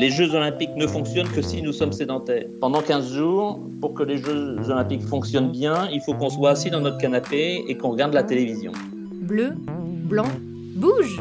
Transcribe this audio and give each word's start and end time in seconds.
Les 0.00 0.08
Jeux 0.08 0.34
Olympiques 0.34 0.74
ne 0.76 0.86
fonctionnent 0.86 1.28
que 1.28 1.42
si 1.42 1.60
nous 1.60 1.74
sommes 1.74 1.92
sédentaires. 1.92 2.46
Pendant 2.58 2.80
15 2.80 3.12
jours, 3.12 3.60
pour 3.82 3.92
que 3.92 4.02
les 4.02 4.16
Jeux 4.16 4.56
Olympiques 4.70 5.02
fonctionnent 5.02 5.52
bien, 5.52 5.90
il 5.92 6.00
faut 6.00 6.14
qu'on 6.14 6.30
soit 6.30 6.52
assis 6.52 6.70
dans 6.70 6.80
notre 6.80 6.96
canapé 6.96 7.62
et 7.68 7.76
qu'on 7.76 7.90
regarde 7.90 8.14
la 8.14 8.22
télévision. 8.22 8.72
Bleu, 9.12 9.52
blanc, 10.08 10.24
bouge 10.74 11.20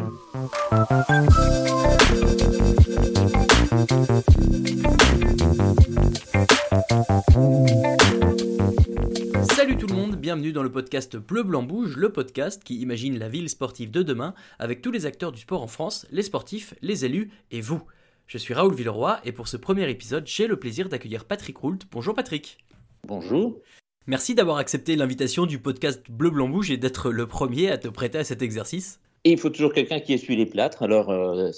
Salut 9.52 9.76
tout 9.76 9.88
le 9.88 9.94
monde, 9.94 10.16
bienvenue 10.16 10.54
dans 10.54 10.64
le 10.64 10.72
podcast 10.72 11.18
Bleu 11.18 11.44
Blanc 11.44 11.64
Bouge, 11.64 11.98
le 11.98 12.14
podcast 12.14 12.64
qui 12.64 12.80
imagine 12.80 13.20
la 13.20 13.28
ville 13.28 13.50
sportive 13.50 13.92
de 13.92 14.04
demain 14.04 14.34
avec 14.58 14.82
tous 14.82 14.92
les 14.92 15.06
acteurs 15.06 15.34
du 15.34 15.42
sport 15.42 15.64
en 15.64 15.68
France, 15.68 16.08
les 16.12 16.24
sportifs, 16.24 16.74
les 16.82 17.04
élus 17.04 17.30
et 17.52 17.60
vous. 17.60 17.82
Je 18.30 18.38
suis 18.38 18.54
Raoul 18.54 18.76
Villeroy 18.76 19.20
et 19.26 19.32
pour 19.32 19.48
ce 19.48 19.58
premier 19.58 19.90
épisode, 19.90 20.28
j'ai 20.28 20.46
le 20.46 20.56
plaisir 20.56 20.88
d'accueillir 20.88 21.26
Patrick 21.26 21.58
Roult. 21.58 21.80
Bonjour 21.92 22.14
Patrick. 22.14 22.60
Bonjour. 23.08 23.60
Merci 24.06 24.36
d'avoir 24.36 24.58
accepté 24.58 24.96
l'invitation 24.96 25.48
du 25.48 25.58
podcast 25.58 26.04
Bleu 26.12 26.30
Blanc 26.30 26.48
Bouge 26.48 26.70
et 26.70 26.78
d'être 26.78 27.10
le 27.10 27.26
premier 27.26 27.72
à 27.72 27.80
te 27.80 27.88
prêter 27.88 28.20
à 28.20 28.24
cet 28.24 28.44
exercice. 28.44 29.00
Et 29.24 29.32
il 29.32 29.40
faut 29.40 29.50
toujours 29.50 29.74
quelqu'un 29.74 30.00
qui 30.00 30.14
essuie 30.14 30.36
les 30.36 30.46
plâtres, 30.46 30.84
alors 30.84 31.10
euh, 31.10 31.50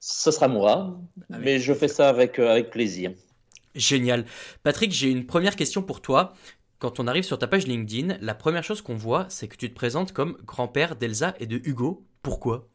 ce 0.00 0.30
sera 0.30 0.48
moi, 0.48 0.98
mais 1.28 1.58
je 1.58 1.74
fais 1.74 1.88
ça 1.88 2.08
avec, 2.08 2.38
euh, 2.38 2.52
avec 2.52 2.70
plaisir. 2.70 3.12
Génial. 3.74 4.24
Patrick, 4.62 4.92
j'ai 4.92 5.10
une 5.10 5.26
première 5.26 5.56
question 5.56 5.82
pour 5.82 6.00
toi. 6.00 6.32
Quand 6.78 7.00
on 7.00 7.06
arrive 7.06 7.24
sur 7.24 7.38
ta 7.38 7.46
page 7.46 7.66
LinkedIn, 7.66 8.16
la 8.22 8.34
première 8.34 8.64
chose 8.64 8.80
qu'on 8.80 8.96
voit, 8.96 9.26
c'est 9.28 9.46
que 9.46 9.56
tu 9.58 9.68
te 9.68 9.74
présentes 9.74 10.14
comme 10.14 10.38
grand-père 10.46 10.96
d'Elsa 10.96 11.34
et 11.38 11.46
de 11.46 11.60
Hugo. 11.68 12.02
Pourquoi? 12.22 12.66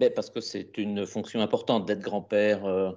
Ben, 0.00 0.12
parce 0.12 0.30
que 0.30 0.40
c'est 0.40 0.76
une 0.76 1.06
fonction 1.06 1.40
importante 1.40 1.86
d'être 1.86 2.00
grand-père 2.00 2.64
euh, 2.64 2.90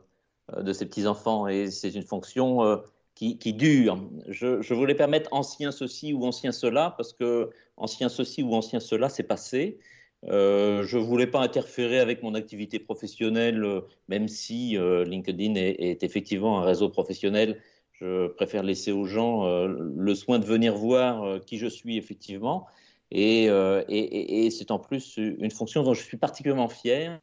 euh, 0.55 0.63
de 0.63 0.73
ses 0.73 0.85
petits-enfants 0.87 1.47
et 1.47 1.69
c'est 1.69 1.93
une 1.93 2.03
fonction 2.03 2.63
euh, 2.63 2.77
qui, 3.13 3.35
dure. 3.53 3.99
Je, 4.27 4.73
voulais 4.73 4.95
permettre 4.95 5.29
ancien 5.31 5.71
ceci 5.71 6.13
ou 6.13 6.25
ancien 6.25 6.51
cela 6.51 6.93
parce 6.97 7.13
que 7.13 7.49
ancien 7.75 8.09
ceci 8.09 8.43
ou 8.43 8.53
ancien 8.53 8.79
cela, 8.79 9.09
c'est 9.09 9.23
passé. 9.23 9.79
je 10.23 10.97
ne 10.97 11.03
voulais 11.03 11.25
pas 11.27 11.39
interférer 11.41 11.99
avec 11.99 12.21
mon 12.21 12.35
activité 12.35 12.77
professionnelle, 12.77 13.65
même 14.07 14.27
si 14.27 14.77
LinkedIn 14.77 15.55
est, 15.55 16.03
effectivement 16.03 16.59
un 16.61 16.65
réseau 16.65 16.89
professionnel. 16.89 17.59
Je 17.93 18.27
préfère 18.27 18.61
laisser 18.61 18.91
aux 18.91 19.05
gens 19.05 19.65
le 19.65 20.13
soin 20.13 20.37
de 20.37 20.45
venir 20.45 20.75
voir 20.75 21.43
qui 21.43 21.57
je 21.57 21.67
suis 21.67 21.97
effectivement. 21.97 22.67
Euh, 23.13 23.83
et, 23.87 24.49
c'est 24.51 24.71
en 24.71 24.79
plus 24.79 25.17
une 25.17 25.51
fonction 25.51 25.83
dont 25.83 25.93
je 25.93 26.01
suis 26.01 26.17
particulièrement 26.17 26.67
fier 26.67 27.19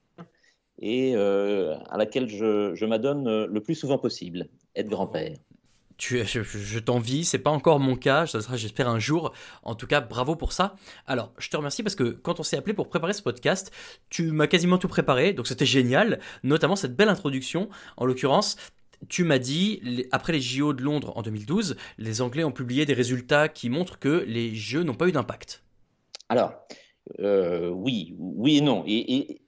et 0.81 1.13
euh, 1.15 1.77
à 1.91 1.99
laquelle 1.99 2.29
je, 2.29 2.85
m'adonne 2.85 3.45
le 3.45 3.61
plus 3.61 3.75
souvent 3.75 3.99
possible, 3.99 4.49
être 4.75 4.89
grand-père. 4.89 5.37
Tu, 5.97 6.25
je, 6.27 6.43
je 6.43 6.79
t'envie, 6.81 7.25
c'est 7.25 7.39
pas 7.39 7.53
encore 7.53 7.79
mon 7.79 7.95
cas, 7.95 8.27
ça 8.27 8.41
sera 8.41 8.57
j'espère 8.57 8.89
un 8.89 8.99
jour. 8.99 9.33
En 9.63 9.77
tout 9.77 9.87
cas, 9.87 10.01
bravo 10.01 10.35
pour 10.35 10.53
ça. 10.53 10.75
Alors, 11.07 11.33
je 11.39 11.49
te 11.49 11.57
remercie 11.57 11.85
parce 11.85 11.95
que 11.95 12.03
quand 12.03 12.41
on 12.41 12.43
s'est 12.43 12.57
appelé 12.57 12.75
pour 12.75 12.89
préparer 12.89 13.13
ce 13.13 13.23
podcast, 13.23 13.71
tu 14.11 14.33
m'as 14.33 14.48
quasiment 14.48 14.77
tout 14.77 14.89
préparé, 14.89 15.35
donc 15.35 15.47
c'était 15.47 15.67
génial, 15.67 16.19
notamment 16.43 16.75
cette 16.75 16.97
belle 16.97 17.09
introduction. 17.09 17.69
En 17.97 18.07
l'occurrence, 18.07 18.57
tu 19.09 19.23
m'as 19.23 19.39
dit, 19.39 20.09
après 20.11 20.33
les 20.33 20.41
JO 20.41 20.73
de 20.73 20.83
Londres 20.83 21.13
en 21.15 21.23
2012, 21.23 21.77
les 21.98 22.23
Anglais 22.23 22.43
ont 22.43 22.53
publié 22.53 22.87
des 22.87 22.95
résultats 22.95 23.48
qui 23.48 23.71
montrent 23.71 24.01
que 24.01 24.25
les 24.27 24.55
Jeux 24.55 24.83
n'ont 24.83 24.95
pas 24.95 25.07
eu 25.07 25.13
d'impact. 25.13 25.64
Alors, 26.28 26.53
euh, 27.20 27.69
oui, 27.70 28.14
oui 28.19 28.58
et 28.58 28.61
non. 28.61 28.85
il 28.86 29.39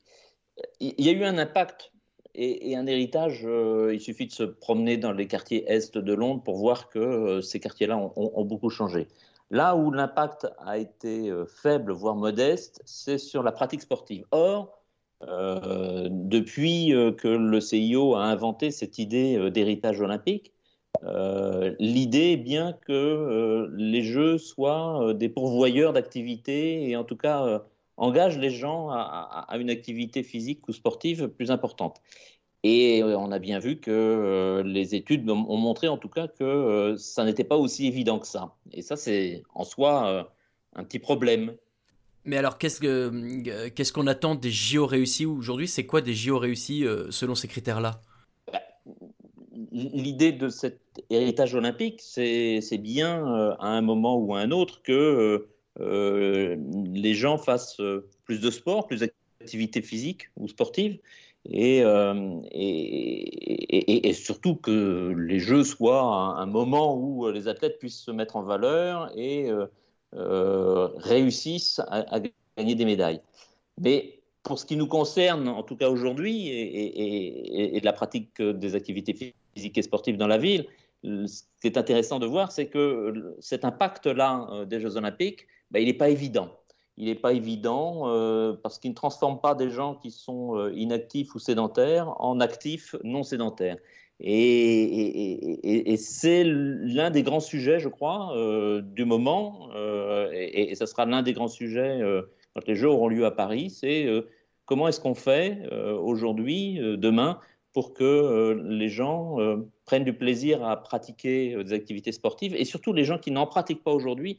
y 0.80 1.08
a 1.08 1.12
eu 1.12 1.24
un 1.24 1.38
impact 1.38 1.92
et, 2.34 2.76
un 2.76 2.86
héritage. 2.86 3.42
Euh, 3.44 3.94
il 3.94 4.00
suffit 4.00 4.26
de 4.26 4.32
se 4.32 4.42
promener 4.42 4.96
dans 4.96 5.12
les 5.12 5.26
quartiers 5.26 5.64
est 5.70 5.96
de 5.96 6.14
Londres 6.14 6.42
pour 6.42 6.56
voir 6.56 6.88
que 6.88 6.98
euh, 6.98 7.40
ces 7.40 7.60
quartiers-là 7.60 7.96
ont, 8.16 8.44
beaucoup 8.44 8.70
changé. 8.70 9.08
Là 9.50 9.76
où 9.76 9.90
l'impact 9.90 10.48
a 10.58 10.76
été 10.76 11.32
faible, 11.46 11.92
voire 11.92 12.16
modeste, 12.16 12.82
c'est 12.84 13.18
sur 13.18 13.42
la 13.42 13.52
pratique 13.52 13.80
sportive. 13.80 14.24
Or, 14.32 14.82
depuis 15.20 16.90
que 17.16 17.28
le 17.28 17.60
CIO 17.60 18.16
a 18.16 18.24
inventé 18.24 18.72
cette 18.72 18.98
idée 18.98 19.50
d'héritage 19.52 20.00
olympique, 20.00 20.52
euh, 21.04 21.74
l'idée 21.78 22.32
est 22.32 22.36
bien 22.36 22.72
que 22.72 22.92
euh, 22.92 23.68
les 23.76 24.02
jeux 24.02 24.38
soient 24.38 25.02
euh, 25.02 25.14
des 25.14 25.28
pourvoyeurs 25.28 25.92
d'activités 25.92 26.88
et 26.88 26.96
en 26.96 27.04
tout 27.04 27.16
cas 27.16 27.62
engagent 27.96 28.38
les 28.38 28.50
gens 28.50 28.90
à, 28.90 29.46
une 29.58 29.70
activité 29.70 30.22
physique 30.22 30.68
ou 30.68 30.72
sportive 30.72 31.28
plus 31.28 31.50
importante. 31.50 32.00
Et 32.62 33.02
on 33.04 33.30
a 33.30 33.38
bien 33.38 33.58
vu 33.58 33.78
que 33.78 34.62
les 34.66 34.94
études 34.94 35.28
ont 35.30 35.56
montré 35.56 35.88
en 35.88 35.96
tout 35.96 36.08
cas 36.08 36.26
que 36.26 36.96
ça 36.98 37.24
n'était 37.24 37.44
pas 37.44 37.56
aussi 37.56 37.86
évident 37.86 38.18
que 38.18 38.26
ça. 38.26 38.54
Et 38.72 38.82
ça, 38.82 38.96
c'est 38.96 39.44
en 39.54 39.64
soi 39.64 40.28
un 40.74 40.84
petit 40.84 40.98
problème. 40.98 41.54
Mais 42.24 42.36
alors, 42.36 42.58
qu'est-ce 42.58 43.92
qu'on 43.92 44.06
attend 44.08 44.34
des 44.34 44.50
JO 44.50 44.84
réussis 44.84 45.26
aujourd'hui? 45.26 45.68
C'est 45.68 45.86
quoi 45.86 46.00
des 46.00 46.14
JO 46.14 46.38
réussis 46.38 46.84
selon 47.10 47.34
ces 47.34 47.46
critères-là? 47.46 48.02
L'idée 49.76 50.32
de 50.32 50.48
cet 50.48 50.80
héritage 51.10 51.54
olympique, 51.54 52.00
c'est 52.02 52.78
bien 52.78 53.26
euh, 53.26 53.54
à 53.58 53.68
un 53.68 53.82
moment 53.82 54.16
ou 54.16 54.34
à 54.34 54.40
un 54.40 54.50
autre 54.50 54.82
que 54.82 54.92
euh, 54.92 55.48
euh, 55.80 56.56
les 56.94 57.14
gens 57.14 57.36
fassent 57.36 57.80
plus 58.24 58.40
de 58.40 58.50
sport, 58.50 58.86
plus 58.86 59.00
d'activités 59.00 59.82
physiques 59.82 60.30
ou 60.36 60.48
sportives, 60.48 60.98
et, 61.44 61.82
surtout 64.14 64.56
que 64.56 65.14
les 65.16 65.38
Jeux 65.38 65.62
soient 65.62 66.38
un, 66.40 66.46
moment 66.46 66.96
où 66.96 67.30
les 67.30 67.46
athlètes 67.46 67.78
puissent 67.78 68.00
se 68.00 68.10
mettre 68.10 68.36
en 68.36 68.42
valeur 68.42 69.12
et 69.16 69.50
réussissent 70.12 71.80
à, 71.88 72.20
gagner 72.56 72.74
des 72.74 72.86
médailles. 72.86 73.20
Mais 73.78 74.20
pour 74.42 74.58
ce 74.58 74.64
qui 74.64 74.76
nous 74.76 74.88
concerne, 74.88 75.46
en 75.46 75.62
tout 75.62 75.76
cas 75.76 75.90
aujourd'hui, 75.90 76.48
et, 76.48 77.78
de 77.78 77.84
la 77.84 77.92
pratique 77.92 78.40
des 78.40 78.74
activités 78.74 79.12
physiques, 79.12 79.36
physique 79.56 79.78
et 79.78 79.82
sportive 79.82 80.18
dans 80.18 80.26
la 80.26 80.36
ville, 80.36 80.66
ce 81.02 81.42
qui 81.60 81.66
est 81.66 81.78
intéressant 81.78 82.18
de 82.18 82.26
voir, 82.26 82.52
c'est 82.52 82.66
que 82.66 83.36
cet 83.40 83.64
impact-là 83.64 84.48
euh, 84.50 84.64
des 84.64 84.80
Jeux 84.80 84.96
Olympiques, 84.96 85.46
ben, 85.70 85.80
il 85.80 85.86
n'est 85.86 85.94
pas 85.94 86.10
évident. 86.10 86.50
Il 86.98 87.06
n'est 87.06 87.14
pas 87.14 87.32
évident 87.32 88.08
euh, 88.08 88.54
parce 88.62 88.78
qu'il 88.78 88.90
ne 88.90 88.94
transforme 88.94 89.40
pas 89.40 89.54
des 89.54 89.70
gens 89.70 89.94
qui 89.94 90.10
sont 90.10 90.56
euh, 90.56 90.72
inactifs 90.74 91.34
ou 91.34 91.38
sédentaires 91.38 92.14
en 92.20 92.40
actifs 92.40 92.96
non 93.02 93.22
sédentaires. 93.22 93.76
Et, 94.18 95.94
c'est 95.98 96.42
l'un 96.44 97.10
des 97.10 97.22
grands 97.22 97.40
sujets, 97.40 97.80
je 97.80 97.88
crois, 97.90 98.34
du 98.80 99.04
moment, 99.04 99.68
et, 100.32 100.74
ce 100.74 100.86
sera 100.86 101.04
l'un 101.04 101.22
des 101.22 101.34
grands 101.34 101.48
sujets 101.48 102.00
quand 102.54 102.66
les 102.66 102.76
Jeux 102.76 102.88
auront 102.88 103.08
lieu 103.08 103.26
à 103.26 103.30
Paris, 103.30 103.68
c'est 103.68 104.08
comment 104.64 104.88
est-ce 104.88 105.00
qu'on 105.00 105.14
fait 105.14 105.68
aujourd'hui, 105.70 106.78
demain, 106.96 107.38
pour 107.76 107.92
que 107.92 108.04
euh, 108.04 108.54
les 108.70 108.88
gens 108.88 109.38
euh, 109.38 109.58
prennent 109.84 110.04
du 110.04 110.14
plaisir 110.14 110.64
à 110.64 110.82
pratiquer 110.82 111.52
euh, 111.52 111.62
des 111.62 111.74
activités 111.74 112.10
sportives 112.10 112.54
et 112.54 112.64
surtout 112.64 112.94
les 112.94 113.04
gens 113.04 113.18
qui 113.18 113.30
n'en 113.30 113.46
pratiquent 113.46 113.84
pas 113.84 113.90
aujourd'hui 113.90 114.38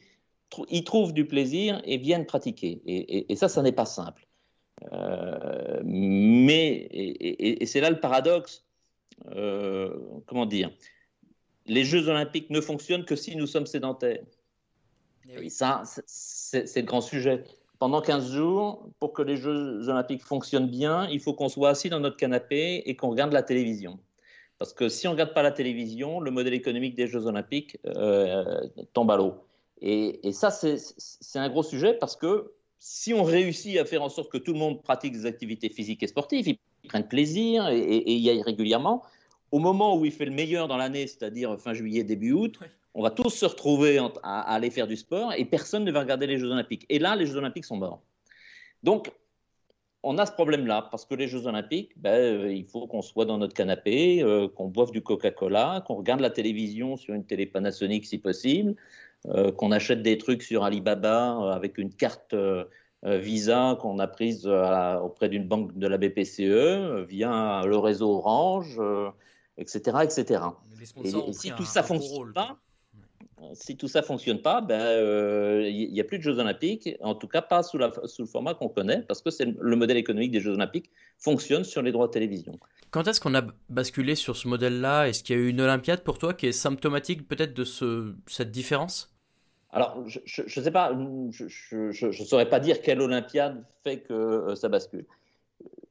y 0.70 0.84
trouvent 0.84 1.14
du 1.14 1.28
plaisir 1.28 1.80
et 1.86 2.00
viennent 2.00 2.26
pratiquer. 2.26 2.82
Et, 2.88 3.36
ça, 3.36 3.48
ça 3.48 3.62
n'est 3.62 3.74
pas 3.74 3.86
simple. 3.86 4.26
mais, 5.84 6.88
et, 6.90 7.64
c'est 7.68 7.80
là 7.80 7.92
le 7.92 8.00
paradoxe, 8.00 8.66
comment 10.26 10.48
dire, 10.48 10.72
les 11.68 11.84
Jeux 11.84 12.08
olympiques 12.08 12.50
ne 12.50 12.62
fonctionnent 12.62 13.06
que 13.06 13.16
si 13.16 13.36
nous 13.36 13.46
sommes 13.46 13.68
sédentaires. 13.68 14.24
Et 15.30 15.50
ça, 15.50 15.84
c'est 16.08 16.76
le 16.78 16.88
grand 16.88 17.02
sujet 17.02 17.44
pendant 17.80 18.02
15 18.02 18.32
jours, 18.32 18.90
pour 19.00 19.14
que 19.14 19.22
les 19.22 19.38
Jeux 19.38 19.88
olympiques 19.90 20.24
fonctionnent 20.24 20.70
bien, 20.70 21.08
il 21.10 21.20
faut 21.20 21.34
qu'on 21.34 21.50
soit 21.50 21.70
assis 21.70 21.90
dans 21.90 22.00
notre 22.00 22.18
canapé 22.18 22.84
et 22.86 22.96
qu'on 22.96 23.10
regarde 23.10 23.34
la 23.34 23.44
télévision. 23.44 24.00
Parce 24.60 24.74
que 24.74 24.90
si 24.90 25.08
on 25.08 25.12
ne 25.12 25.16
regarde 25.16 25.34
pas 25.34 25.44
la 25.44 25.52
télévision, 25.52 26.20
le 26.20 26.32
modèle 26.32 26.54
économique 26.54 26.96
des 26.96 27.08
Jeux 27.08 27.28
olympiques 27.28 27.78
euh, 27.86 28.68
tombe 28.94 29.12
à 29.12 29.18
l'eau. 29.18 29.36
Et, 29.82 30.32
ça, 30.32 30.50
c'est 30.50 31.40
un 31.40 31.50
gros 31.50 31.62
sujet 31.62 31.94
parce 31.94 32.16
que 32.16 32.52
si 32.80 33.14
on 33.14 33.24
réussit 33.24 33.78
à 33.78 33.86
faire 33.86 34.02
en 34.02 34.10
sorte 34.10 34.32
que 34.32 34.40
tout 34.40 34.54
le 34.54 34.60
monde 34.60 34.82
pratique 34.82 35.14
des 35.14 35.28
activités 35.28 35.70
physiques 35.70 36.02
et 36.02 36.08
sportives, 36.08 36.48
ils 36.48 36.88
prennent 36.88 37.08
plaisir 37.08 37.68
et, 37.68 37.78
et, 37.78 38.16
y 38.16 38.30
aillent 38.32 38.42
régulièrement, 38.42 39.04
au 39.52 39.60
moment 39.60 39.96
où 39.96 40.06
il 40.06 40.12
fait 40.12 40.26
le 40.26 40.32
meilleur 40.32 40.68
dans 40.68 40.78
l'année, 40.78 41.06
c'est-à-dire 41.06 41.60
fin 41.60 41.74
juillet, 41.74 42.04
début 42.04 42.32
août, 42.32 42.60
on 42.98 43.04
va 43.04 43.12
tous 43.12 43.30
se 43.30 43.46
retrouver 43.46 44.00
à, 44.24 44.42
aller 44.54 44.72
faire 44.72 44.88
du 44.88 44.98
sport 44.98 45.32
et 45.38 45.46
personne 45.46 45.84
ne 45.84 45.92
va 45.92 46.00
regarder 46.00 46.26
les 46.26 46.40
Jeux 46.40 46.50
Olympiques. 46.50 46.84
Et 46.90 46.98
là, 46.98 47.16
les 47.16 47.28
Jeux 47.28 47.36
Olympiques 47.38 47.66
sont 47.66 47.78
morts. 47.78 48.02
Donc, 48.82 49.12
on 50.02 50.18
a 50.18 50.26
ce 50.26 50.32
problème-là, 50.32 50.88
parce 50.90 51.06
que 51.06 51.14
les 51.14 51.28
Jeux 51.28 51.46
Olympiques, 51.46 51.92
ben, 51.98 52.10
euh, 52.10 52.52
il 52.52 52.66
faut 52.66 52.88
qu'on 52.88 53.04
soit 53.04 53.26
dans 53.26 53.38
notre 53.38 53.54
canapé, 53.54 54.24
euh, 54.24 54.48
qu'on 54.48 54.68
boive 54.68 54.90
du 54.90 55.04
Coca-Cola, 55.04 55.84
qu'on 55.86 55.94
regarde 55.94 56.22
la 56.22 56.32
télévision 56.32 56.98
sur 56.98 57.14
une 57.14 57.24
télé 57.24 57.46
Panasonic 57.46 58.04
si 58.04 58.18
possible, 58.18 58.76
euh, 59.28 59.52
qu'on 59.52 59.72
achète 59.72 60.02
des 60.02 60.18
trucs 60.18 60.42
sur 60.42 60.64
Alibaba 60.64 61.54
avec 61.54 61.78
une 61.78 61.94
carte 61.94 62.36
Visa 63.04 63.78
qu'on 63.80 64.00
a 64.00 64.08
prise 64.08 64.48
auprès 64.48 65.30
d'une 65.30 65.48
banque 65.48 65.78
de 65.78 65.88
la 65.88 66.00
BPCE 66.00 67.06
via 67.08 67.62
le 67.64 67.78
réseau 67.78 68.10
Orange, 68.16 68.82
etc., 69.58 70.00
etc. 70.04 70.42
Et, 71.04 71.12
si 71.32 71.52
tout 71.52 71.64
ça 71.64 71.84
fonctionne 71.84 72.34
pas, 72.34 72.58
si 73.54 73.78
tout 73.78 73.88
ça 73.88 74.02
fonctionne 74.02 74.42
pas, 74.42 74.62
ben 74.62 75.64
il 75.66 75.92
n'y 75.92 76.02
a 76.02 76.04
plus 76.04 76.18
de 76.18 76.24
Jeux 76.24 76.40
Olympiques, 76.40 76.90
en 77.02 77.16
tout 77.16 77.28
cas 77.28 77.42
pas 77.42 77.64
sous, 77.64 77.78
la, 77.78 77.92
sous 78.06 78.24
le 78.24 78.28
format 78.28 78.54
qu'on 78.54 78.70
connaît, 78.70 79.04
parce 79.04 79.22
que 79.22 79.30
c'est 79.30 79.48
le 79.60 79.76
modèle 79.76 79.98
économique 79.98 80.32
des 80.32 80.40
Jeux 80.40 80.54
Olympiques 80.54 80.90
fonctionne 81.18 81.64
sur 81.64 81.82
les 81.82 81.92
droits 81.92 82.08
de 82.08 82.12
télévision. 82.12 82.58
Quand 82.92 83.08
est-ce 83.08 83.20
qu'on 83.20 83.36
a 83.36 83.44
basculé 83.70 84.16
sur 84.16 84.38
ce 84.38 84.48
modèle-là? 84.48 85.08
Est-ce 85.08 85.24
qu'il 85.24 85.36
y 85.36 85.40
a 85.40 85.42
eu 85.42 85.50
une 85.50 85.62
Olympiade 85.62 86.04
pour 86.04 86.18
toi 86.18 86.34
qui 86.34 86.48
est 86.48 86.52
symptomatique 86.52 87.28
peut-être 87.28 87.54
de 87.54 87.64
ce, 87.64 88.16
cette 88.28 88.52
différence? 88.52 89.14
Alors, 89.72 90.02
je 90.08 90.42
ne 90.42 90.64
sais 90.64 90.72
pas, 90.72 90.94
je 91.32 92.06
ne 92.06 92.12
saurais 92.12 92.50
pas 92.50 92.60
dire 92.60 92.82
quelle 92.82 93.02
Olympiade 93.02 93.64
fait 93.84 94.00
que 94.00 94.14
euh, 94.14 94.56
ça 94.56 94.70
bascule. 94.70 95.06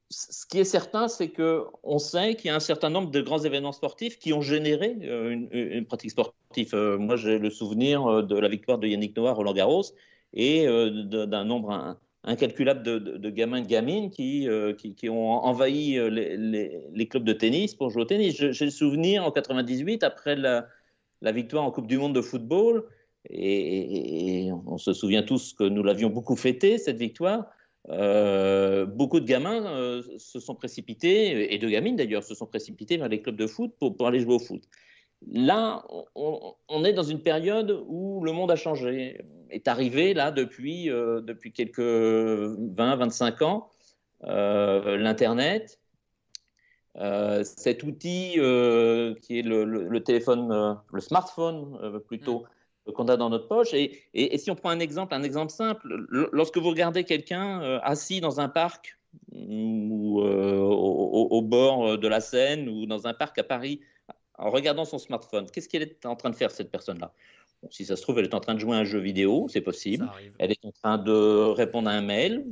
Ce 0.08 0.46
qui 0.46 0.58
est 0.58 0.64
certain, 0.64 1.08
c'est 1.08 1.30
qu'on 1.30 1.98
sait 1.98 2.36
qu'il 2.36 2.48
y 2.48 2.50
a 2.50 2.54
un 2.54 2.60
certain 2.60 2.90
nombre 2.90 3.10
de 3.10 3.20
grands 3.20 3.40
événements 3.40 3.72
sportifs 3.72 4.18
qui 4.18 4.32
ont 4.32 4.40
généré 4.40 4.96
euh, 5.02 5.46
une, 5.50 5.84
pratique 5.84 6.12
sportive. 6.12 6.74
Euh, 6.74 6.96
moi, 6.96 7.16
j'ai 7.16 7.38
le 7.38 7.50
souvenir 7.50 8.22
de 8.22 8.38
la 8.38 8.48
victoire 8.48 8.78
de 8.78 8.86
Yannick 8.86 9.16
Noah 9.16 9.32
Roland 9.32 9.52
Garros 9.52 9.84
et 10.32 10.66
d'un 10.66 11.44
nombre 11.44 11.96
incalculable 12.24 12.82
de, 12.82 13.30
gamins 13.30 13.58
et 13.58 13.62
de 13.62 13.66
gamines 13.66 14.10
qui, 14.10 14.48
ont 15.08 15.30
envahi 15.30 15.98
les, 16.10 17.08
clubs 17.08 17.24
de 17.24 17.32
tennis 17.32 17.74
pour 17.74 17.90
jouer 17.90 18.02
au 18.02 18.04
tennis. 18.06 18.36
J'ai 18.36 18.64
le 18.64 18.70
souvenir 18.70 19.24
en 19.24 19.30
98, 19.30 20.02
après 20.02 20.36
la, 20.36 20.68
victoire 21.22 21.64
en 21.64 21.70
Coupe 21.70 21.86
du 21.86 21.98
Monde 21.98 22.14
de 22.14 22.20
football, 22.20 22.84
et, 23.30 24.50
on 24.66 24.78
se 24.78 24.92
souvient 24.92 25.22
tous 25.22 25.52
que 25.52 25.64
nous 25.64 25.82
l'avions 25.82 26.10
beaucoup 26.10 26.36
fêté, 26.36 26.78
cette 26.78 26.98
victoire. 26.98 27.46
Euh, 27.88 28.84
beaucoup 28.84 29.20
de 29.20 29.26
gamins 29.26 29.64
euh, 29.64 30.02
se 30.18 30.40
sont 30.40 30.54
précipités, 30.54 31.54
et 31.54 31.58
de 31.58 31.68
gamines 31.68 31.96
d'ailleurs, 31.96 32.24
se 32.24 32.34
sont 32.34 32.46
précipités 32.46 32.96
vers 32.96 33.08
les 33.08 33.22
clubs 33.22 33.36
de 33.36 33.46
foot 33.46 33.72
pour, 33.78 34.06
aller 34.06 34.20
jouer 34.20 34.34
au 34.34 34.38
foot. 34.38 34.62
Là, 35.32 35.84
on, 36.14 36.84
est 36.84 36.92
dans 36.92 37.02
une 37.02 37.22
période 37.22 37.84
où 37.86 38.22
le 38.24 38.32
monde 38.32 38.50
a 38.50 38.56
changé, 38.56 39.20
est 39.50 39.66
arrivé 39.68 40.14
là 40.14 40.30
depuis, 40.30 40.90
euh, 40.90 41.20
depuis 41.20 41.52
quelques 41.52 41.78
20-25 41.78 43.44
ans, 43.44 43.70
l'Internet, 44.22 45.80
cet 47.44 47.82
outil 47.82 48.32
qui 48.32 49.38
est 49.38 49.42
le 49.42 49.98
téléphone, 50.00 50.78
le 50.92 51.00
smartphone 51.00 52.00
plutôt, 52.06 52.44
qu'on 52.94 53.08
a 53.08 53.16
dans 53.16 53.30
notre 53.30 53.48
poche. 53.48 53.74
Et, 53.74 54.00
et, 54.14 54.38
si 54.38 54.50
on 54.50 54.54
prend 54.54 54.70
un 54.70 54.80
exemple, 54.80 55.14
un 55.14 55.22
exemple 55.22 55.52
simple, 55.52 56.06
lorsque 56.32 56.58
vous 56.58 56.70
regardez 56.70 57.04
quelqu'un 57.04 57.62
euh, 57.62 57.78
assis 57.82 58.20
dans 58.20 58.40
un 58.40 58.48
parc 58.48 58.98
ou 59.32 60.20
euh, 60.22 60.58
au, 60.58 61.42
bord 61.42 61.98
de 61.98 62.08
la 62.08 62.20
Seine 62.20 62.68
ou 62.68 62.86
dans 62.86 63.06
un 63.06 63.14
parc 63.14 63.38
à 63.38 63.44
Paris, 63.44 63.80
en 64.38 64.50
regardant 64.50 64.84
son 64.84 64.98
smartphone, 64.98 65.46
qu'est-ce 65.50 65.68
qu'elle 65.68 65.82
est 65.82 66.06
en 66.06 66.16
train 66.16 66.30
de 66.30 66.36
faire 66.36 66.50
cette 66.50 66.70
personne-là? 66.70 67.12
Si 67.70 67.86
ça 67.86 67.96
se 67.96 68.02
trouve, 68.02 68.18
elle 68.18 68.26
est 68.26 68.34
en 68.34 68.40
train 68.40 68.54
de 68.54 68.60
jouer 68.60 68.76
à 68.76 68.80
un 68.80 68.84
jeu 68.84 68.98
vidéo, 68.98 69.46
c'est 69.48 69.62
possible. 69.62 70.08
Elle 70.38 70.52
est 70.52 70.64
en 70.64 70.72
train 70.72 70.98
de 70.98 71.48
répondre 71.52 71.88
à 71.88 71.92
un 71.92 72.02
mail 72.02 72.44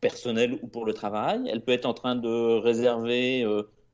personnel 0.00 0.58
ou 0.62 0.68
pour 0.68 0.86
le 0.86 0.94
travail. 0.94 1.48
Elle 1.48 1.62
peut 1.62 1.72
être 1.72 1.86
en 1.86 1.94
train 1.94 2.16
de 2.16 2.58
réserver 2.58 3.44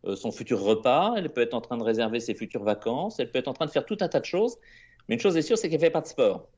euh, 0.07 0.17
son 0.17 0.31
futur 0.31 0.61
repas. 0.61 1.15
Elle 1.17 1.31
peut 1.31 1.41
être 1.41 1.55
en 1.55 1.61
train 1.61 1.77
de 1.77 1.83
réserver 1.83 2.21
ses 2.21 2.35
futures 2.35 2.63
vacances. 2.63 3.19
Elle 3.19 3.31
peut 3.31 3.39
être 3.39 3.49
en 3.49 3.55
train 3.55 3.67
de 3.67 3.71
faire 3.71 3.87
tout 3.87 3.97
un 4.01 4.09
tas 4.09 4.21
de 4.21 4.25
choses. 4.25 4.59
Mais 5.09 5.17
une 5.17 5.21
chose 5.21 5.37
est 5.37 5.43
sûre, 5.43 5.59
c'est 5.59 5.69
qu'elle 5.69 5.81
ne 5.81 5.85
fait 5.85 5.91
pas 5.91 6.01
de 6.01 6.07
sport. 6.07 6.49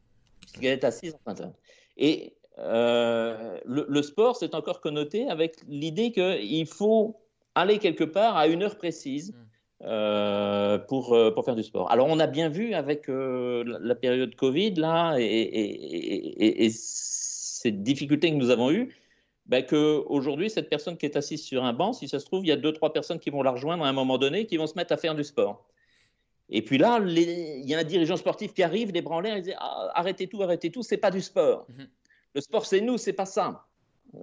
qu'elle 0.54 0.72
est 0.72 0.84
assise 0.84 1.14
en 1.14 1.34
train 1.34 1.46
de... 1.46 1.52
Et 1.96 2.34
euh, 2.58 3.58
le, 3.64 4.02
sport, 4.02 4.36
c'est 4.36 4.54
encore 4.54 4.80
connoté 4.80 5.28
avec 5.28 5.56
l'idée 5.68 6.12
qu'il 6.12 6.66
faut 6.66 7.20
aller 7.54 7.78
quelque 7.78 8.04
part 8.04 8.36
à 8.36 8.46
une 8.46 8.62
heure 8.62 8.76
précise 8.76 9.32
mm. 9.32 9.36
euh, 9.84 10.78
pour, 10.78 11.14
euh, 11.14 11.30
pour 11.32 11.44
faire 11.44 11.56
du 11.56 11.62
sport. 11.62 11.90
Alors, 11.90 12.06
on 12.08 12.18
a 12.18 12.26
bien 12.26 12.48
vu 12.48 12.74
avec 12.74 13.08
la 13.08 13.94
période 13.94 14.34
Covid, 14.34 14.74
là, 14.74 15.16
et, 15.18 15.24
et, 15.24 16.64
et, 16.64 16.70
ces 16.70 17.72
difficultés 17.72 18.30
que 18.30 18.36
nous 18.36 18.50
avons 18.50 18.70
eues, 18.70 18.94
ben, 19.46 19.64
qu'aujourd'hui, 19.64 20.50
cette 20.50 20.68
personne 20.68 20.96
qui 20.96 21.06
est 21.06 21.16
assise 21.16 21.42
sur 21.42 21.64
un 21.64 21.72
banc, 21.72 21.92
si 21.92 22.08
ça 22.08 22.18
se 22.18 22.26
trouve, 22.26 22.44
il 22.44 22.48
y 22.48 22.52
a 22.52 22.56
deux, 22.56 22.72
trois 22.72 22.92
personnes 22.92 23.18
qui 23.18 23.30
vont 23.30 23.42
la 23.42 23.52
rejoindre 23.52 23.84
à 23.84 23.88
un 23.88 23.92
moment 23.92 24.18
donné, 24.18 24.46
qui 24.46 24.56
vont 24.56 24.66
se 24.66 24.74
mettre 24.74 24.92
à 24.92 24.96
faire 24.96 25.14
du 25.14 25.24
sport. 25.24 25.64
Et 26.48 26.62
puis 26.62 26.78
là, 26.78 27.00
il 27.04 27.68
y 27.68 27.74
a 27.74 27.78
un 27.78 27.84
dirigeant 27.84 28.16
sportif 28.16 28.54
qui 28.54 28.62
arrive, 28.62 28.92
les 28.92 29.02
bras 29.02 29.20
il 29.24 29.42
dit 29.42 29.52
ah, 29.56 29.90
arrêtez 29.94 30.28
tout, 30.28 30.42
arrêtez 30.42 30.70
tout, 30.70 30.82
c'est 30.82 30.96
pas 30.96 31.10
du 31.10 31.20
sport. 31.20 31.66
Mhm. 31.68 31.88
Le 32.34 32.40
sport, 32.40 32.66
c'est 32.66 32.80
nous, 32.80 32.98
c'est 32.98 33.12
pas 33.12 33.26
ça. 33.26 33.66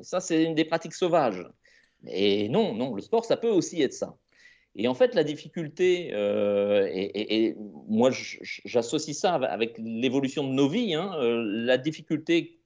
Ça, 0.01 0.19
c'est 0.19 0.43
une 0.43 0.55
des 0.55 0.65
pratiques 0.65 0.93
sauvages. 0.93 1.45
Et 2.07 2.47
non, 2.49 2.73
non, 2.73 2.95
le 2.95 3.01
sport, 3.01 3.25
ça 3.25 3.37
peut 3.37 3.49
aussi 3.49 3.81
être 3.81 3.93
ça. 3.93 4.15
Et 4.75 4.87
en 4.87 4.93
fait, 4.93 5.13
la 5.13 5.23
difficulté, 5.23 6.11
euh, 6.13 6.87
et, 6.91 7.55
moi, 7.87 8.09
j'associe 8.65 9.15
ça 9.15 9.35
avec 9.35 9.77
l'évolution 9.77 10.47
de 10.47 10.53
nos 10.53 10.67
vies, 10.67 10.95
hein, 10.95 11.11
euh, 11.17 11.43
la 11.45 11.77
difficulté 11.77 12.59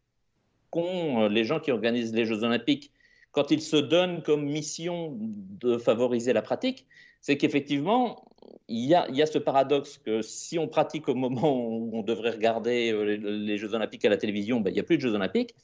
qu'ont 0.69 1.27
les 1.27 1.44
gens 1.44 1.60
qui 1.60 1.71
organisent 1.71 2.13
les 2.13 2.25
Jeux 2.25 2.44
Olympiques 2.44 2.92
quand 3.31 3.51
ils 3.51 3.62
se 3.62 3.77
donnent 3.77 4.24
comme 4.24 4.45
mission 4.45 5.18
de 5.19 5.77
favoriser 5.77 6.33
la 6.33 6.42
pratique, 6.42 6.88
c'est 7.21 7.38
qu'effectivement, 7.38 8.26
il 8.68 8.86
y, 8.86 8.96
a, 8.96 9.26
ce 9.26 9.38
paradoxe 9.38 9.98
que 9.98 10.22
si 10.22 10.60
on 10.60 10.68
pratique 10.68 11.08
au 11.08 11.16
moment 11.16 11.54
où 11.56 11.90
on 11.94 12.04
devrait 12.04 12.32
regarder 12.32 12.92
euh, 12.92 13.16
les, 13.18 13.58
Jeux 13.58 13.74
Olympiques 13.74 14.06
à 14.06 14.10
la 14.10 14.18
télévision, 14.18 14.60
ben, 14.60 14.72
il 14.72 14.74
n'y 14.74 14.80
a 14.80 14.84
plus 14.84 14.98
de 14.98 15.02
Jeux 15.02 15.14
Olympiques. 15.14 15.56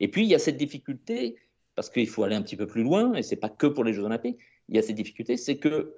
Et 0.00 0.08
puis, 0.08 0.22
il 0.22 0.28
y 0.28 0.34
a 0.34 0.38
cette 0.38 0.56
difficulté, 0.56 1.36
parce 1.74 1.90
qu'il 1.90 2.08
faut 2.08 2.24
aller 2.24 2.36
un 2.36 2.42
petit 2.42 2.56
peu 2.56 2.66
plus 2.66 2.82
loin, 2.82 3.14
et 3.14 3.22
ce 3.22 3.30
n'est 3.30 3.40
pas 3.40 3.48
que 3.48 3.66
pour 3.66 3.84
les 3.84 3.92
Jeux 3.92 4.04
Olympiques, 4.04 4.38
il 4.68 4.76
y 4.76 4.78
a 4.78 4.82
cette 4.82 4.96
difficulté, 4.96 5.36
c'est 5.36 5.56
que 5.56 5.94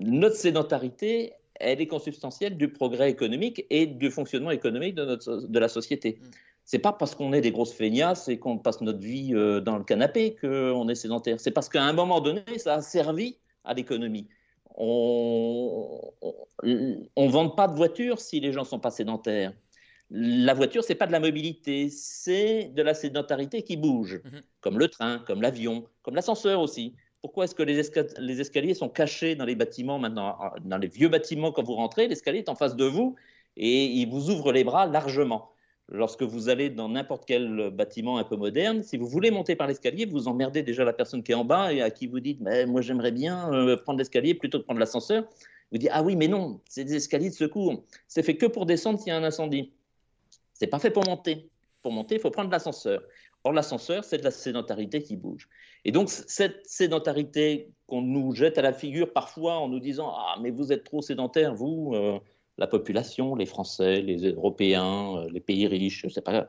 notre 0.00 0.36
sédentarité, 0.36 1.32
elle 1.54 1.80
est 1.80 1.86
consubstantielle 1.86 2.56
du 2.56 2.68
progrès 2.68 3.10
économique 3.10 3.66
et 3.70 3.86
du 3.86 4.10
fonctionnement 4.10 4.50
économique 4.50 4.94
de, 4.94 5.04
notre, 5.04 5.46
de 5.46 5.58
la 5.58 5.68
société. 5.68 6.18
Mm. 6.20 6.26
C'est 6.64 6.78
pas 6.78 6.92
parce 6.92 7.14
qu'on 7.14 7.32
est 7.32 7.40
des 7.40 7.50
grosses 7.50 7.72
feignasses 7.72 8.28
et 8.28 8.38
qu'on 8.38 8.58
passe 8.58 8.80
notre 8.80 9.00
vie 9.00 9.34
euh, 9.34 9.60
dans 9.60 9.76
le 9.76 9.84
canapé 9.84 10.36
qu'on 10.40 10.88
est 10.88 10.94
sédentaire. 10.94 11.40
C'est 11.40 11.50
parce 11.50 11.68
qu'à 11.68 11.82
un 11.82 11.92
moment 11.92 12.20
donné, 12.20 12.42
ça 12.58 12.74
a 12.74 12.82
servi 12.82 13.36
à 13.64 13.74
l'économie 13.74 14.28
on 14.76 16.12
ne 17.16 17.28
vend 17.28 17.50
pas 17.50 17.68
de 17.68 17.74
voiture 17.74 18.20
si 18.20 18.40
les 18.40 18.52
gens 18.52 18.64
sont 18.64 18.78
pas 18.78 18.90
sédentaires. 18.90 19.52
La 20.10 20.52
voiture, 20.52 20.84
c'est 20.84 20.94
pas 20.94 21.06
de 21.06 21.12
la 21.12 21.20
mobilité, 21.20 21.88
c'est 21.88 22.70
de 22.74 22.82
la 22.82 22.92
sédentarité 22.92 23.62
qui 23.62 23.76
bouge, 23.76 24.20
mhm. 24.24 24.40
comme 24.60 24.78
le 24.78 24.88
train, 24.88 25.20
comme 25.26 25.40
l'avion, 25.40 25.86
comme 26.02 26.14
l'ascenseur 26.14 26.60
aussi. 26.60 26.94
Pourquoi 27.22 27.44
est-ce 27.44 27.54
que 27.54 27.62
les, 27.62 27.80
les, 28.18 28.40
escaliers 28.40 28.74
sont 28.74 28.88
cachés 28.88 29.36
dans 29.36 29.44
les 29.44 29.54
bâtiments 29.54 29.98
maintenant? 29.98 30.36
Dans 30.64 30.78
les 30.78 30.88
vieux 30.88 31.08
bâtiments, 31.08 31.52
quand 31.52 31.62
vous 31.62 31.74
rentrez, 31.74 32.08
l'escalier 32.08 32.40
est 32.40 32.48
en 32.48 32.56
face 32.56 32.76
de 32.76 32.84
vous 32.84 33.14
et 33.56 33.84
il 33.84 34.10
vous 34.10 34.28
ouvre 34.30 34.52
les 34.52 34.64
bras 34.64 34.86
largement 34.86 35.51
lorsque 35.92 36.22
vous 36.22 36.48
allez 36.48 36.70
dans 36.70 36.88
n'importe 36.88 37.24
quel 37.26 37.70
bâtiment 37.70 38.18
un 38.18 38.24
peu 38.24 38.36
moderne, 38.36 38.82
si 38.82 38.96
vous 38.96 39.06
voulez 39.06 39.30
monter 39.30 39.54
par 39.54 39.66
l'escalier, 39.66 40.06
vous 40.06 40.26
emmerdez 40.26 40.62
déjà 40.62 40.84
la 40.84 40.92
personne 40.92 41.22
qui 41.22 41.32
est 41.32 41.36
en 41.36 41.44
bas 41.44 41.72
et 41.72 41.82
à 41.82 41.90
qui 41.90 42.06
vous 42.06 42.20
dites 42.20 42.40
mais 42.40 42.66
Moi, 42.66 42.80
j'aimerais 42.80 43.12
bien 43.12 43.52
euh, 43.52 43.76
prendre 43.76 43.98
l'escalier 43.98 44.34
plutôt 44.34 44.58
que 44.58 44.64
prendre 44.64 44.80
l'ascenseur. 44.80 45.24
Vous 45.70 45.78
dites 45.78 45.90
Ah 45.92 46.02
oui, 46.02 46.16
mais 46.16 46.28
non, 46.28 46.60
c'est 46.68 46.84
des 46.84 46.96
escaliers 46.96 47.30
de 47.30 47.34
secours. 47.34 47.84
C'est 48.08 48.22
fait 48.22 48.36
que 48.36 48.46
pour 48.46 48.66
descendre 48.66 48.98
s'il 48.98 49.08
y 49.08 49.10
a 49.10 49.16
un 49.16 49.24
incendie. 49.24 49.72
C'est 50.54 50.66
pas 50.66 50.78
fait 50.78 50.90
pour 50.90 51.04
monter. 51.06 51.48
Pour 51.82 51.92
monter, 51.92 52.16
il 52.16 52.20
faut 52.20 52.30
prendre 52.30 52.50
l'ascenseur. 52.50 53.02
Or, 53.44 53.52
l'ascenseur, 53.52 54.04
c'est 54.04 54.18
de 54.18 54.24
la 54.24 54.30
sédentarité 54.30 55.02
qui 55.02 55.16
bouge. 55.16 55.48
Et 55.84 55.90
donc, 55.90 56.08
cette 56.08 56.64
sédentarité 56.64 57.70
qu'on 57.88 58.00
nous 58.00 58.34
jette 58.34 58.56
à 58.56 58.62
la 58.62 58.72
figure 58.72 59.12
parfois 59.12 59.54
en 59.54 59.68
nous 59.68 59.80
disant 59.80 60.14
Ah, 60.16 60.36
mais 60.40 60.50
vous 60.50 60.72
êtes 60.72 60.84
trop 60.84 61.02
sédentaire, 61.02 61.54
vous. 61.54 61.92
Euh, 61.94 62.18
la 62.62 62.68
population, 62.68 63.34
les 63.34 63.44
Français, 63.44 64.00
les 64.00 64.30
Européens, 64.30 65.16
euh, 65.16 65.28
les 65.32 65.40
pays 65.40 65.66
riches, 65.66 66.02
je 66.04 66.08
sais 66.08 66.20
pas. 66.20 66.46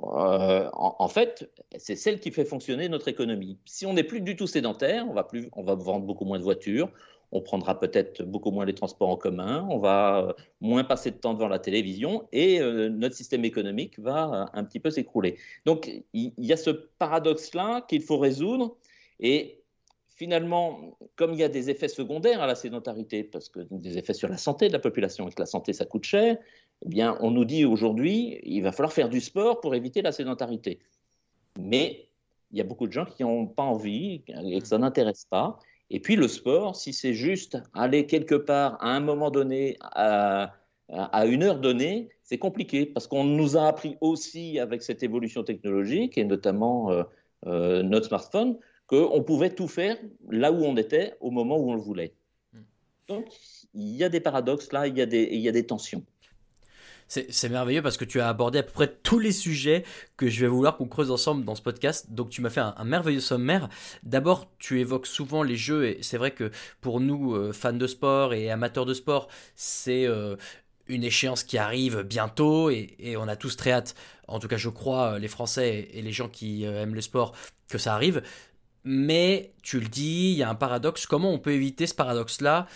Euh, 0.00 0.70
en, 0.72 1.08
fait, 1.08 1.50
c'est 1.76 1.96
celle 1.96 2.20
qui 2.20 2.30
fait 2.30 2.44
fonctionner 2.44 2.88
notre 2.88 3.08
économie. 3.08 3.58
Si 3.64 3.84
on 3.84 3.94
n'est 3.94 4.04
plus 4.04 4.20
du 4.20 4.36
tout 4.36 4.46
sédentaire, 4.46 5.06
on 5.10 5.12
va, 5.12 5.24
plus, 5.24 5.48
on 5.54 5.64
va 5.64 5.74
vendre 5.74 6.06
beaucoup 6.06 6.24
moins 6.24 6.38
de 6.38 6.44
voitures, 6.44 6.88
on 7.32 7.40
prendra 7.40 7.80
peut-être 7.80 8.22
beaucoup 8.22 8.52
moins 8.52 8.64
les 8.64 8.74
transports 8.74 9.08
en 9.08 9.16
commun, 9.16 9.66
on 9.68 9.78
va 9.78 10.18
euh, 10.18 10.32
moins 10.60 10.84
passer 10.84 11.10
de 11.10 11.16
temps 11.16 11.34
devant 11.34 11.48
la 11.48 11.58
télévision 11.58 12.28
et 12.30 12.60
notre 12.60 13.16
système 13.16 13.44
économique 13.44 13.98
va 13.98 14.48
un 14.52 14.62
petit 14.62 14.78
peu 14.78 14.90
s'écrouler. 14.90 15.36
Donc 15.64 15.90
il 16.12 16.32
y, 16.38 16.52
a 16.52 16.56
ce 16.56 16.70
paradoxe-là 16.70 17.80
qu'il 17.88 18.02
faut 18.02 18.18
résoudre 18.18 18.76
et 19.18 19.64
finalement, 20.16 20.98
comme 21.14 21.34
il 21.34 21.38
y 21.38 21.44
a 21.44 21.48
des 21.48 21.70
effets 21.70 21.88
secondaires 21.88 22.40
à 22.40 22.46
la 22.46 22.54
sédentarité, 22.54 23.22
parce 23.22 23.48
que 23.48 23.60
des 23.70 23.98
effets 23.98 24.14
sur 24.14 24.28
la 24.28 24.38
santé 24.38 24.68
de 24.68 24.72
la 24.72 24.78
population, 24.78 25.28
et 25.28 25.32
que 25.32 25.40
la 25.40 25.46
santé, 25.46 25.72
ça 25.72 25.84
coûte 25.84 26.04
cher, 26.04 26.38
eh 26.84 26.88
bien, 26.88 27.16
on 27.20 27.30
nous 27.30 27.44
dit 27.44 27.64
aujourd'hui, 27.64 28.40
il 28.42 28.62
va 28.62 28.72
falloir 28.72 28.92
faire 28.92 29.08
du 29.08 29.20
sport 29.20 29.60
pour 29.60 29.74
éviter 29.74 30.02
la 30.02 30.12
sédentarité. 30.12 30.78
Mais 31.58 32.08
il 32.50 32.58
y 32.58 32.60
a 32.60 32.64
beaucoup 32.64 32.86
de 32.86 32.92
gens 32.92 33.04
qui 33.04 33.22
n'ont 33.22 33.46
pas 33.46 33.62
envie 33.62 34.22
et 34.28 34.60
que 34.60 34.66
ça 34.66 34.78
n'intéresse 34.78 35.26
pas. 35.28 35.58
Et 35.90 36.00
puis 36.00 36.16
le 36.16 36.28
sport, 36.28 36.74
si 36.76 36.92
c'est 36.92 37.14
juste 37.14 37.58
aller 37.74 38.06
quelque 38.06 38.34
part 38.34 38.76
à 38.80 38.88
un 38.88 39.00
moment 39.00 39.30
donné, 39.30 39.76
à 39.80 40.50
une 41.26 41.42
heure 41.42 41.60
donnée, 41.60 42.08
c'est 42.22 42.38
compliqué 42.38 42.86
parce 42.86 43.06
qu'on 43.06 43.24
nous 43.24 43.56
a 43.56 43.66
appris 43.66 43.96
aussi 44.00 44.58
avec 44.58 44.82
cette 44.82 45.02
évolution 45.02 45.44
technologique 45.44 46.18
et 46.18 46.24
notamment 46.24 46.90
notre 47.44 48.06
smartphone 48.06 48.58
qu'on 48.86 49.22
pouvait 49.22 49.50
tout 49.50 49.68
faire 49.68 49.96
là 50.30 50.52
où 50.52 50.64
on 50.64 50.76
était 50.76 51.14
au 51.20 51.30
moment 51.30 51.56
où 51.56 51.70
on 51.70 51.74
le 51.74 51.80
voulait. 51.80 52.14
Hmm. 52.52 52.62
Donc, 53.08 53.26
il 53.74 53.96
y 53.96 54.04
a 54.04 54.08
des 54.08 54.20
paradoxes 54.20 54.72
là, 54.72 54.86
il 54.86 54.96
y 54.96 55.00
a 55.00 55.06
des, 55.06 55.28
il 55.32 55.40
y 55.40 55.48
a 55.48 55.52
des 55.52 55.66
tensions. 55.66 56.04
C'est 57.08 57.48
merveilleux 57.48 57.82
parce 57.82 57.96
que 57.96 58.04
tu 58.04 58.20
as 58.20 58.28
abordé 58.28 58.58
à 58.58 58.62
peu 58.64 58.72
près 58.72 58.88
tous 58.88 59.20
les 59.20 59.30
sujets 59.30 59.84
que 60.16 60.28
je 60.28 60.40
vais 60.40 60.48
vouloir 60.48 60.76
qu'on 60.76 60.88
creuse 60.88 61.12
ensemble 61.12 61.44
dans 61.44 61.54
ce 61.54 61.62
podcast. 61.62 62.10
Donc 62.10 62.30
tu 62.30 62.40
m'as 62.40 62.50
fait 62.50 62.60
un, 62.60 62.84
merveilleux 62.84 63.20
sommaire. 63.20 63.68
D'abord, 64.02 64.50
tu 64.58 64.80
évoques 64.80 65.06
souvent 65.06 65.44
les 65.44 65.54
jeux 65.54 65.86
et 65.86 65.98
c'est 66.02 66.16
vrai 66.16 66.32
que 66.32 66.50
pour 66.80 66.98
nous, 66.98 67.36
euh, 67.36 67.52
fans 67.52 67.72
de 67.72 67.86
sport 67.86 68.34
et 68.34 68.50
amateurs 68.50 68.86
de 68.86 68.94
sport, 68.94 69.28
c'est 69.54 70.04
euh, 70.04 70.34
une 70.88 71.04
échéance 71.04 71.44
qui 71.44 71.58
arrive 71.58 72.02
bientôt 72.02 72.70
et, 72.70 72.96
et, 72.98 73.16
on 73.16 73.28
a 73.28 73.36
tous 73.36 73.56
très 73.56 73.70
hâte, 73.70 73.94
en 74.26 74.40
tout 74.40 74.48
cas 74.48 74.56
je 74.56 74.68
crois, 74.68 75.12
euh, 75.12 75.18
les 75.20 75.28
Français 75.28 75.88
et 75.92 76.02
les 76.02 76.12
gens 76.12 76.28
qui 76.28 76.64
aiment 76.64 76.94
le 76.94 77.00
sport, 77.02 77.36
que 77.68 77.78
ça 77.78 77.94
arrive. 77.94 78.20
Mais 78.88 79.52
tu 79.64 79.80
le 79.80 79.88
dis, 79.88 80.30
il 80.30 80.38
y 80.38 80.44
a 80.44 80.48
un 80.48 80.54
paradoxe. 80.54 81.06
Comment 81.06 81.32
on 81.32 81.40
peut 81.40 81.50
éviter 81.50 81.88
ce 81.88 81.94
paradoxe-là? 81.94 82.66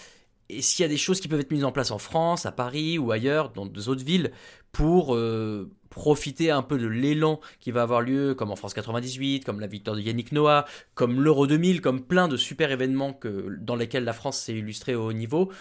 Et 0.49 0.61
s'il 0.61 0.83
y 0.83 0.85
a 0.85 0.89
des 0.89 0.97
choses 0.97 1.21
qui 1.21 1.29
peuvent 1.29 1.39
être 1.39 1.53
mises 1.53 1.65
en 1.65 1.71
place 1.71 1.93
en 1.93 1.99
France, 1.99 2.47
à 2.47 2.51
Paris 2.51 2.99
ou 2.99 3.13
ailleurs, 3.13 3.51
dans 3.51 3.65
d'autres 3.65 4.05
villes, 4.05 4.33
pour 4.73 5.15
euh, 5.15 5.71
profiter 5.89 6.51
un 6.51 6.63
peu 6.63 6.79
de 6.79 6.89
l'élan 6.89 7.39
qui 7.61 7.71
va 7.71 7.83
avoir 7.83 8.01
lieu, 8.01 8.35
comme 8.35 8.51
en 8.51 8.57
France 8.57 8.75
98, 8.75 9.45
comme 9.45 9.61
la 9.61 9.69
victoire 9.69 9.95
de 9.95 10.01
Yannick 10.01 10.33
Noah, 10.33 10.65
comme 10.97 11.23
l'Euro 11.23 11.47
2000, 11.47 11.81
comme 11.81 12.05
plein 12.05 12.27
de 12.27 12.37
super 12.37 12.73
événements 12.73 13.17
dans 13.61 13.77
lesquels 13.77 14.03
la 14.03 14.13
France 14.13 14.41
s'est 14.41 14.55
illustrée 14.55 14.97
au 14.97 15.07
haut 15.07 15.13
niveau. 15.13 15.53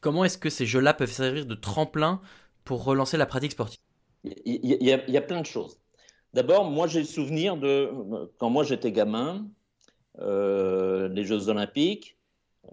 Comment 0.00 0.24
est-ce 0.24 0.38
que 0.38 0.48
ces 0.48 0.64
jeux-là 0.64 0.94
peuvent 0.94 1.12
servir 1.12 1.44
de 1.44 1.54
tremplin 1.54 2.22
pour 2.64 2.82
relancer 2.82 3.18
la 3.18 3.26
pratique 3.26 3.52
sportive? 3.52 3.80
Il 4.24 4.64
y, 4.64 4.72
a, 4.90 5.04
il 5.06 5.12
y, 5.12 5.16
a, 5.18 5.20
plein 5.20 5.42
de 5.42 5.46
choses. 5.46 5.78
D'abord, 6.32 6.70
moi 6.70 6.86
j'ai 6.86 7.00
le 7.00 7.06
souvenir 7.06 7.58
de 7.58 7.90
quand 8.38 8.48
moi 8.48 8.64
j'étais 8.64 8.90
gamin, 8.90 9.46
les 10.20 11.24
Jeux 11.24 11.48
Olympiques. 11.48 12.18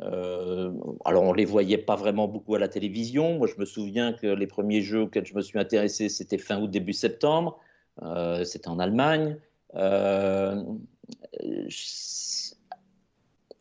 Euh, 0.01 0.71
alors, 1.05 1.23
on 1.23 1.31
ne 1.31 1.37
les 1.37 1.45
voyait 1.45 1.77
pas 1.77 1.95
vraiment 1.95 2.27
beaucoup 2.27 2.55
à 2.55 2.59
la 2.59 2.67
télévision. 2.67 3.37
Moi, 3.37 3.47
je 3.47 3.59
me 3.59 3.65
souviens 3.65 4.13
que 4.13 4.27
les 4.27 4.47
premiers 4.47 4.81
Jeux 4.81 5.01
auxquels 5.01 5.25
je 5.25 5.33
me 5.35 5.41
suis 5.41 5.59
intéressé, 5.59 6.09
c'était 6.09 6.37
fin 6.37 6.59
août, 6.61 6.69
début 6.69 6.93
septembre. 6.93 7.59
Euh, 8.03 8.43
c'était 8.43 8.67
en 8.67 8.79
Allemagne. 8.79 9.37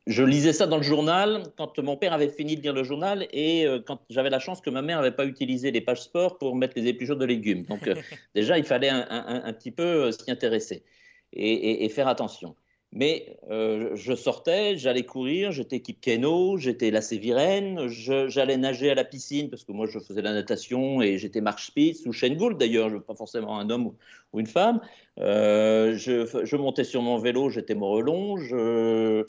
je 0.06 0.22
lisais 0.22 0.52
ça 0.52 0.66
dans 0.66 0.76
le 0.76 0.82
journal 0.82 1.44
quand 1.56 1.78
mon 1.78 1.96
père 1.96 2.12
avait 2.12 2.28
fini 2.28 2.56
de 2.56 2.62
lire 2.62 2.74
le 2.74 2.84
journal 2.84 3.26
et 3.32 3.66
quand 3.86 4.00
j'avais 4.10 4.28
la 4.30 4.38
chance 4.38 4.60
que 4.60 4.70
ma 4.70 4.82
mère 4.82 4.98
n'avait 4.98 5.16
pas 5.16 5.24
utilisé 5.24 5.70
les 5.70 5.80
pages 5.80 6.02
sport 6.02 6.36
pour 6.38 6.56
mettre 6.56 6.74
les 6.76 6.88
épluchures 6.88 7.16
de 7.16 7.24
légumes. 7.24 7.64
Donc 7.64 7.88
déjà, 8.34 8.58
il 8.58 8.64
fallait 8.64 8.90
un, 8.90 9.52
petit 9.52 9.70
peu 9.70 10.10
s'y 10.12 10.30
intéresser 10.30 10.84
et, 11.32 11.88
faire 11.88 12.08
attention. 12.08 12.56
Mais 12.94 13.36
euh, 13.50 13.90
je 13.96 14.14
sortais, 14.14 14.76
j'allais 14.76 15.02
courir, 15.02 15.50
j'étais 15.50 15.76
équipe 15.76 16.00
Keno, 16.00 16.56
j'étais 16.58 16.92
la 16.92 17.00
Sévirène, 17.00 17.88
j'allais 17.88 18.56
nager 18.56 18.88
à 18.88 18.94
la 18.94 19.02
piscine 19.02 19.50
parce 19.50 19.64
que 19.64 19.72
moi 19.72 19.86
je 19.86 19.98
faisais 19.98 20.22
la 20.22 20.32
natation 20.32 21.02
et 21.02 21.18
j'étais 21.18 21.40
marche 21.40 21.66
spitz 21.66 22.06
ou 22.06 22.12
Shane 22.12 22.36
Gould 22.36 22.56
d'ailleurs, 22.56 23.02
pas 23.02 23.16
forcément 23.16 23.58
un 23.58 23.68
homme 23.68 23.94
ou, 24.32 24.38
une 24.38 24.46
femme. 24.46 24.80
Euh, 25.18 25.96
je, 25.96 26.56
montais 26.56 26.84
sur 26.84 27.02
mon 27.02 27.18
vélo, 27.18 27.50
j'étais 27.50 27.74
morelon. 27.74 28.36
Euh, 28.52 29.24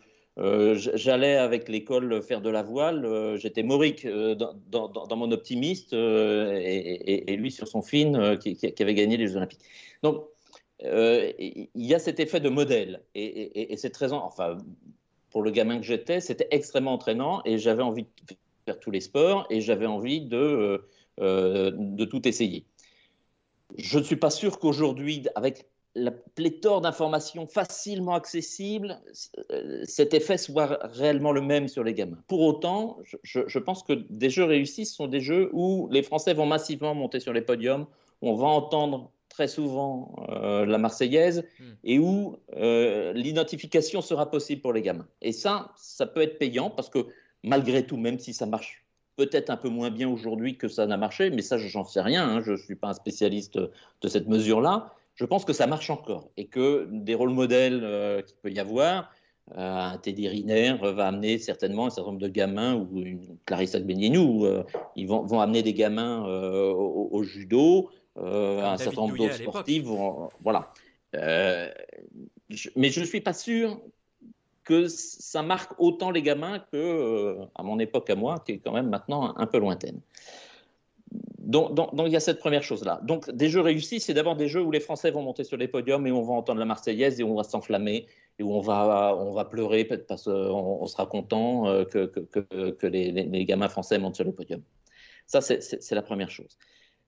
j'allais 0.76 1.38
avec 1.38 1.68
l'école 1.68 2.22
faire 2.22 2.42
de 2.42 2.52
la 2.52 2.62
voile, 2.62 3.36
j'étais 3.38 3.64
maurique 3.64 4.06
dans, 4.08 5.16
mon 5.18 5.32
optimiste 5.32 5.94
et, 5.94 7.36
lui 7.36 7.50
sur 7.50 7.68
son 7.68 7.82
film 7.82 8.38
qui, 8.38 8.60
avait 8.80 8.94
gagné 8.94 9.18
les 9.18 9.28
Jeux 9.28 9.38
Olympiques. 9.38 9.66
Il 10.82 11.70
y 11.76 11.94
a 11.94 12.00
cet 12.00 12.20
effet 12.20 12.40
de 12.40 12.50
modèle. 12.50 13.02
Et, 13.16 13.76
c'est 13.78 13.92
très. 13.92 14.12
Enfin, 14.12 14.58
pour 15.30 15.42
le 15.42 15.52
gamin 15.52 15.80
que 15.80 15.86
j'étais, 15.86 16.22
c'était 16.22 16.48
extrêmement 16.52 16.94
entraînant 16.94 17.42
et 17.46 17.58
j'avais 17.58 17.84
envie 17.84 18.04
de 18.04 18.36
faire 18.66 18.80
tous 18.80 18.92
les 18.92 19.02
sports 19.02 19.46
et 19.50 19.62
j'avais 19.62 19.86
envie 19.86 20.22
de, 20.22 20.38
euh, 20.38 20.78
euh, 21.20 21.72
de 21.76 22.06
tout 22.06 22.28
essayer. 22.28 22.66
Je 23.78 24.00
ne 24.00 24.04
suis 24.04 24.16
pas 24.16 24.30
sûr 24.30 24.60
qu'aujourd'hui, 24.60 25.28
avec 25.36 25.66
la 25.94 26.12
pléthore 26.12 26.82
d'informations 26.82 27.48
facilement 27.48 28.16
accessibles, 28.16 29.02
cet 29.84 30.14
effet 30.14 30.38
soit 30.38 30.80
réellement 30.84 31.32
le 31.32 31.42
même 31.42 31.70
sur 31.70 31.84
les 31.84 31.94
gamins. 31.94 32.22
Pour 32.28 32.42
autant, 32.42 32.98
je, 33.24 33.40
je 33.48 33.60
pense 33.60 33.82
que 33.84 33.94
des 34.10 34.30
jeux 34.30 34.44
réussis 34.44 34.86
sont 34.86 35.08
des 35.08 35.22
jeux 35.22 35.50
où 35.54 35.88
les 35.92 36.04
Français 36.04 36.34
vont 36.34 36.46
massivement 36.46 36.94
monter 36.96 37.22
sur 37.22 37.32
les 37.32 37.42
podiums, 37.42 37.88
on 38.22 38.36
va 38.36 38.48
entendre 38.48 39.12
très 39.30 39.48
souvent 39.48 40.16
euh, 40.30 40.66
la 40.66 40.78
Marseillaise 40.78 41.44
hmm. 41.60 41.64
et 41.84 42.00
où 42.00 42.38
euh, 42.56 43.14
l'identification 43.14 44.02
sera 44.02 44.30
possible 44.30 44.62
pour 44.62 44.74
les 44.74 44.82
gamins. 44.82 45.08
Et 45.22 45.32
ça, 45.32 45.72
ça 45.76 46.06
peut 46.06 46.22
être 46.22 46.40
payant 46.40 46.70
parce 46.70 46.90
que 46.90 47.08
malgré 47.44 47.86
tout, 47.86 47.98
même 47.98 48.20
si 48.20 48.34
ça 48.34 48.46
marche 48.46 48.86
peut-être 49.18 49.50
un 49.50 49.58
peu 49.58 49.70
moins 49.70 49.92
bien 49.92 50.10
aujourd'hui 50.10 50.58
que 50.58 50.68
ça 50.68 50.86
n'a 50.88 50.98
marché, 50.98 51.30
mais 51.30 51.42
ça, 51.42 51.58
j'en 51.58 51.86
sais 51.86 52.02
rien, 52.02 52.28
hein, 52.28 52.42
je 52.42 52.52
ne 52.52 52.58
suis 52.58 52.76
pas 52.76 52.90
un 52.90 52.94
spécialiste 52.94 53.58
de 53.58 54.08
cette 54.08 54.28
mesure-là, 54.28 54.94
je 55.16 55.26
pense 55.26 55.46
que 55.46 55.54
ça 55.54 55.68
marche 55.68 55.90
encore 55.90 56.30
et 56.36 56.48
que 56.48 56.88
des 56.92 57.16
rôles 57.16 57.30
modèles 57.30 57.82
euh, 57.84 58.22
qu'il 58.22 58.36
peut 58.42 58.52
y 58.52 58.60
avoir, 58.60 59.12
un 59.54 60.00
Teddy 60.00 60.28
Riner 60.28 60.78
va 60.82 61.06
amener 61.06 61.38
certainement 61.38 61.86
un 61.86 61.90
certain 61.92 62.10
nombre 62.10 62.22
de 62.24 62.28
gamins 62.28 62.74
ou 62.74 63.00
une 63.02 63.38
Clarissa 63.46 63.80
Benienou, 63.80 64.48
ils 64.96 65.08
vont, 65.08 65.22
vont, 65.22 65.40
amener 65.40 65.62
des 65.62 65.76
gamins 65.76 66.26
au, 66.26 67.22
judo, 67.22 67.92
euh, 67.92 68.05
un 68.18 68.78
certain 68.78 69.02
nombre 69.02 69.18
d'autres 69.18 69.36
sportifs. 69.36 69.86
voilà. 70.42 70.72
Euh, 71.16 71.70
mais 72.76 72.90
je 72.90 73.00
ne 73.00 73.06
suis 73.06 73.22
pas 73.22 73.34
sûr 73.34 73.80
que 74.64 74.88
ça 74.88 75.44
marque 75.44 75.74
autant 75.80 76.12
les 76.12 76.22
gamins 76.22 76.60
que 76.60 76.78
euh, 76.78 77.46
à 77.56 77.64
mon 77.64 77.80
époque 77.80 78.10
à 78.10 78.16
moi, 78.16 78.44
qui 78.46 78.54
est 78.54 78.58
quand 78.58 78.72
même 78.72 78.90
maintenant 78.90 79.36
un, 79.38 79.46
peu 79.46 79.60
lointaine. 79.60 80.02
Donc, 81.40 81.76
donc, 81.76 81.92
il 82.08 82.12
y 82.12 82.16
a 82.16 82.20
cette 82.20 82.40
première 82.40 82.64
chose-là. 82.64 83.00
Donc 83.04 83.30
des 83.30 83.50
jeux 83.50 83.62
réussis, 83.62 84.00
c'est 84.00 84.16
d'abord 84.16 84.36
des 84.36 84.48
jeux 84.48 84.64
où 84.64 84.72
les 84.72 84.80
Français 84.80 85.12
vont 85.12 85.22
monter 85.22 85.44
sur 85.44 85.58
les 85.58 85.68
podiums 85.68 86.08
et 86.08 86.12
on 86.12 86.24
va 86.24 86.34
entendre 86.34 86.60
la 86.60 86.66
Marseillaise 86.66 87.20
et 87.20 87.24
on 87.24 87.36
va 87.36 87.44
s'enflammer 87.44 88.08
et 88.40 88.44
où 88.44 88.52
on 88.54 88.62
va, 88.62 89.16
on 89.16 89.32
va 89.32 89.46
pleurer 89.46 89.86
parce 89.86 90.24
qu'on 90.24 90.32
on 90.32 90.88
sera 90.88 91.06
content 91.06 91.86
que, 91.86 92.08
que, 92.08 92.72
que 92.72 92.88
les, 92.88 93.12
les, 93.12 93.46
gamins 93.46 93.70
français 93.70 94.00
montent 94.00 94.16
sur 94.16 94.26
les 94.26 94.32
podiums. 94.32 94.64
Ça, 95.28 95.42
c'est 95.42 95.92
la 95.92 96.02
première 96.02 96.32
chose. 96.32 96.58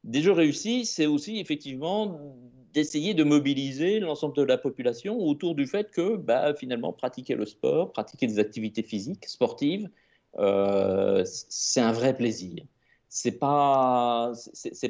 Des 0.07 0.21
jeux 0.21 0.31
réussis, 0.31 0.85
c'est 0.85 1.05
aussi 1.05 1.37
effectivement 1.37 2.17
d'essayer 2.73 3.13
de 3.13 3.25
mobiliser 3.25 3.99
l'ensemble 3.99 4.35
de 4.37 4.43
la 4.43 4.57
population 4.57 5.19
autour 5.19 5.53
du 5.53 5.67
fait 5.67 5.91
que 5.91 6.15
bah, 6.15 6.53
finalement 6.53 6.93
pratiquer 6.93 7.35
le 7.35 7.45
sport, 7.45 7.91
pratiquer 7.91 8.25
des 8.25 8.39
activités 8.39 8.83
physiques, 8.83 9.25
sportives, 9.25 9.89
euh, 10.39 11.23
c'est 11.25 11.81
un 11.81 11.91
vrai 11.91 12.15
plaisir. 12.15 12.63
C'est 13.09 13.37
pas 13.37 14.31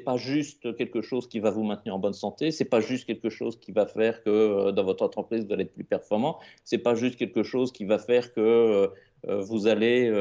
pas 0.05 0.17
juste 0.17 0.75
quelque 0.75 1.01
chose 1.01 1.27
qui 1.27 1.39
va 1.39 1.49
vous 1.49 1.63
maintenir 1.63 1.95
en 1.95 1.99
bonne 1.99 2.13
santé, 2.13 2.51
c'est 2.51 2.65
pas 2.65 2.81
juste 2.81 3.05
quelque 3.05 3.29
chose 3.29 3.59
qui 3.59 3.71
va 3.71 3.87
faire 3.87 4.23
que 4.23 4.29
euh, 4.29 4.71
dans 4.71 4.83
votre 4.83 5.03
entreprise 5.03 5.45
vous 5.45 5.53
allez 5.53 5.63
être 5.63 5.73
plus 5.73 5.83
performant, 5.83 6.39
c'est 6.63 6.79
pas 6.79 6.93
juste 6.95 7.15
quelque 7.15 7.43
chose 7.43 7.71
qui 7.71 7.85
va 7.85 7.97
faire 7.99 8.33
que 8.33 8.41
euh, 8.41 8.87
vous 9.27 9.67
allez 9.67 10.11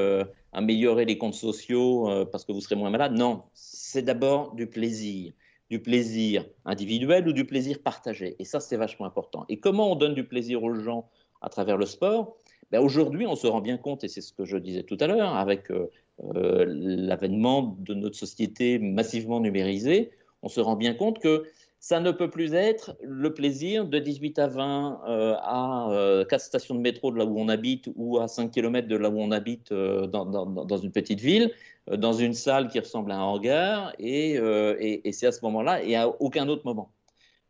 améliorer 0.52 1.04
les 1.04 1.18
comptes 1.18 1.34
sociaux 1.34 2.26
parce 2.32 2.44
que 2.44 2.52
vous 2.52 2.60
serez 2.60 2.76
moins 2.76 2.90
malade. 2.90 3.12
Non, 3.12 3.42
c'est 3.54 4.02
d'abord 4.02 4.54
du 4.54 4.66
plaisir, 4.66 5.32
du 5.70 5.80
plaisir 5.80 6.44
individuel 6.64 7.28
ou 7.28 7.32
du 7.32 7.44
plaisir 7.44 7.82
partagé. 7.82 8.36
Et 8.38 8.44
ça, 8.44 8.60
c'est 8.60 8.76
vachement 8.76 9.06
important. 9.06 9.44
Et 9.48 9.58
comment 9.58 9.92
on 9.92 9.96
donne 9.96 10.14
du 10.14 10.24
plaisir 10.24 10.62
aux 10.62 10.74
gens 10.74 11.08
à 11.40 11.48
travers 11.48 11.76
le 11.76 11.86
sport? 11.86 12.36
Ben 12.70 12.80
Aujourd'hui, 12.80 13.26
on 13.26 13.36
se 13.36 13.46
rend 13.46 13.60
bien 13.60 13.76
compte, 13.76 14.02
et 14.04 14.08
c'est 14.08 14.20
ce 14.20 14.32
que 14.32 14.44
je 14.44 14.56
disais 14.56 14.82
tout 14.82 14.96
à 15.00 15.06
l'heure, 15.06 15.36
avec 15.36 15.70
euh, 15.70 15.88
euh, 16.34 16.64
l'avènement 16.66 17.76
de 17.78 17.94
notre 17.94 18.16
société 18.16 18.78
massivement 18.78 19.40
numérisée, 19.40 20.10
on 20.42 20.48
se 20.48 20.60
rend 20.60 20.76
bien 20.76 20.94
compte 20.94 21.18
que 21.20 21.44
ça 21.78 22.00
ne 22.00 22.10
peut 22.10 22.30
plus 22.30 22.54
être 22.54 22.96
le 23.02 23.32
plaisir 23.32 23.86
de 23.86 23.98
18 23.98 24.38
à 24.38 24.48
20 24.48 25.00
euh, 25.06 25.34
à 25.40 26.24
4 26.28 26.40
stations 26.40 26.74
de 26.74 26.80
métro 26.80 27.12
de 27.12 27.18
là 27.18 27.24
où 27.24 27.38
on 27.38 27.48
habite 27.48 27.88
ou 27.94 28.18
à 28.18 28.28
5 28.28 28.50
km 28.50 28.88
de 28.88 28.96
là 28.96 29.10
où 29.10 29.20
on 29.20 29.30
habite 29.30 29.72
dans, 29.72 30.24
dans, 30.24 30.78
une 30.78 30.90
petite 30.90 31.20
ville, 31.20 31.52
euh, 31.90 31.96
dans 31.96 32.12
une 32.12 32.34
salle 32.34 32.68
qui 32.68 32.80
ressemble 32.80 33.12
à 33.12 33.16
un 33.16 33.22
hangar, 33.22 33.92
euh, 34.00 34.76
et, 34.78 35.12
c'est 35.12 35.26
à 35.26 35.32
ce 35.32 35.40
moment-là 35.44 35.82
et 35.82 35.96
à 35.96 36.08
aucun 36.08 36.48
autre 36.48 36.62
moment. 36.64 36.92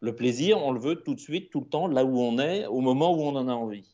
Le 0.00 0.14
plaisir, 0.14 0.62
on 0.62 0.72
le 0.72 0.80
veut 0.80 0.96
tout 0.96 1.14
de 1.14 1.20
suite, 1.20 1.50
tout 1.50 1.60
le 1.60 1.66
temps, 1.66 1.86
là 1.86 2.04
où 2.04 2.20
on 2.20 2.38
est, 2.38 2.66
au 2.66 2.80
moment 2.80 3.16
où 3.16 3.22
on 3.22 3.34
en 3.34 3.48
a 3.48 3.54
envie. 3.54 3.90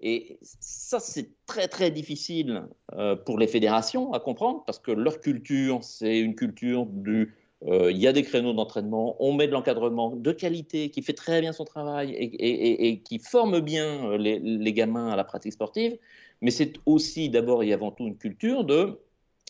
Et 0.00 0.38
ça, 0.42 1.00
c'est 1.00 1.30
très 1.46 1.68
très 1.68 1.90
difficile 1.90 2.68
euh, 2.92 3.16
pour 3.16 3.38
les 3.38 3.46
fédérations 3.46 4.12
à 4.12 4.20
comprendre, 4.20 4.64
parce 4.66 4.78
que 4.78 4.90
leur 4.90 5.20
culture, 5.20 5.82
c'est 5.82 6.18
une 6.18 6.34
culture 6.34 6.86
du... 6.86 7.34
Il 7.66 7.98
y 7.98 8.06
a 8.06 8.12
des 8.12 8.22
créneaux 8.22 8.54
d'entraînement, 8.54 9.16
on 9.20 9.34
met 9.34 9.46
de 9.46 9.52
l'encadrement 9.52 10.16
de 10.16 10.32
qualité 10.32 10.88
qui 10.88 11.02
fait 11.02 11.12
très 11.12 11.42
bien 11.42 11.52
son 11.52 11.64
travail 11.64 12.12
et, 12.12 13.00
qui 13.00 13.18
forme 13.18 13.60
bien 13.60 14.16
les, 14.16 14.38
les 14.38 14.72
gamins 14.72 15.10
à 15.10 15.16
la 15.16 15.24
pratique 15.24 15.52
sportive, 15.52 15.98
mais 16.40 16.50
c'est 16.50 16.72
aussi 16.86 17.28
d'abord 17.28 17.62
et 17.62 17.74
avant 17.74 17.90
tout 17.90 18.06
une 18.06 18.16
culture 18.16 18.64
de 18.64 18.98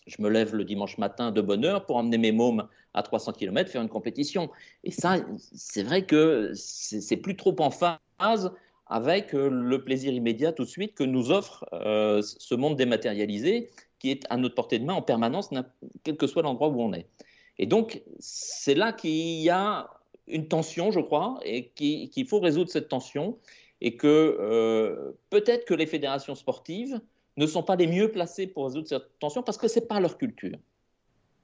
je 0.07 0.21
me 0.23 0.29
lève 0.29 0.55
le 0.55 0.64
dimanche 0.64 0.99
matin 0.99 1.31
de 1.31 1.40
bonne 1.40 1.64
heure 1.64 1.87
pour 1.87 1.97
emmener 1.97 2.19
mes 2.19 2.33
mômes 2.33 2.67
à 2.95 3.02
300 3.02 3.33
km 3.33 3.71
faire 3.71 3.83
une 3.83 3.88
compétition. 3.88 4.50
Et 4.85 4.90
ça, 4.90 5.17
c'est 5.38 5.83
vrai 5.83 6.05
que 6.05 6.52
c'est 6.55 7.17
plus 7.17 7.37
trop 7.37 7.55
en 7.61 7.71
phase 7.71 8.52
avec 8.87 9.35
euh, 9.35 9.49
le 9.49 9.85
plaisir 9.85 10.12
immédiat 10.12 10.52
tout 10.52 10.64
de 10.64 10.69
suite 10.69 10.95
que 10.95 11.05
nous 11.05 11.31
offre 11.31 11.64
euh, 11.73 12.23
ce 12.23 12.55
monde 12.55 12.76
dématérialisé 12.76 13.71
qui 14.00 14.11
est 14.11 14.25
à 14.31 14.37
notre 14.37 14.55
portée 14.55 14.79
de 14.79 14.85
main 14.85 14.95
en 14.95 15.02
permanence, 15.02 15.50
quel 16.02 16.17
que 16.17 16.26
soit 16.26 16.43
l'endroit 16.43 16.69
où 16.69 16.81
on 16.81 16.93
est. 16.93 17.07
Et 17.61 17.67
donc, 17.67 18.02
c'est 18.19 18.75
là 18.75 18.95
qu'il 18.95 19.11
y 19.11 19.50
a 19.50 19.90
une 20.26 20.49
tension, 20.49 20.90
je 20.90 21.00
crois, 21.00 21.38
et 21.45 21.69
qu'il 21.69 22.26
faut 22.26 22.40
résoudre 22.40 22.71
cette 22.71 22.88
tension, 22.88 23.38
et 23.83 23.97
que 23.99 24.07
euh, 24.40 25.12
peut-être 25.29 25.67
que 25.67 25.75
les 25.75 25.85
fédérations 25.85 26.35
sportives 26.35 26.99
ne 27.37 27.47
sont 27.47 27.62
pas 27.62 27.76
les 27.76 27.87
mieux 27.87 28.11
placées 28.11 28.47
pour 28.47 28.64
résoudre 28.64 28.88
cette 28.88 29.19
tension 29.19 29.43
parce 29.43 29.59
que 29.59 29.69
ce 29.69 29.79
n'est 29.79 29.87
pas 29.87 30.00
leur 30.00 30.17
culture 30.17 30.57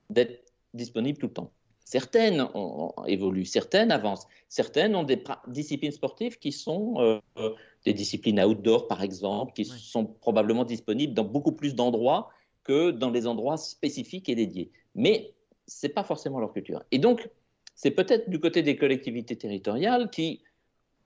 d'être 0.09 0.43
disponible 0.73 1.19
tout 1.19 1.27
le 1.27 1.33
temps. 1.33 1.51
Certaines 1.85 2.41
ont, 2.55 2.93
évoluent, 3.05 3.45
certaines 3.45 3.91
avancent, 3.91 4.27
certaines 4.49 4.95
ont 4.95 5.03
des 5.03 5.23
disciplines 5.47 5.91
sportives 5.91 6.39
qui 6.39 6.51
sont 6.51 6.95
euh, 6.97 7.51
des 7.85 7.93
disciplines 7.93 8.43
outdoor, 8.43 8.87
par 8.87 9.03
exemple, 9.03 9.53
qui 9.53 9.65
sont 9.65 10.05
probablement 10.05 10.65
disponibles 10.65 11.13
dans 11.13 11.23
beaucoup 11.23 11.51
plus 11.51 11.75
d'endroits 11.75 12.29
que 12.63 12.89
dans 12.89 13.11
les 13.11 13.27
endroits 13.27 13.57
spécifiques 13.57 14.29
et 14.29 14.35
dédiés. 14.35 14.71
Mais 14.95 15.33
ce 15.67 15.85
n'est 15.85 15.93
pas 15.93 16.03
forcément 16.03 16.39
leur 16.39 16.53
culture. 16.53 16.83
Et 16.91 16.99
donc, 16.99 17.29
c'est 17.75 17.91
peut-être 17.91 18.29
du 18.29 18.39
côté 18.39 18.63
des 18.63 18.75
collectivités 18.75 19.35
territoriales 19.35 20.09
qui 20.09 20.41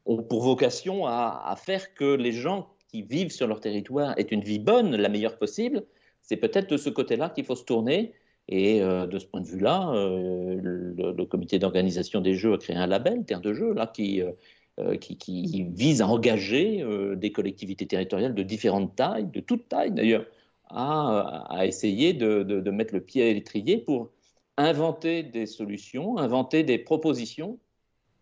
ont 0.05 0.23
pour 0.23 0.41
vocation 0.41 1.05
à, 1.05 1.53
faire 1.57 1.93
que 1.93 2.15
les 2.15 2.31
gens 2.31 2.69
qui 2.87 3.01
vivent 3.01 3.31
sur 3.31 3.47
leur 3.47 3.59
territoire 3.59 4.17
aient 4.17 4.23
une 4.23 4.41
vie 4.41 4.59
bonne, 4.59 4.95
la 4.95 5.09
meilleure 5.09 5.37
possible. 5.37 5.83
C'est 6.21 6.37
peut-être 6.37 6.69
de 6.69 6.77
ce 6.77 6.89
côté-là 6.89 7.29
qu'il 7.29 7.45
faut 7.45 7.55
se 7.55 7.63
tourner 7.63 8.13
et 8.47 8.81
euh, 8.81 9.05
de 9.05 9.19
ce 9.19 9.25
point 9.25 9.41
de 9.41 9.47
vue-là, 9.47 9.91
euh, 9.93 10.59
le, 10.61 11.25
comité 11.25 11.59
d'organisation 11.59 12.21
des 12.21 12.35
Jeux 12.35 12.53
a 12.53 12.57
créé 12.57 12.75
un 12.75 12.87
label, 12.87 13.23
Terre 13.25 13.41
de 13.41 13.53
Jeux, 13.53 13.73
là, 13.73 13.87
qui, 13.87 14.21
euh, 14.21 14.31
vise 14.77 16.01
à 16.01 16.07
engager 16.07 16.83
des 17.15 17.31
collectivités 17.31 17.85
territoriales 17.85 18.33
de 18.33 18.43
différentes 18.43 18.95
tailles, 18.95 19.27
de 19.27 19.39
toutes 19.39 19.69
tailles 19.69 19.91
d'ailleurs, 19.91 20.25
à, 20.69 21.45
à, 21.49 21.65
essayer 21.65 22.13
de, 22.13 22.43
de, 22.43 22.71
mettre 22.71 22.93
le 22.93 23.01
pied 23.01 23.29
à 23.29 23.33
l'étrier 23.33 23.77
pour 23.77 24.09
inventer 24.57 25.23
des 25.23 25.45
solutions, 25.45 26.17
inventer 26.17 26.63
des 26.63 26.77
propositions 26.77 27.59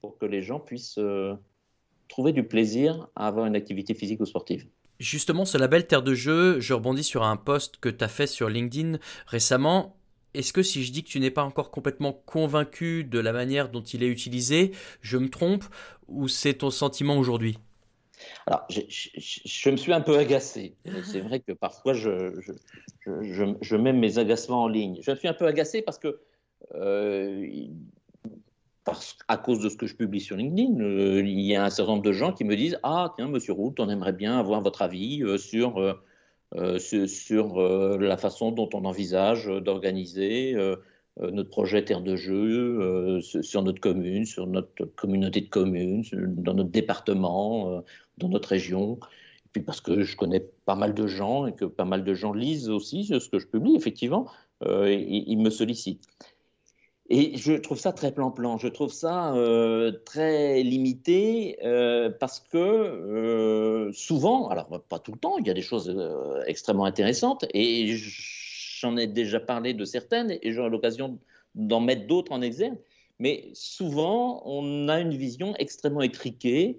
pour 0.01 0.17
que 0.17 0.25
les 0.25 0.41
gens 0.41 0.59
puissent 0.59 0.99
trouver 2.07 2.31
du 2.31 2.43
plaisir 2.43 3.07
à 3.15 3.27
avoir 3.27 3.45
une 3.45 3.55
activité 3.55 3.93
physique 3.93 4.19
ou 4.21 4.25
sportive. 4.25 4.67
Justement, 4.99 5.45
ce 5.45 5.57
label 5.57 5.87
Terre 5.87 6.03
de 6.03 6.13
Jeux, 6.13 6.59
je 6.59 6.73
rebondis 6.73 7.03
sur 7.03 7.23
un 7.23 7.37
post 7.37 7.77
que 7.77 7.89
tu 7.89 8.03
as 8.03 8.07
fait 8.09 8.27
sur 8.27 8.49
LinkedIn 8.49 8.97
récemment 9.27 9.95
est-ce 10.33 10.53
que 10.53 10.61
si 10.61 10.83
je 10.83 10.91
dis 10.91 11.03
que 11.03 11.09
tu 11.09 11.19
n'es 11.19 11.31
pas 11.31 11.43
encore 11.43 11.71
complètement 11.71 12.13
convaincu 12.13 13.03
de 13.03 13.19
la 13.19 13.33
manière 13.33 13.69
dont 13.69 13.81
il 13.81 14.03
est 14.03 14.07
utilisé, 14.07 14.71
je 15.01 15.17
me 15.17 15.29
trompe 15.29 15.63
ou 16.07 16.27
c'est 16.27 16.55
ton 16.55 16.69
sentiment 16.69 17.17
aujourd'hui? 17.17 17.57
Alors, 18.45 18.65
je, 18.69 19.69
me 19.69 19.77
suis 19.77 19.93
un 19.93 20.01
peu 20.01 20.17
agacé. 20.17 20.75
C'est 21.05 21.21
vrai 21.21 21.39
que 21.39 21.53
parfois, 21.53 21.93
je, 21.93 22.35
je, 23.21 23.75
mets 23.75 23.93
mes 23.93 24.17
agacements 24.17 24.63
en 24.63 24.67
ligne. 24.67 24.99
Je 25.01 25.15
suis 25.15 25.27
un 25.27 25.33
peu 25.33 25.45
agacé 25.45 25.81
parce 25.81 25.99
que, 25.99 26.19
euh, 26.75 27.47
à 29.27 29.37
cause 29.37 29.59
de 29.61 29.69
ce 29.69 29.77
que 29.77 29.85
je 29.85 29.95
publie 29.95 30.19
sur 30.19 30.35
LinkedIn, 30.35 30.79
euh, 30.79 31.21
il 31.21 31.41
y 31.41 31.55
a 31.55 31.63
un 31.63 31.69
certain 31.69 31.93
nombre 31.93 32.03
de 32.03 32.11
gens 32.11 32.33
qui 32.33 32.43
me 32.43 32.55
disent 32.55 32.79
Ah, 32.83 33.13
tiens, 33.15 33.27
monsieur 33.27 33.53
Roux, 33.53 33.73
on 33.79 33.89
aimerait 33.89 34.13
bien 34.13 34.39
avoir 34.39 34.61
votre 34.61 34.81
avis 34.81 35.23
euh, 35.23 35.37
sur 35.37 35.97
sur, 36.79 37.59
la 37.99 38.17
façon 38.17 38.51
dont 38.51 38.69
on 38.73 38.85
envisage 38.85 39.45
d'organiser 39.45 40.55
notre 41.19 41.49
projet 41.51 41.85
Terre 41.85 42.01
de 42.01 42.15
Jeu 42.15 43.21
sur 43.21 43.61
notre 43.61 43.79
commune, 43.79 44.25
sur 44.25 44.47
notre 44.47 44.85
communauté 44.95 45.41
de 45.41 45.49
communes, 45.49 46.03
dans 46.11 46.55
notre 46.55 46.71
département, 46.71 47.83
dans 48.17 48.29
notre 48.29 48.49
région. 48.49 48.99
Puis 49.51 49.63
parce 49.63 49.81
que 49.81 50.03
je 50.03 50.15
connais 50.15 50.41
pas 50.65 50.75
mal 50.75 50.93
de 50.93 51.07
gens 51.07 51.47
et 51.47 51.53
que 51.53 51.65
pas 51.65 51.85
mal 51.85 52.03
de 52.03 52.13
gens 52.13 52.33
lisent 52.33 52.69
aussi 52.69 53.05
ce 53.05 53.29
que 53.29 53.39
je 53.39 53.47
publie, 53.47 53.75
effectivement, 53.75 54.27
ils 54.61 55.37
me 55.37 55.49
sollicitent. 55.49 56.07
Et 57.11 57.37
je 57.37 57.53
trouve 57.53 57.79
ça 57.79 57.91
très 57.91 58.11
plan-plan, 58.11 58.59
je 58.59 58.67
trouve 58.67 58.93
ça 58.93 59.33
euh, 59.33 59.91
très 60.05 60.61
limité 60.61 61.57
euh, 61.63 62.11
parce 62.11 62.39
que 62.39 62.57
euh, 62.57 63.91
souvent, 63.93 64.47
alors 64.49 64.83
pas 64.87 64.99
tout 64.99 65.13
le 65.13 65.17
temps, 65.17 65.39
il 65.39 65.47
y 65.47 65.49
a 65.49 65.55
des 65.55 65.63
choses 65.63 65.91
extrêmement 66.45 66.85
intéressantes 66.85 67.45
et 67.55 67.95
j'en 67.97 68.95
ai 68.95 69.07
déjà 69.07 69.39
parlé 69.39 69.73
de 69.73 69.85
certaines 69.85 70.37
et 70.39 70.51
j'aurai 70.51 70.69
l'occasion 70.69 71.17
d'en 71.55 71.79
mettre 71.79 72.05
d'autres 72.05 72.31
en 72.31 72.43
exergue. 72.43 72.77
Mais 73.17 73.49
souvent, 73.53 74.43
on 74.45 74.87
a 74.87 74.99
une 74.99 75.15
vision 75.15 75.55
extrêmement 75.57 76.03
étriquée 76.03 76.77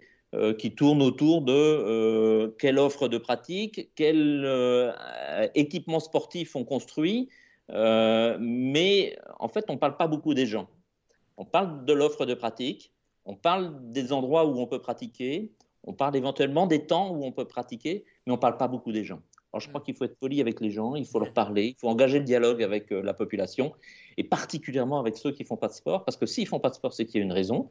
qui 0.59 0.75
tourne 0.75 1.03
autour 1.03 1.43
de 1.43 2.55
quelle 2.59 2.79
offre 2.79 3.09
de 3.09 3.19
pratique, 3.19 3.91
quel 3.97 4.47
équipement 5.55 6.01
sportif 6.01 6.55
on 6.55 6.65
construit, 6.65 7.29
euh, 7.73 8.37
mais 8.41 9.17
en 9.39 9.49
fait, 9.49 9.67
on 9.69 9.75
ne 9.75 9.79
parle 9.79 9.97
pas 9.97 10.09
beaucoup 10.09 10.35
des 10.35 10.47
gens. 10.47 10.69
On 11.37 11.45
parle 11.45 11.85
de 11.85 11.93
l'offre 11.93 12.27
de 12.27 12.35
pratique, 12.35 12.93
on 13.25 13.35
parle 13.35 13.93
des 13.93 14.13
endroits 14.13 14.47
où 14.47 14.59
on 14.59 14.67
peut 14.67 14.81
pratiquer, 14.81 15.53
on 15.85 15.93
parle 15.93 16.17
éventuellement 16.17 16.67
des 16.67 16.87
temps 16.87 17.11
où 17.11 17.25
on 17.25 17.33
peut 17.33 17.47
pratiquer, 17.47 18.05
mais 18.27 18.33
on 18.33 18.37
ne 18.37 18.41
parle 18.41 18.57
pas 18.57 18.69
beaucoup 18.69 18.93
des 18.93 19.05
gens. 19.05 19.21
Alors, 19.53 19.61
je 19.61 19.69
crois 19.69 19.81
qu'il 19.81 19.97
faut 19.97 20.05
être 20.05 20.19
poli 20.19 20.41
avec 20.41 20.61
les 20.61 20.71
gens, 20.71 20.95
il 20.95 21.05
faut 21.05 21.19
leur 21.19 21.33
parler, 21.33 21.75
il 21.77 21.81
faut 21.81 21.89
engager 21.89 22.19
le 22.19 22.25
dialogue 22.25 22.63
avec 22.63 22.93
euh, 22.93 23.03
la 23.03 23.15
population, 23.15 23.73
et 24.17 24.23
particulièrement 24.23 25.01
avec 25.01 25.17
ceux 25.17 25.33
qui 25.33 25.43
ne 25.43 25.49
font 25.49 25.57
pas 25.57 25.69
de 25.69 25.73
sport, 25.73 26.05
parce 26.05 26.17
que 26.17 26.27
s'ils 26.27 26.45
ne 26.45 26.49
font 26.49 26.61
pas 26.61 26.71
de 26.71 26.75
sport, 26.75 26.93
c'est 26.93 27.05
qu'il 27.05 27.19
y 27.19 27.23
a 27.23 27.25
une 27.25 27.33
raison. 27.33 27.69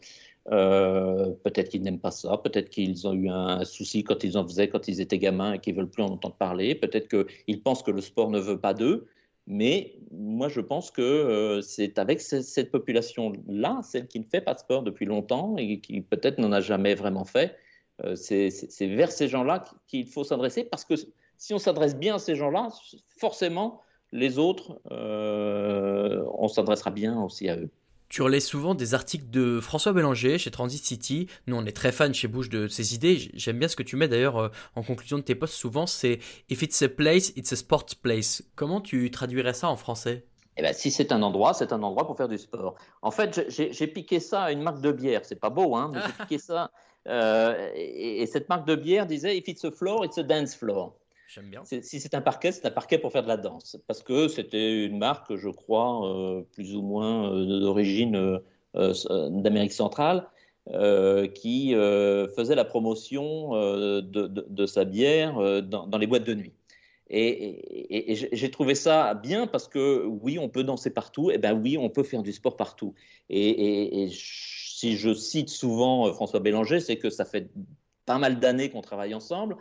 Euh, 0.52 1.32
peut-être 1.44 1.70
qu'ils 1.70 1.84
n'aiment 1.84 2.00
pas 2.00 2.12
ça, 2.12 2.38
peut-être 2.38 2.70
qu'ils 2.70 3.08
ont 3.08 3.14
eu 3.14 3.30
un 3.30 3.64
souci 3.66 4.04
quand 4.04 4.24
ils 4.24 4.38
en 4.38 4.48
faisaient, 4.48 4.70
quand 4.70 4.88
ils 4.88 5.00
étaient 5.02 5.20
gamins 5.20 5.54
et 5.54 5.60
qu'ils 5.60 5.76
veulent 5.76 5.90
plus 5.90 6.02
en 6.02 6.08
entendre 6.08 6.36
parler, 6.36 6.76
peut-être 6.76 7.08
qu'ils 7.08 7.62
pensent 7.62 7.84
que 7.84 7.92
le 7.92 8.02
sport 8.02 8.32
ne 8.32 8.40
veut 8.40 8.60
pas 8.60 8.74
d'eux, 8.74 9.08
mais 9.46 10.00
moi, 10.12 10.48
je 10.48 10.62
pense 10.62 10.92
que 10.92 11.02
euh, 11.02 11.62
c'est 11.62 12.00
avec 12.00 12.22
cette 12.22 12.72
population-là, 12.72 13.82
celle 13.84 14.08
qui 14.08 14.20
ne 14.20 14.26
fait 14.26 14.42
pas 14.42 14.54
de 14.54 14.60
sport 14.60 14.82
depuis 14.82 15.06
longtemps 15.06 15.56
et 15.58 15.80
qui 15.82 16.02
peut-être 16.02 16.40
n'en 16.40 16.52
a 16.52 16.62
jamais 16.62 16.96
vraiment 16.96 17.26
fait, 17.26 17.56
euh, 18.04 18.16
c'est 18.16 18.50
vers 18.82 19.12
ces 19.12 19.28
gens-là 19.28 19.66
qu'il 19.88 20.08
faut 20.08 20.24
s'adresser 20.24 20.64
parce 20.64 20.86
que 20.86 20.96
si 21.38 21.54
on 21.54 21.60
s'adresse 21.60 21.96
bien 21.96 22.16
à 22.16 22.20
ces 22.20 22.36
gens-là, 22.36 22.70
forcément, 23.18 23.82
les 24.12 24.40
autres, 24.40 24.82
on 24.90 26.48
s'adressera 26.48 26.90
bien 26.90 27.22
aussi 27.22 27.50
à 27.50 27.58
eux. 27.58 27.70
Tu 28.10 28.24
relais 28.24 28.40
souvent 28.40 28.74
des 28.74 28.96
articles 28.96 29.30
de 29.30 29.60
François 29.60 29.94
Bélanger 29.94 30.40
chez 30.40 30.50
Transit 30.50 30.84
City. 30.84 31.28
Nous, 31.46 31.56
on 31.56 31.64
est 31.68 31.76
très 31.76 31.92
fans 31.92 32.12
chez 32.12 32.28
Bouche 32.28 32.50
de 32.50 32.68
ses 32.68 32.96
idées. 32.96 33.30
J'aime 33.36 33.60
bien 33.60 33.68
ce 33.68 33.76
que 33.76 33.84
tu 33.84 33.98
mets 33.98 34.08
d'ailleurs 34.08 34.38
euh, 34.38 34.50
en 34.76 34.82
conclusion 34.82 35.18
de 35.18 35.22
tes 35.22 35.36
posts 35.36 35.54
souvent, 35.54 35.86
c'est 35.86 36.18
If 36.50 36.64
it's 36.64 36.82
a 36.82 36.90
place, 36.90 37.32
it's 37.36 37.54
a 37.54 37.56
sport 37.56 37.86
place. 38.02 38.44
Comment 38.56 38.82
tu 38.82 39.12
traduirais 39.12 39.54
ça 39.54 39.70
en 39.70 39.76
français? 39.76 40.26
Eh 40.58 40.64
ben, 40.64 40.74
si 40.74 40.90
c'est 40.90 41.12
un 41.12 41.22
endroit, 41.22 41.54
c'est 41.54 41.72
un 41.72 41.84
endroit 41.84 42.08
pour 42.08 42.18
faire 42.18 42.28
du 42.28 42.40
sport. 42.40 42.76
En 43.04 43.12
fait, 43.12 43.46
j'ai 43.48 43.88
piqué 43.88 44.20
ça 44.20 44.42
à 44.42 44.52
une 44.52 44.64
marque 44.64 44.82
de 44.82 44.92
bière. 44.92 45.22
C'est 45.24 45.40
pas 45.40 45.52
beau, 45.52 45.76
hein, 45.76 45.92
mais 45.94 46.00
j'ai 46.02 46.14
piqué 46.24 46.40
ça. 46.40 46.72
Euh, 47.08 47.70
et, 47.76 48.24
et, 48.24 48.26
cette 48.26 48.50
marque 48.50 48.68
de 48.68 48.76
bière 48.76 49.06
disait 49.06 49.38
If 49.38 49.48
it's 49.48 49.64
a 49.64 49.72
floor, 49.72 50.04
it's 50.04 50.18
a 50.18 50.24
dance 50.24 50.56
floor. 50.56 50.96
Si 51.64 52.00
c'est 52.00 52.16
un 52.16 52.22
parquet, 52.22 52.52
c'est 52.52 52.66
un 52.66 52.72
parquet 52.72 52.98
pour 52.98 53.12
faire 53.12 53.22
de 53.22 53.28
la 53.28 53.38
danse. 53.38 53.78
Parce 53.86 54.02
que 54.02 54.28
c'était 54.28 54.86
une 54.86 54.98
marque, 54.98 55.36
je 55.36 55.50
crois, 55.50 56.10
euh, 56.10 56.42
plus 56.54 56.76
ou 56.76 56.82
moins 56.82 57.32
euh, 57.32 57.60
d'origine 57.60 58.42
euh, 58.76 59.30
d'Amérique 59.30 59.74
centrale, 59.74 60.28
qui 61.34 61.74
faisait 61.74 62.54
la 62.54 62.66
promotion 62.66 63.54
de, 64.02 64.66
sa 64.68 64.86
bière 64.86 65.64
dans, 65.64 65.98
les 65.98 66.06
boîtes 66.06 66.26
de 66.26 66.36
nuit. 66.36 66.54
Et, 67.10 68.30
j'ai 68.32 68.52
trouvé 68.52 68.76
ça 68.76 69.16
bien 69.16 69.48
parce 69.48 69.68
que 69.68 70.06
oui, 70.06 70.38
on 70.38 70.48
peut 70.48 70.64
danser 70.64 70.92
partout, 70.92 71.32
et 71.32 71.40
ben 71.40 71.54
oui, 71.54 71.76
on 71.80 71.90
peut 71.90 72.04
faire 72.04 72.22
du 72.22 72.32
sport 72.32 72.56
partout. 72.56 72.94
Et, 73.32 74.10
si 74.12 74.96
je 74.96 75.16
cite 75.16 75.50
souvent 75.50 76.14
François 76.14 76.40
Bélanger, 76.40 76.80
c'est 76.82 76.98
que 76.98 77.10
ça 77.10 77.26
fait 77.26 77.50
pas 78.06 78.20
mal 78.20 78.40
d'années 78.40 78.70
qu'on 78.70 78.82
travaille 78.82 79.16
ensemble 79.16 79.58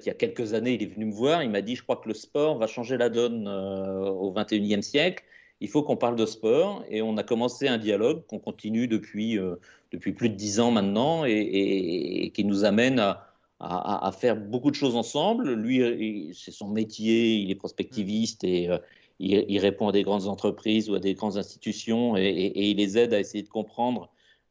il 0.00 0.06
y 0.06 0.10
a 0.10 0.14
quelques 0.14 0.54
années, 0.54 0.74
il 0.74 0.82
est 0.82 0.86
venu 0.86 1.06
me 1.06 1.12
voir, 1.12 1.42
il 1.42 1.50
m'a 1.50 1.62
dit, 1.62 1.76
je 1.76 1.82
crois 1.82 1.96
que 1.96 2.08
le 2.08 2.14
sport 2.14 2.58
va 2.58 2.66
changer 2.66 2.96
la 2.96 3.08
donne 3.08 3.46
euh, 3.46 4.08
au 4.08 4.32
21e 4.32 4.82
siècle, 4.82 5.24
il 5.60 5.68
faut 5.68 5.82
qu'on 5.82 5.96
parle 5.96 6.16
de 6.16 6.26
sport, 6.26 6.84
et 6.88 7.02
on 7.02 7.16
a 7.16 7.22
commencé 7.22 7.68
un 7.68 7.78
dialogue 7.78 8.26
qu'on 8.26 8.38
continue 8.38 8.88
depuis, 8.88 9.38
euh, 9.38 9.56
depuis 9.92 10.12
plus 10.12 10.28
de 10.28 10.34
dix 10.34 10.60
ans 10.60 10.70
maintenant, 10.70 11.24
et, 11.24 12.32
qui 12.34 12.44
nous 12.44 12.64
amène 12.64 12.98
à, 12.98 13.28
à, 13.60 14.10
faire 14.12 14.36
beaucoup 14.36 14.70
de 14.70 14.74
choses 14.74 14.96
ensemble. 14.96 15.52
Lui, 15.52 16.32
c'est 16.34 16.50
son 16.50 16.68
métier, 16.68 17.36
il 17.36 17.50
est 17.50 17.54
prospectiviste, 17.54 18.42
et 18.42 18.68
euh, 18.68 18.78
il, 19.20 19.58
répond 19.60 19.88
à 19.88 19.92
des 19.92 20.02
grandes 20.02 20.26
entreprises 20.26 20.90
ou 20.90 20.94
à 20.94 21.00
des 21.00 21.14
grandes 21.14 21.36
institutions, 21.36 22.16
et, 22.16 22.52
il 22.54 22.78
les 22.78 22.98
aide 22.98 23.14
à 23.14 23.20
essayer 23.20 23.44
de 23.44 23.48
comprendre 23.48 24.10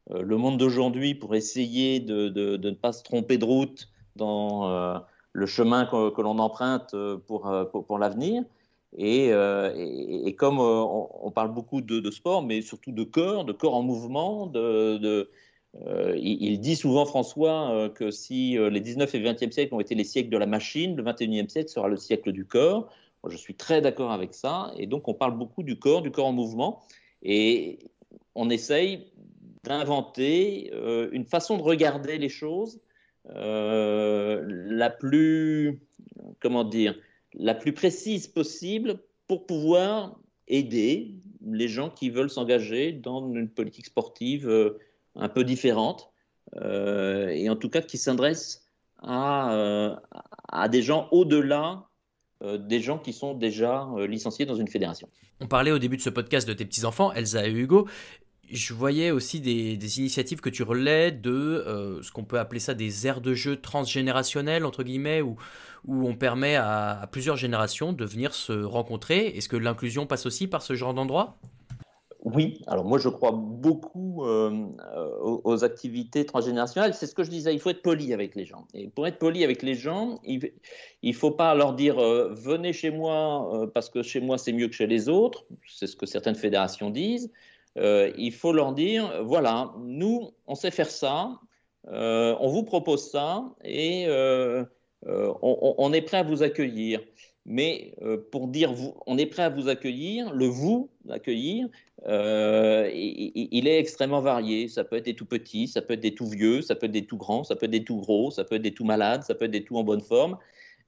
le 0.10 0.38
monde 0.38 0.58
d'aujourd'hui 0.58 1.14
pour 1.14 1.36
essayer 1.36 2.00
de, 2.00 2.30
ne 2.30 2.72
pas 2.72 2.94
se 2.94 3.04
tromper 3.04 3.38
de 3.38 3.46
route 3.46 3.90
dans 4.16 5.02
le 5.34 5.46
chemin 5.46 5.86
que, 5.86 6.22
l'on 6.22 6.40
emprunte 6.40 6.94
euh, 6.94 7.18
pour, 7.18 7.52
pour, 7.72 8.00
l'avenir. 8.00 8.44
Et, 8.98 9.32
comme 10.38 10.60
on, 10.60 11.32
parle 11.32 11.54
beaucoup 11.54 11.82
de, 11.82 12.12
sport, 12.12 12.44
mais 12.44 12.62
surtout 12.62 12.92
de 12.92 13.04
corps, 13.04 13.46
de 13.46 13.54
corps 13.54 13.76
en 13.76 13.84
mouvement, 13.84 14.48
de, 14.48 15.30
il, 16.18 16.60
dit 16.60 16.76
souvent, 16.76 17.06
François, 17.06 17.90
que 17.96 18.12
si 18.12 18.58
les 18.58 18.82
19 18.82 19.16
et 19.16 19.20
20e 19.22 19.52
siècles 19.52 19.74
ont 19.74 19.80
été 19.80 19.96
les 19.96 20.04
siècles 20.04 20.30
de 20.30 20.38
la 20.38 20.46
machine, 20.46 20.98
le 20.98 21.04
21e 21.04 21.48
siècle 21.48 21.70
sera 21.70 21.88
le 21.88 21.96
siècle 21.96 22.34
du 22.34 22.46
corps. 22.46 22.90
je 23.30 23.38
suis 23.38 23.56
très 23.56 23.80
d'accord 23.80 24.12
avec 24.12 24.34
ça. 24.34 24.74
Et 24.78 24.88
donc, 24.88 25.08
on 25.08 25.14
parle 25.14 25.38
beaucoup 25.38 25.64
du 25.64 25.80
corps, 25.80 26.02
du 26.02 26.12
corps 26.12 26.28
en 26.28 26.34
mouvement. 26.34 26.82
Et 27.24 27.80
on 28.36 28.50
essaye 28.50 29.12
d'inventer 29.64 30.72
euh, 30.74 31.10
une 31.12 31.26
façon 31.26 31.58
de 31.58 31.64
regarder 31.64 32.18
les 32.18 32.30
choses 32.30 32.80
euh, 33.30 34.44
la 34.46 34.90
plus, 34.90 35.80
comment 36.40 36.64
dire, 36.64 36.96
la 37.34 37.54
plus 37.54 37.74
précise 37.74 38.28
possible 38.28 39.00
pour 39.28 39.46
pouvoir 39.46 40.20
aider 40.48 41.16
les 41.46 41.68
gens 41.68 41.90
qui 41.90 42.10
veulent 42.10 42.30
s'engager 42.30 42.92
dans 42.92 43.34
une 43.34 43.50
politique 43.50 43.86
sportive 43.86 44.50
euh, 44.50 44.78
un 45.16 45.30
peu 45.30 45.44
différente 45.44 46.10
et 46.62 47.50
en 47.50 47.56
tout 47.56 47.70
cas 47.70 47.82
qui 47.82 47.98
s'adresse 47.98 48.66
à, 48.98 50.02
à, 50.50 50.68
des 50.68 50.82
gens 50.82 51.08
au-delà 51.12 51.88
des 52.44 52.82
gens 52.82 52.98
qui 52.98 53.14
sont 53.14 53.36
déjà 53.36 53.88
licenciés 54.10 54.46
dans 54.46 54.56
une 54.56 54.68
fédération. 54.68 55.08
On 55.40 55.48
parlait 55.48 55.72
au 55.72 55.80
début 55.80 55.98
de 55.98 56.02
ce 56.02 56.10
podcast 56.10 56.48
de 56.48 56.54
tes 56.54 56.66
petits-enfants, 56.66 57.14
Elsa 57.14 57.48
et 57.48 57.52
Hugo 57.52 57.88
je 58.52 58.74
voyais 58.74 59.12
aussi 59.12 59.40
des, 59.40 60.00
initiatives 60.00 60.42
que 60.42 60.50
tu 60.50 60.64
relais 60.64 61.12
de 61.12 61.32
euh, 61.32 62.02
ce 62.02 62.12
qu'on 62.12 62.24
peut 62.24 62.40
appeler 62.40 62.60
ça 62.60 62.74
des 62.74 63.08
aires 63.08 63.22
de 63.22 63.34
jeu 63.34 63.56
transgénérationnelles, 63.56 64.66
entre 64.66 64.84
guillemets, 64.84 65.22
où, 65.22 65.38
où 65.86 66.08
on 66.08 66.16
permet 66.16 66.56
à, 66.56 67.08
plusieurs 67.12 67.38
générations 67.38 67.94
de 67.94 68.06
venir 68.06 68.34
se 68.34 68.54
rencontrer. 68.64 69.28
Est-ce 69.28 69.50
que 69.50 69.58
l'inclusion 69.58 70.06
passe 70.06 70.26
aussi 70.26 70.48
par 70.48 70.62
ce 70.62 70.76
genre 70.76 70.94
d'endroit? 70.94 71.38
Oui, 72.24 72.62
alors 72.68 72.86
moi 72.86 73.00
je 73.00 73.10
crois 73.10 73.32
beaucoup 73.32 74.24
euh, 74.26 74.68
aux, 75.22 75.64
activités 75.64 76.24
transgénérationnelles. 76.24 76.94
C'est 76.94 77.08
ce 77.08 77.16
que 77.16 77.24
je 77.24 77.32
disais, 77.32 77.52
il 77.52 77.60
faut 77.60 77.72
être 77.72 77.82
poli 77.82 78.14
avec 78.14 78.36
les 78.36 78.46
gens. 78.46 78.68
Et 78.76 78.90
pour 78.90 79.08
être 79.08 79.18
poli 79.18 79.44
avec 79.44 79.64
les 79.64 79.74
gens, 79.74 80.20
il 80.24 80.52
ne 81.04 81.14
faut 81.14 81.32
pas 81.32 81.56
leur 81.56 81.74
dire 81.74 81.98
euh, 81.98 82.32
venez 82.32 82.74
chez 82.74 82.92
moi 82.92 83.68
parce 83.74 83.90
que 83.90 84.04
chez 84.04 84.22
moi 84.22 84.38
c'est 84.38 84.54
mieux 84.54 84.68
que 84.68 84.76
chez 84.76 84.86
les 84.86 85.10
autres. 85.10 85.46
C'est 85.68 85.88
ce 85.88 85.96
que 85.96 86.06
certaines 86.06 86.36
fédérations 86.36 86.92
disent. 86.92 87.32
Euh, 87.78 88.12
il 88.18 88.34
faut 88.34 88.54
leur 88.54 88.74
dire, 88.74 89.24
voilà, 89.24 89.74
nous, 89.80 90.32
on 90.48 90.56
sait 90.56 90.72
faire 90.72 90.90
ça, 90.90 91.40
euh, 91.88 92.36
on 92.40 92.50
vous 92.50 92.64
propose 92.64 93.10
ça 93.10 93.46
et 93.64 94.06
euh, 94.08 94.66
on, 95.04 95.94
est 95.94 96.02
prêt 96.02 96.18
à 96.18 96.24
vous 96.24 96.44
accueillir. 96.44 97.02
Mais 97.46 97.96
pour 98.32 98.48
dire 98.48 98.72
vous, 98.72 98.96
on 99.08 99.18
est 99.18 99.26
prêt 99.26 99.44
à 99.44 99.50
vous 99.50 99.68
accueillir, 99.68 100.32
le 100.32 100.46
vous 100.46 100.92
accueillir, 101.10 101.70
il, 102.06 103.68
est 103.68 103.80
extrêmement 103.80 104.22
varié. 104.22 104.68
Ça 104.68 104.84
peut 104.84 104.98
être 104.98 105.06
des 105.06 105.16
tout 105.16 105.26
petits, 105.26 105.68
ça 105.68 105.82
peut 105.82 105.94
être 105.94 106.02
des 106.02 106.14
tout 106.14 106.28
vieux, 106.28 106.62
ça 106.62 106.76
peut 106.76 106.86
être 106.86 106.92
des 106.92 107.06
tout 107.06 107.18
grands, 107.18 107.44
ça 107.44 107.56
peut 107.56 107.66
être 107.66 107.72
des 107.72 107.84
tout 107.84 107.98
gros, 107.98 108.30
ça 108.30 108.44
peut 108.44 108.56
être 108.56 108.62
des 108.62 108.74
tout 108.74 108.86
malades, 108.86 109.24
ça 109.24 109.34
peut 109.34 109.46
être 109.46 109.52
des 109.52 109.64
tout 109.64 109.78
en 109.78 109.84
bonne 109.84 110.02
forme. 110.02 110.38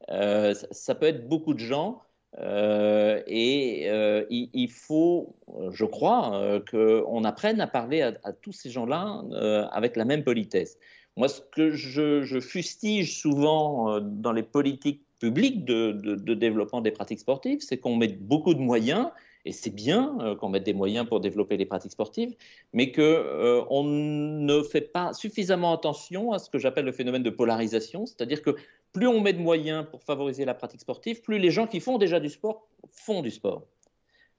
ça 0.09 0.95
peut 0.95 1.07
être 1.07 1.27
beaucoup 1.27 1.55
de 1.55 1.59
gens. 1.59 2.03
Euh, 2.39 3.21
et 3.27 3.89
euh, 3.89 4.25
il, 4.29 4.69
faut, 4.69 5.35
je 5.71 5.85
crois, 5.85 6.35
euh, 6.35 6.59
qu'on 6.59 7.23
apprenne 7.23 7.61
à 7.61 7.67
parler 7.67 8.01
à, 8.01 8.33
tous 8.33 8.53
ces 8.53 8.69
gens-là 8.69 9.23
avec 9.71 9.95
la 9.95 10.05
même 10.05 10.23
politesse. 10.23 10.77
Moi, 11.15 11.27
ce 11.27 11.41
que 11.41 11.71
je, 11.71 12.39
fustige 12.39 13.19
souvent 13.19 13.99
dans 14.01 14.31
les 14.31 14.43
politiques 14.43 15.01
publiques 15.19 15.63
de, 15.63 16.15
développement 16.33 16.81
des 16.81 16.91
pratiques 16.91 17.19
sportives, 17.19 17.59
c'est 17.61 17.77
qu'on 17.77 17.95
met 17.95 18.07
beaucoup 18.07 18.53
de 18.53 18.59
moyens 18.59 19.09
et 19.45 19.51
c'est 19.51 19.75
bien 19.75 20.35
qu'on 20.39 20.47
mette 20.49 20.63
des 20.63 20.73
moyens 20.73 21.05
pour 21.05 21.19
développer 21.19 21.57
les 21.57 21.65
pratiques 21.65 21.91
sportives, 21.91 22.33
mais 22.71 22.91
qu'on 22.93 23.83
ne 23.83 24.63
fait 24.63 24.81
pas 24.81 25.13
suffisamment 25.13 25.73
attention 25.73 26.31
à 26.31 26.39
ce 26.39 26.49
que 26.49 26.57
j'appelle 26.57 26.85
le 26.85 26.93
phénomène 26.93 27.23
de 27.23 27.29
polarisation, 27.29 28.05
c'est-à-dire 28.05 28.41
que 28.41 28.55
plus 28.93 29.07
on 29.07 29.19
met 29.19 29.33
de 29.33 29.39
moyens 29.39 29.85
pour 29.89 30.03
favoriser 30.03 30.45
la 30.45 30.53
pratique 30.53 30.81
sportive, 30.81 31.21
plus 31.21 31.39
les 31.39 31.51
gens 31.51 31.67
qui 31.67 31.79
font 31.79 31.97
déjà 31.97 32.19
du 32.19 32.29
sport 32.29 32.67
font 32.91 33.21
du 33.21 33.31
sport. 33.31 33.65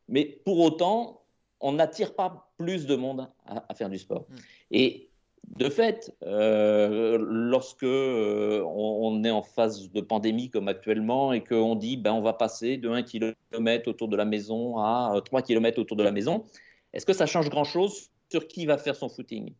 Mais 0.09 0.41
pour 0.45 0.61
autant, 0.61 1.23
on 1.61 1.73
n'attire 1.73 2.15
pas 2.15 2.53
plus 2.57 2.87
de 2.87 2.95
monde 2.95 3.29
à, 3.47 3.75
faire 3.75 3.91
du 3.91 3.99
sport. 3.99 4.27
Mm. 4.29 4.35
Et 4.71 5.11
de 5.57 5.69
fait, 5.69 6.15
euh, 6.23 7.19
lorsque 7.21 7.83
euh, 7.83 8.63
on, 8.65 9.23
est 9.25 9.31
en 9.31 9.43
phase 9.43 9.91
de 9.91 10.01
pandémie 10.01 10.51
comme 10.51 10.69
actuellement 10.69 11.33
et 11.33 11.43
qu'on 11.43 11.75
dit 11.75 11.97
ben, 11.97 12.13
on 12.13 12.23
va 12.23 12.33
passer 12.33 12.77
de 12.77 12.89
1 12.89 13.03
km 13.03 13.89
autour 13.89 14.09
de 14.09 14.17
la 14.17 14.25
maison 14.25 14.79
à 14.79 15.21
3 15.25 15.43
km 15.43 15.81
autour 15.81 15.97
de 15.97 16.03
la 16.03 16.13
maison, 16.13 16.45
est-ce 16.93 17.05
que 17.05 17.13
ça 17.13 17.27
change 17.27 17.51
grand-chose 17.51 18.11
sur 18.31 18.47
qui 18.47 18.67
va 18.67 18.79
faire 18.79 18.97
son 18.97 19.09
footing? 19.09 19.53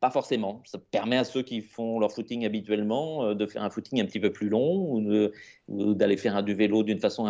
Pas 0.00 0.10
forcément. 0.10 0.62
Ça 0.66 0.78
permet 0.78 1.16
à 1.16 1.24
ceux 1.24 1.42
qui 1.42 1.62
font 1.62 1.98
leur 1.98 2.12
footing 2.12 2.44
habituellement 2.44 3.24
euh, 3.24 3.34
de 3.34 3.46
faire 3.46 3.62
un 3.62 3.70
footing 3.70 4.00
un 4.00 4.04
petit 4.04 4.20
peu 4.20 4.30
plus 4.30 4.48
long 4.48 4.92
ou 5.68 5.94
d'aller 5.94 6.16
faire 6.16 6.42
du 6.42 6.54
vélo 6.54 6.82
d'une 6.82 7.00
façon 7.00 7.26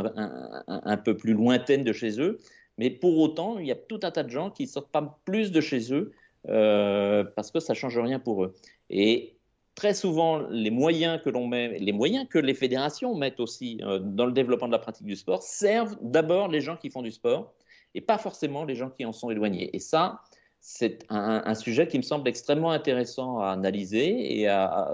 un, 0.67 0.97
peu 0.97 1.17
plus 1.17 1.33
lointaine 1.33 1.85
de 1.85 1.93
chez 1.93 2.21
eux. 2.21 2.39
Mais 2.79 2.91
pour 2.91 3.19
autant, 3.19 3.59
il 3.59 3.67
y 3.67 3.73
a 3.73 3.77
tout 3.77 4.01
un 4.03 4.11
tas 4.11 4.25
de 4.25 4.31
gens 4.31 4.51
qui 4.51 4.65
ne 4.65 4.69
sortent 4.69 4.91
pas 4.91 5.19
plus 5.25 5.53
de 5.53 5.61
chez 5.61 5.93
eux 5.93 6.13
euh, 6.49 7.25
parce 7.37 7.51
que 7.51 7.61
ça 7.61 7.73
ne 7.73 7.77
change 7.77 7.99
rien 7.99 8.19
pour 8.19 8.45
eux. 8.45 8.55
Et 8.91 9.37
très 9.77 9.95
souvent, 9.95 10.39
les 10.51 10.71
moyens 10.71 11.21
que 11.23 11.31
l'on 11.31 11.47
met, 11.47 11.79
les 11.79 11.93
moyens 11.93 12.27
que 12.29 12.39
les 12.39 12.55
fédérations 12.55 13.15
mettent 13.15 13.41
aussi 13.41 13.81
euh, 13.83 14.01
dans 14.01 14.27
le 14.27 14.33
développement 14.33 14.67
de 14.67 14.73
la 14.73 14.79
pratique 14.79 15.07
du 15.07 15.17
sport, 15.17 15.43
servent 15.43 15.97
d'abord 16.03 16.49
les 16.49 16.61
gens 16.61 16.77
qui 16.77 16.91
font 16.91 17.03
du 17.03 17.13
sport 17.13 17.55
et 17.95 18.01
pas 18.01 18.19
forcément 18.19 18.65
les 18.65 18.75
gens 18.75 18.91
qui 18.91 19.05
en 19.05 19.13
sont 19.13 19.31
éloignés. 19.31 19.75
Et 19.75 19.79
ça, 19.79 20.21
c'est 20.69 21.07
un, 21.11 21.55
sujet 21.55 21.87
qui 21.87 21.97
me 21.97 22.03
semble 22.03 22.29
extrêmement 22.29 22.73
intéressant 22.73 23.39
à 23.39 23.51
analyser 23.51 24.41
et 24.41 24.49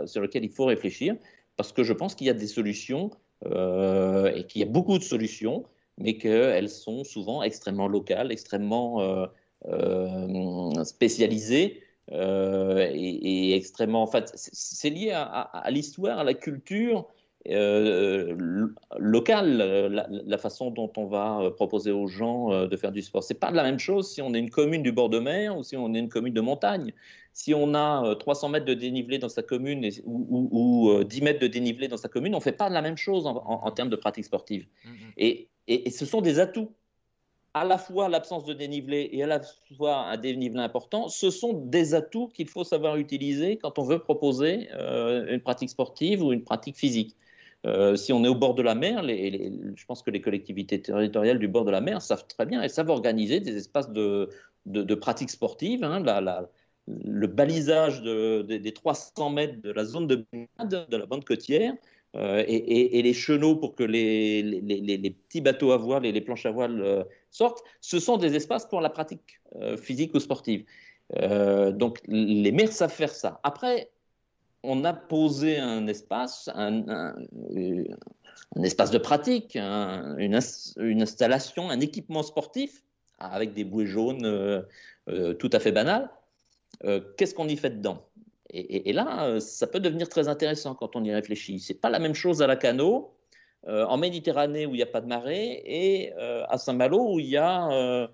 sur 0.04 0.20
lequel 0.20 0.44
il 0.44 0.50
faut 0.50 0.66
réfléchir, 0.66 1.16
parce 1.56 1.72
que 1.72 1.82
je 1.82 1.94
pense 1.94 2.14
qu'il 2.14 2.26
y 2.26 2.30
a 2.30 2.34
des 2.34 2.46
solutions 2.46 3.10
euh, 3.46 4.30
et 4.34 4.44
qu'il 4.44 4.60
y 4.60 4.64
a 4.64 4.68
beaucoup 4.68 4.98
de 4.98 5.02
solutions, 5.02 5.64
mais 5.96 6.18
qu'elles 6.18 6.68
sont 6.68 7.04
souvent 7.04 7.42
extrêmement 7.42 7.88
locales, 7.88 8.30
extrêmement 8.30 9.00
euh, 9.00 9.26
euh, 9.66 10.84
et, 12.92 13.54
extrêmement. 13.56 14.02
En 14.02 14.06
fait, 14.06 14.30
c'est 14.34 14.90
lié 14.90 15.12
à, 15.14 15.70
l'histoire, 15.70 16.18
à 16.18 16.24
la 16.24 16.34
culture 16.34 17.06
euh, 17.48 18.68
locale, 18.98 19.56
la, 20.26 20.38
façon 20.38 20.70
dont 20.70 20.92
on 20.96 21.06
va 21.06 21.50
proposer 21.56 21.90
aux 21.90 22.06
gens 22.06 22.66
de 22.66 22.76
faire 22.76 22.92
du 22.92 23.02
sport. 23.02 23.22
C'est 23.22 23.34
pas 23.34 23.50
la 23.50 23.62
même 23.62 23.78
chose 23.78 24.10
si 24.10 24.22
on 24.22 24.34
est 24.34 24.38
une 24.38 24.50
commune 24.50 24.82
du 24.82 24.92
bord 24.92 25.08
de 25.08 25.18
mer 25.18 25.56
ou 25.56 25.62
si 25.62 25.76
on 25.76 25.94
est 25.94 25.98
une 25.98 26.08
commune 26.08 26.34
de 26.34 26.40
montagne. 26.40 26.92
Si 27.32 27.54
on 27.54 27.74
a 27.74 28.14
300 28.16 28.50
mètres 28.50 28.66
de 28.66 28.74
dénivelé 28.74 29.18
dans 29.18 29.28
sa 29.28 29.42
commune 29.42 29.88
ou, 30.04 31.02
10 31.04 31.22
mètres 31.22 31.40
de 31.40 31.46
dénivelé 31.46 31.88
dans 31.88 31.96
sa 31.96 32.08
commune, 32.08 32.34
on 32.34 32.40
fait 32.40 32.52
pas 32.52 32.68
la 32.68 32.82
même 32.82 32.96
chose 32.96 33.26
en, 33.26 33.70
termes 33.70 33.90
de 33.90 33.96
pratique 33.96 34.24
sportive. 34.24 34.66
Mmh, 34.84 34.88
mmh. 34.88 34.94
et, 35.16 35.48
et, 35.68 35.90
ce 35.90 36.06
sont 36.06 36.20
des 36.20 36.38
atouts 36.38 36.72
à 37.54 37.64
la 37.64 37.78
fois 37.78 38.08
l'absence 38.08 38.44
de 38.44 38.54
dénivelé 38.54 39.10
et 39.12 39.22
à 39.22 39.26
la 39.26 39.40
fois 39.76 40.06
un 40.06 40.16
dénivelé 40.16 40.62
important, 40.62 41.08
ce 41.08 41.30
sont 41.30 41.52
des 41.52 41.94
atouts 41.94 42.28
qu'il 42.28 42.48
faut 42.48 42.64
savoir 42.64 42.96
utiliser 42.96 43.58
quand 43.58 43.78
on 43.78 43.84
veut 43.84 43.98
proposer 43.98 44.68
euh, 44.72 45.26
une 45.28 45.40
pratique 45.40 45.70
sportive 45.70 46.22
ou 46.22 46.32
une 46.32 46.44
pratique 46.44 46.76
physique. 46.76 47.16
Euh, 47.66 47.94
si 47.96 48.12
on 48.12 48.24
est 48.24 48.28
au 48.28 48.34
bord 48.34 48.54
de 48.54 48.62
la 48.62 48.74
mer, 48.74 49.02
je 49.04 49.84
pense 49.86 50.02
que 50.02 50.10
les 50.10 50.20
collectivités 50.20 50.82
territoriales 50.82 51.38
du 51.38 51.48
bord 51.48 51.64
de 51.64 51.70
la 51.70 51.80
mer 51.80 52.02
savent 52.02 52.26
très 52.26 52.46
bien 52.46 52.62
et 52.62 52.68
savent 52.68 52.90
organiser 52.90 53.40
des 53.40 53.56
espaces 53.56 53.90
de, 53.90 54.28
de, 54.66 54.94
pratique 54.94 55.30
sportive. 55.30 55.84
Hein, 55.84 56.02
le 56.88 57.26
balisage 57.28 58.02
des 58.02 58.72
300 58.72 59.30
mètres 59.30 59.60
de 59.62 59.70
la 59.70 59.84
zone 59.84 60.08
de 60.08 60.26
de 60.58 60.96
la 60.96 61.06
bande 61.06 61.24
côtière 61.24 61.72
euh, 62.16 62.44
et, 62.46 63.00
les 63.00 63.14
chenaux 63.14 63.54
pour 63.56 63.76
que 63.76 63.84
les, 63.84 64.42
les, 64.42 65.10
petits 65.10 65.40
bateaux 65.40 65.70
à 65.70 65.76
voile 65.76 66.04
et 66.04 66.12
les 66.12 66.20
planches 66.20 66.44
à 66.44 66.50
voile 66.50 66.82
euh, 66.82 67.04
sortent, 67.30 67.62
ce 67.80 68.00
sont 68.00 68.16
des 68.16 68.34
espaces 68.34 68.66
pour 68.66 68.80
la 68.80 68.90
pratique 68.90 69.40
physique 69.76 70.14
ou 70.14 70.20
sportive. 70.20 70.64
donc 71.14 72.00
les 72.08 72.52
maires 72.52 72.72
savent 72.72 72.92
faire 72.92 73.14
ça. 73.14 73.40
Après, 73.44 73.90
on 74.62 74.84
a 74.84 74.92
posé 74.92 75.58
un 75.58 75.86
espace, 75.86 76.48
un, 76.54 77.14
espace 78.62 78.90
de 78.90 78.98
pratique, 78.98 79.56
une, 79.56 80.34
installation, 80.34 81.70
un 81.70 81.80
équipement 81.80 82.22
sportif 82.22 82.82
avec 83.18 83.54
des 83.54 83.64
bouées 83.64 83.86
jaunes 83.86 84.64
tout 85.06 85.50
à 85.52 85.58
fait 85.58 85.72
banales. 85.72 86.10
Qu'est-ce 87.16 87.34
qu'on 87.34 87.48
y 87.48 87.56
fait 87.56 87.70
dedans? 87.70 88.04
Et, 88.54 88.92
là, 88.92 89.24
euh, 89.24 89.40
ça 89.40 89.66
peut 89.66 89.80
devenir 89.80 90.08
très 90.10 90.28
intéressant 90.28 90.74
quand 90.74 90.94
on 90.94 91.04
y 91.04 91.12
réfléchit. 91.12 91.58
C'est 91.58 91.80
pas 91.80 91.88
la 91.88 91.98
même 91.98 92.14
chose 92.14 92.42
à 92.42 92.46
la 92.46 92.56
Cano, 92.56 93.14
euh, 93.66 93.86
en 93.86 93.96
Méditerranée 93.96 94.66
où 94.66 94.74
il 94.74 94.76
n'y 94.76 94.82
a 94.82 94.86
pas 94.86 95.00
de 95.00 95.06
marée, 95.06 95.62
et 95.64 96.12
euh, 96.18 96.44
à 96.48 96.58
Saint-Malo 96.58 97.14
où 97.14 97.20
il 97.20 97.28
y 97.28 97.38
a 97.38 98.08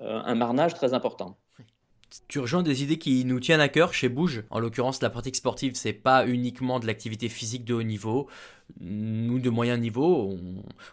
un 0.00 0.34
marnage 0.34 0.74
très 0.74 0.92
important. 0.92 1.38
Tu 2.28 2.38
rejoins 2.38 2.62
des 2.62 2.82
idées 2.82 2.98
qui 2.98 3.24
nous 3.24 3.40
tiennent 3.40 3.60
à 3.60 3.68
cœur 3.68 3.94
chez 3.94 4.08
Bouge. 4.08 4.44
En 4.50 4.58
l'occurrence, 4.58 5.02
la 5.02 5.10
pratique 5.10 5.36
sportive, 5.36 5.74
c'est 5.74 5.92
pas 5.92 6.26
uniquement 6.26 6.80
de 6.80 6.86
l'activité 6.86 7.28
physique 7.28 7.64
de 7.64 7.74
haut 7.74 7.82
niveau. 7.82 8.28
Nous, 8.80 9.38
de 9.38 9.50
moyen 9.50 9.76
niveau, 9.76 10.38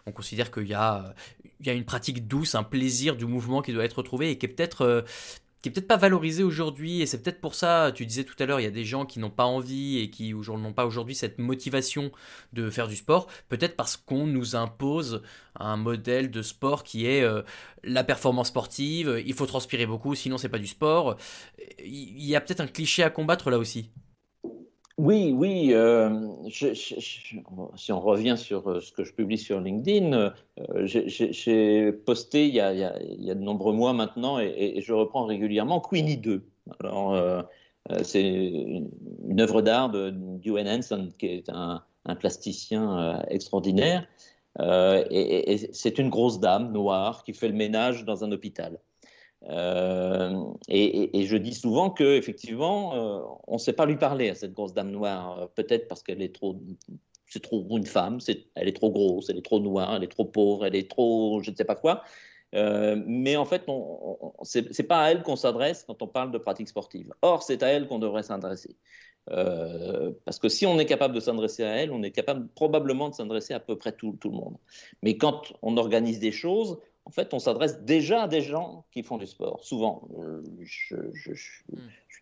on, 0.06 0.12
considère 0.12 0.50
qu'il 0.50 0.68
y 0.68 0.74
a, 0.74 1.14
il 1.60 1.66
y 1.66 1.70
a 1.70 1.72
une 1.72 1.84
pratique 1.84 2.26
douce, 2.26 2.54
un 2.54 2.62
plaisir 2.62 3.16
du 3.16 3.26
mouvement 3.26 3.62
qui 3.62 3.72
doit 3.72 3.84
être 3.84 3.98
retrouvé 3.98 4.30
et 4.30 4.38
qui 4.38 4.46
est 4.46 4.48
peut-être 4.48 4.82
euh, 4.82 5.02
qui 5.62 5.68
est 5.68 5.72
peut-être 5.72 5.86
pas 5.86 5.96
valorisé 5.96 6.42
aujourd'hui 6.42 7.00
et 7.00 7.06
c'est 7.06 7.22
peut-être 7.22 7.40
pour 7.40 7.54
ça, 7.54 7.92
tu 7.94 8.04
disais 8.04 8.24
tout 8.24 8.34
à 8.40 8.46
l'heure, 8.46 8.60
il 8.60 8.64
y 8.64 8.66
a 8.66 8.70
des 8.70 8.84
gens 8.84 9.06
qui 9.06 9.20
n'ont 9.20 9.30
pas 9.30 9.44
envie 9.44 9.98
et 9.98 10.10
qui 10.10 10.34
n'ont 10.34 10.72
pas 10.72 10.84
aujourd'hui 10.86 11.14
cette 11.14 11.38
motivation 11.38 12.10
de 12.52 12.68
faire 12.68 12.88
du 12.88 12.96
sport, 12.96 13.28
peut-être 13.48 13.76
parce 13.76 13.96
qu'on 13.96 14.26
nous 14.26 14.56
impose 14.56 15.22
un 15.58 15.76
modèle 15.76 16.30
de 16.30 16.42
sport 16.42 16.82
qui 16.82 17.06
est 17.06 17.22
euh, 17.22 17.42
la 17.84 18.02
performance 18.02 18.48
sportive, 18.48 19.22
il 19.24 19.34
faut 19.34 19.46
transpirer 19.46 19.86
beaucoup, 19.86 20.16
sinon 20.16 20.36
c'est 20.36 20.48
pas 20.48 20.58
du 20.58 20.66
sport. 20.66 21.16
Il 21.78 22.24
y 22.24 22.34
a 22.34 22.40
peut-être 22.40 22.60
un 22.60 22.66
cliché 22.66 23.04
à 23.04 23.10
combattre 23.10 23.50
là 23.50 23.58
aussi. 23.58 23.90
Oui, 24.98 25.32
oui. 25.34 25.70
Euh, 25.72 26.28
si 26.50 27.92
on 27.92 28.00
revient 28.00 28.36
sur 28.36 28.68
euh, 28.68 28.80
ce 28.80 28.92
que 28.92 29.04
je 29.04 29.12
publie 29.14 29.38
sur 29.38 29.60
LinkedIn, 29.60 30.12
euh, 30.12 30.86
j'ai 30.86 31.92
posté 31.92 32.46
il 32.48 32.54
y, 32.54 32.60
a, 32.60 32.74
de 33.34 33.40
nombreux 33.40 33.72
mois 33.72 33.94
maintenant 33.94 34.38
et, 34.38 34.80
je 34.80 34.92
reprends 34.92 35.24
régulièrement 35.24 35.80
Queenie 35.80 36.18
2. 36.18 36.44
Alors, 36.80 37.44
c'est 38.02 38.22
une, 38.22 39.40
œuvre 39.40 39.62
d'art 39.62 39.90
de 39.90 40.10
Dwayne 40.10 40.68
Hanson, 40.68 41.08
qui 41.18 41.26
est 41.26 41.48
un, 41.48 41.82
plasticien 42.20 43.22
extraordinaire. 43.28 44.06
et 44.60 45.70
c'est 45.72 45.98
une 45.98 46.10
grosse 46.10 46.38
dame 46.38 46.72
noire 46.72 47.24
qui 47.24 47.32
fait 47.32 47.48
le 47.48 47.54
ménage 47.54 48.04
dans 48.04 48.24
un 48.24 48.32
hôpital. 48.32 48.78
Euh, 49.48 50.44
et, 50.68 51.26
je 51.26 51.36
dis 51.36 51.54
souvent 51.54 51.90
que 51.90 52.16
effectivement, 52.16 52.94
euh, 52.94 53.22
on 53.46 53.54
ne 53.54 53.58
sait 53.58 53.72
pas 53.72 53.86
lui 53.86 53.96
parler 53.96 54.30
à 54.30 54.34
cette 54.34 54.52
grosse 54.52 54.74
dame 54.74 54.90
noire, 54.90 55.48
peut-être 55.54 55.88
parce 55.88 56.02
qu'elle 56.02 56.22
est 56.22 56.34
trop, 56.34 56.56
c'est 57.26 57.42
trop 57.42 57.66
une 57.76 57.86
femme, 57.86 58.18
elle 58.54 58.68
est 58.68 58.76
trop 58.76 58.90
grosse, 58.90 59.30
elle 59.30 59.38
est 59.38 59.44
trop 59.44 59.60
noire, 59.60 59.94
elle 59.96 60.04
est 60.04 60.08
trop 60.08 60.24
pauvre, 60.24 60.66
elle 60.66 60.76
est 60.76 60.88
trop, 60.88 61.42
je 61.42 61.50
ne 61.50 61.56
sais 61.56 61.64
pas 61.64 61.74
quoi. 61.74 62.02
Euh, 62.54 63.02
mais 63.06 63.36
en 63.36 63.46
fait, 63.46 63.64
ce 64.42 64.58
n'est 64.58 64.86
pas 64.86 65.04
à 65.04 65.10
elle 65.10 65.22
qu'on 65.22 65.36
s'adresse 65.36 65.84
quand 65.86 66.02
on 66.02 66.08
parle 66.08 66.30
de 66.30 66.38
pratique 66.38 66.68
sportive. 66.68 67.12
Or, 67.22 67.42
c'est 67.42 67.62
à 67.62 67.68
elle 67.68 67.88
qu'on 67.88 67.98
devrait 67.98 68.22
s'adresser. 68.22 68.76
parce 69.26 70.38
que 70.38 70.48
si 70.48 70.66
on 70.66 70.78
est 70.78 70.86
capable 70.86 71.14
de 71.14 71.20
s'adresser 71.20 71.64
à 71.64 71.76
elle, 71.76 71.90
on 71.92 72.02
est 72.02 72.10
capable 72.10 72.48
probablement 72.48 73.08
de 73.08 73.14
s'adresser 73.14 73.54
à 73.54 73.60
peu 73.60 73.76
près 73.76 73.92
tout, 73.92 74.16
le 74.24 74.30
monde. 74.30 74.56
Mais 75.02 75.16
quand 75.16 75.52
on 75.62 75.76
organise 75.78 76.20
des 76.20 76.32
choses, 76.32 76.78
en 77.04 77.10
fait, 77.10 77.34
on 77.34 77.38
s'adresse 77.38 77.82
déjà 77.82 78.22
à 78.22 78.28
des 78.28 78.42
gens 78.42 78.84
qui 78.92 79.02
font 79.02 79.18
du 79.18 79.26
sport, 79.26 79.60
souvent. 79.64 80.08
Euh, 80.18 80.42
je, 80.62 81.34
suis 81.34 81.64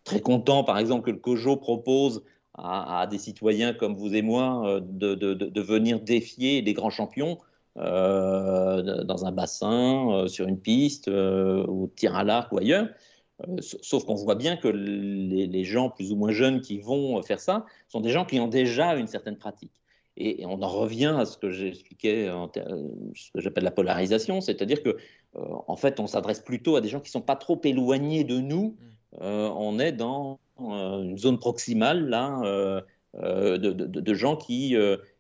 très 0.05 0.21
content, 0.21 0.65
par 0.65 0.79
exemple, 0.79 1.05
que 1.05 1.11
le 1.11 1.19
COJO 1.19 1.57
propose 1.57 2.25
à, 2.55 3.07
des 3.11 3.19
citoyens 3.19 3.73
comme 3.73 3.95
vous 3.95 4.15
et 4.15 4.23
moi 4.23 4.67
euh, 4.67 4.81
de, 4.83 5.61
venir 5.61 6.01
défier 6.01 6.63
des 6.63 6.73
grands 6.73 6.91
champions 6.91 7.39
euh, 7.77 9.05
dans 9.05 9.27
un 9.27 9.33
bassin, 9.33 10.25
sur 10.27 10.49
une 10.49 10.59
piste, 10.59 11.09
ou 11.09 11.91
tir 11.95 12.17
à 12.17 12.25
l'arc 12.25 12.51
ou 12.53 12.59
ailleurs. 12.59 12.89
sauf 13.61 14.05
qu'on 14.05 14.15
voit 14.15 14.35
bien 14.35 14.57
que 14.57 14.69
les, 14.69 15.65
gens 15.65 15.91
plus 15.91 16.11
ou 16.11 16.17
moins 16.17 16.33
jeunes 16.33 16.63
qui 16.63 16.79
vont 16.79 17.23
faire 17.23 17.41
ça 17.41 17.67
sont 17.89 18.01
des 18.01 18.11
gens 18.11 18.25
qui 18.25 18.41
ont 18.41 18.49
déjà 18.49 18.95
une 18.97 19.07
certaine 19.07 19.37
pratique. 19.37 19.80
Et, 20.17 20.45
on 20.45 20.63
en 20.63 20.69
revient 20.69 21.15
à 21.19 21.25
ce 21.25 21.39
que 21.39 21.51
j'expliquais, 21.51 22.27
ce 22.27 23.31
que 23.33 23.41
j'appelle 23.41 23.65
la 23.65 23.71
polarisation, 23.71 24.41
c'est-à-dire 24.41 24.83
que 24.83 24.97
euh, 25.37 25.41
en 25.67 25.77
fait, 25.77 26.01
on 26.01 26.07
s'adresse 26.07 26.41
plutôt 26.41 26.77
à 26.77 26.81
des 26.81 26.89
gens 26.89 27.01
qui 27.01 27.11
sont 27.11 27.21
pas 27.21 27.37
trop 27.37 27.61
éloignés 27.65 28.25
de 28.25 28.39
nous. 28.39 28.77
Mm. 28.79 29.23
Euh, 29.23 29.49
on 29.57 29.79
est 29.79 29.93
dans 29.93 30.39
euh, 30.61 31.03
une 31.03 31.19
zone 31.19 31.39
proximale 31.39 32.09
là 32.09 32.83
de, 33.15 34.15
gens 34.15 34.37
qui, 34.37 34.77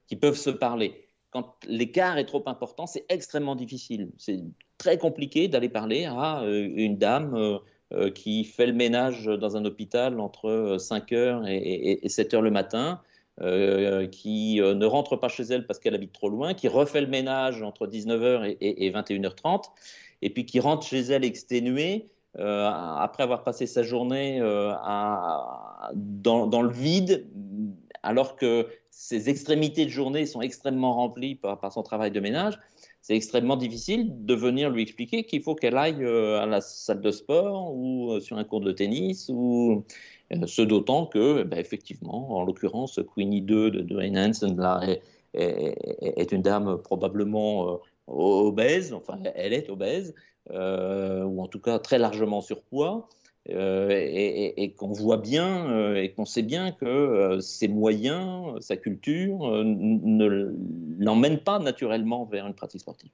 qui 0.06 0.16
peuvent 0.16 0.36
se 0.36 0.50
parler. 0.50 1.06
Quand 1.30 1.54
l'écart 1.68 2.18
est 2.18 2.24
trop 2.24 2.42
important, 2.46 2.86
c'est 2.86 3.04
extrêmement 3.08 3.54
difficile. 3.54 4.10
C'est 4.18 4.40
très 4.78 4.98
compliqué 4.98 5.48
d'aller 5.48 5.68
parler 5.68 6.06
à 6.06 6.42
une 6.44 6.98
dame 6.98 7.60
qui 8.14 8.44
fait 8.44 8.66
le 8.66 8.72
ménage 8.72 9.26
dans 9.26 9.56
un 9.56 9.64
hôpital 9.64 10.20
entre 10.20 10.76
5 10.78 11.12
heures 11.12 11.46
et, 11.46 12.04
et 12.04 12.08
7 12.08 12.34
heures 12.34 12.42
le 12.42 12.50
matin, 12.50 13.00
euh, 13.42 14.06
qui 14.06 14.60
euh, 14.60 14.74
ne 14.74 14.84
rentre 14.84 15.16
pas 15.16 15.28
chez 15.28 15.44
elle 15.44 15.66
parce 15.66 15.78
qu'elle 15.78 15.94
habite 15.94 16.12
trop 16.12 16.28
loin, 16.28 16.52
qui 16.52 16.68
refait 16.68 17.00
le 17.00 17.06
ménage 17.06 17.62
entre 17.62 17.86
19h 17.86 18.56
et, 18.60 18.90
21h30, 18.90 19.64
et 20.20 20.28
puis 20.28 20.44
qui 20.44 20.60
rentre 20.60 20.86
chez 20.86 21.00
elle 21.00 21.24
exténuée 21.24 22.10
euh, 22.38 22.68
après 22.68 23.22
avoir 23.22 23.42
passé 23.42 23.66
sa 23.66 23.82
journée 23.82 24.40
dans, 25.94 26.62
le 26.62 26.70
vide, 26.70 27.26
alors 28.02 28.36
que 28.36 28.66
ses 28.90 29.30
extrémités 29.30 29.86
de 29.86 29.90
journée 29.90 30.26
sont 30.26 30.42
extrêmement 30.42 30.92
remplies 30.92 31.34
par, 31.36 31.72
son 31.72 31.82
travail 31.82 32.10
de 32.10 32.20
ménage. 32.20 32.58
C'est 33.00 33.16
extrêmement 33.16 33.56
difficile 33.56 34.26
de 34.26 34.34
venir 34.34 34.68
lui 34.68 34.82
expliquer 34.82 35.24
qu'il 35.24 35.42
faut 35.42 35.54
qu'elle 35.54 35.78
aille 35.78 36.04
à 36.04 36.44
la 36.44 36.60
salle 36.60 37.00
de 37.00 37.10
sport 37.10 37.74
ou 37.74 38.20
sur 38.20 38.36
un 38.36 38.44
cours 38.44 38.60
de 38.60 38.72
tennis 38.72 39.30
ou 39.32 39.86
ce 40.46 40.62
d'autant 40.62 41.06
que, 41.06 41.42
ben, 41.42 41.58
effectivement, 41.58 42.36
en 42.36 42.44
l'occurrence, 42.44 43.00
Queenie 43.14 43.42
2 43.42 43.70
de 43.70 43.80
Dwayne 43.80 44.18
Hansen 44.18 44.56
est, 45.34 46.32
une 46.32 46.42
dame 46.42 46.78
probablement 46.82 47.68
euh, 47.68 47.76
obèse, 48.06 48.92
enfin 48.92 49.18
elle 49.34 49.52
est 49.52 49.68
obèse, 49.70 50.14
euh, 50.50 51.22
ou 51.24 51.40
en 51.40 51.46
tout 51.46 51.60
cas 51.60 51.78
très 51.78 51.98
largement 51.98 52.40
surpoids, 52.40 53.08
et, 53.48 54.74
qu'on 54.76 54.92
voit 54.92 55.16
bien 55.16 55.94
et 55.96 56.12
qu'on 56.12 56.26
sait 56.26 56.42
bien 56.42 56.70
que 56.72 57.38
ses 57.40 57.68
moyens, 57.68 58.60
sa 58.60 58.76
culture 58.76 59.64
ne 59.64 60.54
l'emmènent 60.98 61.40
pas 61.40 61.58
naturellement 61.58 62.26
vers 62.26 62.46
une 62.46 62.54
pratique 62.54 62.82
sportive. 62.82 63.10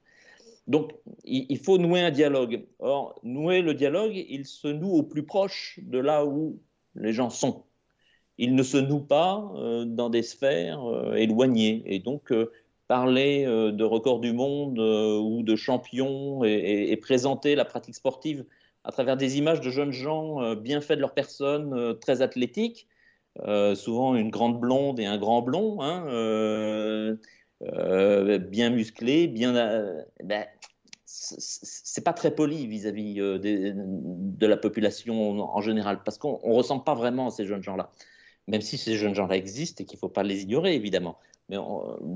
Donc, 0.67 0.93
il, 1.23 1.57
faut 1.57 1.77
nouer 1.77 2.01
un 2.01 2.11
dialogue. 2.11 2.65
Or, 2.79 3.19
nouer 3.23 3.61
le 3.61 3.73
dialogue, 3.73 4.13
il 4.29 4.45
se 4.45 4.67
noue 4.67 4.91
au 4.91 5.03
plus 5.03 5.23
proche 5.23 5.79
de 5.81 5.97
là 5.97 6.25
où 6.25 6.59
les 6.99 7.13
gens 7.13 7.29
sont. 7.29 7.63
Ils 8.37 8.55
ne 8.55 8.63
se 8.63 8.77
nouent 8.77 8.99
pas 8.99 9.51
euh, 9.55 9.85
dans 9.85 10.09
des 10.09 10.23
sphères 10.23 10.83
euh, 10.83 11.15
éloignées. 11.15 11.83
Et 11.85 11.99
donc, 11.99 12.31
euh, 12.31 12.51
parler 12.87 13.43
de 13.45 13.83
record 13.83 14.21
du 14.21 14.31
monde 14.31 14.79
ou 14.79 15.43
de 15.43 15.55
champions 15.57 16.45
et, 16.45 16.95
présenter 17.01 17.53
la 17.53 17.65
pratique 17.65 17.95
sportive 17.95 18.45
à 18.85 18.93
travers 18.93 19.17
des 19.17 19.37
images 19.37 19.59
de 19.59 19.69
jeunes 19.69 19.91
gens 19.91 20.55
bien 20.55 20.79
faits 20.79 20.95
de 20.95 21.01
leur 21.01 21.13
personne, 21.13 21.99
très 21.99 22.21
athlétiques, 22.21 22.87
souvent 23.75 24.15
une 24.15 24.29
grande 24.29 24.61
blonde 24.61 25.01
et 25.01 25.05
un 25.05 25.17
grand 25.17 25.41
blond, 25.41 25.81
hein, 25.81 27.17
bien 28.39 28.69
musclés, 28.69 29.27
bien. 29.27 29.51
Ben, 30.23 30.45
c'est 31.07 32.03
pas 32.03 32.11
très 32.11 32.35
poli 32.35 32.67
vis-à-vis 32.67 33.21
euh, 33.21 33.39
de 33.39 34.45
la 34.45 34.57
population 34.57 35.39
en 35.39 35.61
général, 35.61 36.03
parce 36.03 36.17
qu'on 36.17 36.39
ne 36.45 36.53
ressemble 36.53 36.83
pas 36.83 36.95
vraiment 36.95 37.27
à 37.27 37.31
ces 37.31 37.45
jeunes 37.45 37.63
gens-là, 37.63 37.89
même 38.47 38.61
si 38.61 38.77
ces 38.77 38.95
jeunes 38.95 39.15
gens-là 39.15 39.37
existent 39.37 39.81
et 39.81 39.85
qu'il 39.85 39.95
ne 39.95 39.99
faut 40.01 40.09
pas 40.09 40.23
les 40.23 40.43
ignorer, 40.43 40.75
évidemment. 40.75 41.17
Mais 41.49 41.55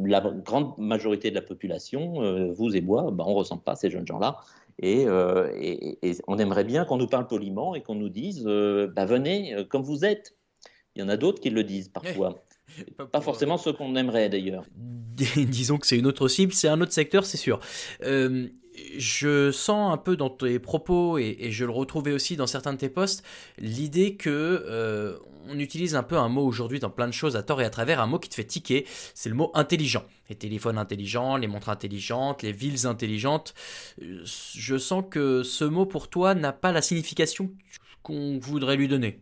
la 0.05 0.19
grande 0.19 0.77
majorité 0.77 1.29
de 1.29 1.35
la 1.35 1.41
population, 1.41 2.21
euh, 2.21 2.51
vous 2.51 2.75
et 2.75 2.81
moi, 2.81 3.11
ben, 3.11 3.23
on 3.25 3.31
ne 3.31 3.35
ressemble 3.35 3.63
pas 3.63 3.73
à 3.73 3.75
ces 3.77 3.89
jeunes 3.89 4.05
gens-là. 4.05 4.37
Euh, 4.83 5.49
et, 5.57 5.97
on 6.27 6.37
aimerait 6.37 6.65
bien 6.65 6.83
qu'on 6.83 6.97
nous 6.97 7.07
parle 7.07 7.27
poliment 7.27 7.75
et 7.75 7.81
qu'on 7.81 7.95
nous 7.95 8.09
dise 8.09 8.43
bah, 8.43 9.05
venez 9.05 9.65
comme 9.69 9.83
vous 9.83 10.03
êtes. 10.03 10.35
Il 10.95 11.01
y 11.01 11.05
en 11.05 11.09
a 11.09 11.15
d'autres 11.15 11.39
qui 11.39 11.49
le 11.49 11.63
disent 11.63 11.87
parfois. 11.87 12.43
Pas, 13.11 13.21
forcément 13.21 13.57
ceux 13.57 13.73
qu'on 13.73 13.95
aimerait 13.95 14.29
d'ailleurs. 14.29 14.65
Disons 14.75 15.77
que 15.77 15.87
c'est 15.87 15.97
une 15.97 16.07
autre 16.07 16.27
cible, 16.27 16.53
c'est 16.53 16.69
un 16.69 16.79
autre 16.81 16.93
secteur, 16.93 17.25
c'est 17.25 17.37
sûr 17.37 17.59
je 18.97 19.51
sens 19.51 19.93
un 19.93 19.97
peu 19.97 20.15
dans 20.15 20.29
tes 20.29 20.59
propos 20.59 21.17
et, 21.17 21.51
je 21.51 21.65
le 21.65 21.71
retrouvais 21.71 22.13
aussi 22.13 22.35
dans 22.35 22.47
certains 22.47 22.73
de 22.73 22.77
tes 22.77 22.89
posts 22.89 23.23
l'idée 23.57 24.15
que 24.15 24.29
euh, 24.67 25.17
on 25.47 25.59
utilise 25.59 25.95
un 25.95 26.03
peu 26.03 26.17
un 26.17 26.29
mot 26.29 26.45
aujourd'hui 26.45 26.79
dans 26.79 26.89
plein 26.89 27.07
de 27.07 27.13
choses 27.13 27.35
à 27.35 27.43
tort 27.43 27.61
et 27.61 27.65
à 27.65 27.69
travers 27.69 27.99
un 27.99 28.07
mot 28.07 28.19
qui 28.19 28.29
te 28.29 28.35
fait 28.35 28.45
tiquer 28.45 28.85
c'est 29.13 29.29
le 29.29 29.35
mot 29.35 29.51
intelligent. 29.53 30.03
Les 30.29 30.35
téléphones 30.35 30.77
intelligents 30.77 31.35
les 31.37 31.47
montres 31.47 31.69
intelligentes 31.69 32.43
les 32.43 32.51
villes 32.51 32.87
intelligentes. 32.87 33.53
Euh, 34.01 34.23
je 34.23 34.77
sens 34.77 35.03
que 35.09 35.43
ce 35.43 35.65
mot 35.65 35.85
pour 35.85 36.09
toi 36.09 36.33
n'a 36.35 36.53
pas 36.53 36.71
la 36.71 36.81
signification 36.81 37.51
qu'on 38.03 38.39
voudrait 38.39 38.77
lui 38.77 38.87
donner. 38.87 39.19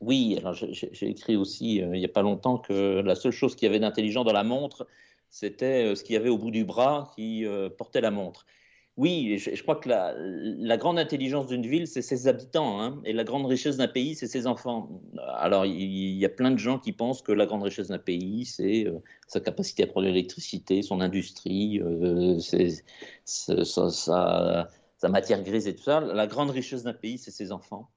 Oui 0.00 0.36
alors 0.40 0.54
j'ai 0.54 1.08
écrit 1.08 1.36
aussi 1.36 1.82
euh, 1.82 1.94
il 1.94 2.00
n'y 2.00 2.04
a 2.04 2.08
pas 2.08 2.22
longtemps 2.22 2.58
que 2.58 3.00
la 3.00 3.14
seule 3.14 3.32
chose 3.32 3.54
qu'il 3.54 3.66
y 3.66 3.68
avait 3.68 3.80
d'intelligent 3.80 4.24
dans 4.24 4.32
la 4.32 4.44
montre 4.44 4.86
c'était 5.30 5.94
ce 5.94 6.02
qu'il 6.02 6.14
y 6.14 6.16
avait 6.16 6.28
au 6.28 6.38
bout 6.38 6.50
du 6.50 6.64
bras 6.64 7.12
qui 7.14 7.46
portait 7.78 8.00
la 8.00 8.10
montre 8.10 8.46
oui, 9.00 9.38
je, 9.38 9.62
crois 9.62 9.76
que 9.76 9.88
la, 9.88 10.76
grande 10.76 10.98
intelligence 10.98 11.46
d'une 11.46 11.66
ville, 11.66 11.86
c'est 11.86 12.02
ses 12.02 12.28
habitants, 12.28 12.82
hein, 12.82 13.00
et 13.06 13.14
la 13.14 13.24
grande 13.24 13.46
richesse 13.46 13.78
d'un 13.78 13.88
pays, 13.88 14.14
c'est 14.14 14.26
ses 14.26 14.46
enfants. 14.46 15.00
Alors, 15.36 15.64
il, 15.64 16.18
y 16.18 16.24
a 16.26 16.28
plein 16.28 16.50
de 16.50 16.58
gens 16.58 16.78
qui 16.78 16.92
pensent 16.92 17.22
que 17.22 17.32
la 17.32 17.46
grande 17.46 17.62
richesse 17.62 17.88
d'un 17.88 17.98
pays, 17.98 18.44
c'est 18.44 18.86
euh, 18.86 18.98
sa 19.26 19.40
capacité 19.40 19.84
à 19.84 19.86
produire 19.86 20.12
l'électricité, 20.12 20.82
son 20.82 21.00
industrie, 21.00 21.80
euh, 21.80 22.38
sa, 23.24 25.08
matière 25.08 25.42
grise 25.44 25.66
et 25.66 25.74
tout 25.74 25.84
ça. 25.84 26.00
La 26.00 26.26
grande 26.26 26.50
richesse 26.50 26.82
d'un 26.82 26.92
pays, 26.92 27.16
c'est 27.16 27.30
ses 27.30 27.52
enfants. 27.52 27.88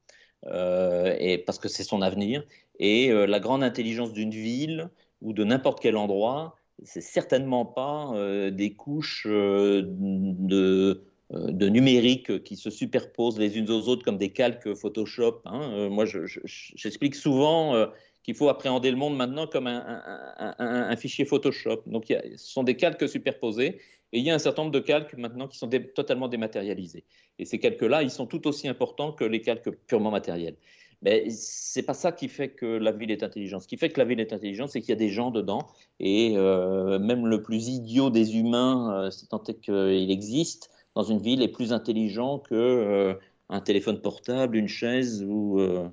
et 0.46 1.44
parce 1.46 1.60
que 1.60 1.68
c'est 1.68 1.84
son 1.84 2.02
avenir. 2.02 2.46
Et 2.80 3.12
la 3.12 3.42
grande 3.42 3.62
intelligence 3.62 4.13
d'une 4.13 4.32
ville 4.32 4.89
ou 5.22 5.34
de 5.34 5.44
n'importe 5.44 5.82
quel 5.82 5.98
endroit, 5.98 6.56
c'est 6.86 7.02
certainement 7.02 7.65
pas 7.65 8.13
des 8.52 8.74
couches 8.74 9.26
de 9.28 11.04
euh, 11.34 11.52
de 11.52 11.69
numérique 11.69 12.43
qui 12.43 12.58
se 12.58 12.69
superposent 12.69 13.39
les 13.39 13.58
unes 13.58 13.69
aux 13.69 13.88
autres 13.88 14.04
comme 14.04 14.17
des 14.17 14.30
calques 14.30 14.74
Photoshop. 14.76 15.41
Hein. 15.46 15.72
Euh, 15.74 15.89
moi, 15.89 16.06
j'explique 16.06 17.15
souvent 17.15 17.74
euh, 17.76 17.88
qu'il 18.24 18.36
faut 18.36 18.50
appréhender 18.50 18.91
le 18.91 18.98
monde 18.98 19.15
maintenant 19.15 19.48
comme 19.48 19.67
un, 19.67 20.96
fichier 20.98 21.26
Photoshop. 21.26 21.84
Donc, 21.88 22.06
ce 22.08 22.38
sont 22.38 22.63
des 22.63 22.76
calques 22.76 23.08
superposés 23.08 23.80
et 24.12 24.19
il 24.19 24.24
y 24.24 24.30
a 24.30 24.36
un 24.36 24.39
certain 24.39 24.63
nombre 24.63 24.74
de 24.74 24.80
calques 24.80 25.15
maintenant 25.15 25.48
qui 25.48 25.58
sont 25.58 25.69
totalement 25.96 26.28
dématérialisés. 26.28 27.06
Et 27.39 27.46
ces 27.46 27.60
calques-là, 27.60 28.04
ils 28.04 28.12
sont 28.12 28.28
tout 28.28 28.46
aussi 28.48 28.67
importants 28.67 29.12
que 29.12 29.24
les 29.24 29.41
calques 29.41 29.72
purement 29.88 30.12
matériels. 30.12 30.56
Mais 31.04 31.30
c'est 31.30 31.84
pas 31.84 31.94
ça 31.94 32.12
qui 32.12 32.30
fait 32.30 32.50
que 32.50 32.66
la 32.66 32.92
ville 32.92 33.12
est 33.12 33.24
intelligente. 33.24 33.63
Ce 33.63 33.68
qui 33.68 33.78
fait 33.78 33.89
que 33.89 34.00
la 34.00 34.06
ville 34.06 34.20
est 34.20 34.34
intelligente, 34.34 34.70
c'est 34.70 34.80
qu'il 34.82 34.89
y 34.89 34.94
a 34.94 34.98
des 34.98 35.10
gens 35.10 35.32
dedans. 35.32 35.68
Et 36.00 36.32
même 36.32 37.28
le 37.28 37.42
plus 37.42 37.68
idiot 37.68 38.10
des 38.10 38.38
humains, 38.38 39.10
si 39.12 39.28
tant 39.28 39.44
est 39.44 39.60
qu'il 39.60 40.12
existe, 40.12 40.70
dans 40.96 41.04
une 41.04 41.20
ville 41.20 41.42
est 41.42 41.50
plus 41.50 41.74
intelligent 41.74 42.39
que 42.39 43.16
euh, 43.52 43.60
téléphone 43.60 44.02
portable, 44.02 44.58
une 44.58 44.68
chaise 44.68 45.24
ou, 45.24 45.60
euh, 45.60 45.89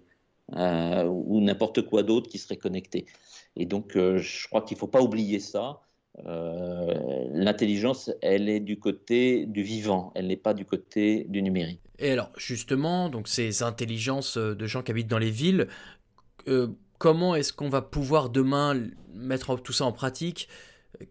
euh, 0.56 1.04
ou 1.04 1.40
n'importe 1.40 1.82
quoi 1.82 2.02
d'autre 2.02 2.28
qui 2.28 2.38
serait 2.38 2.56
connecté. 2.56 3.06
Et 3.56 3.66
donc, 3.66 3.92
je 3.94 4.48
crois 4.48 4.62
qu'il 4.62 4.76
ne 4.76 4.80
faut 4.80 4.86
pas 4.86 5.02
oublier 5.02 5.40
ça. 5.40 5.80
L'intelligence, 6.24 8.10
elle 8.22 8.48
est 8.48 8.60
du 8.60 8.78
côté 8.78 9.46
du 9.46 9.62
vivant, 9.62 10.12
elle 10.14 10.26
n'est 10.26 10.36
pas 10.36 10.54
du 10.54 10.64
côté 10.64 11.26
du 11.28 11.42
numérique. 11.42 11.80
Et 11.98 12.10
alors, 12.10 12.30
justement, 12.36 13.08
donc 13.08 13.28
ces 13.28 13.62
intelligences 13.62 14.36
de 14.36 14.66
gens 14.66 14.82
qui 14.82 14.90
habitent 14.90 15.08
dans 15.08 15.18
les 15.18 15.30
villes, 15.30 15.68
comment 16.98 17.34
est-ce 17.34 17.52
qu'on 17.52 17.68
va 17.68 17.82
pouvoir 17.82 18.30
demain 18.30 18.80
mettre 19.14 19.56
tout 19.56 19.72
ça 19.72 19.84
en 19.84 19.92
pratique? 19.92 20.48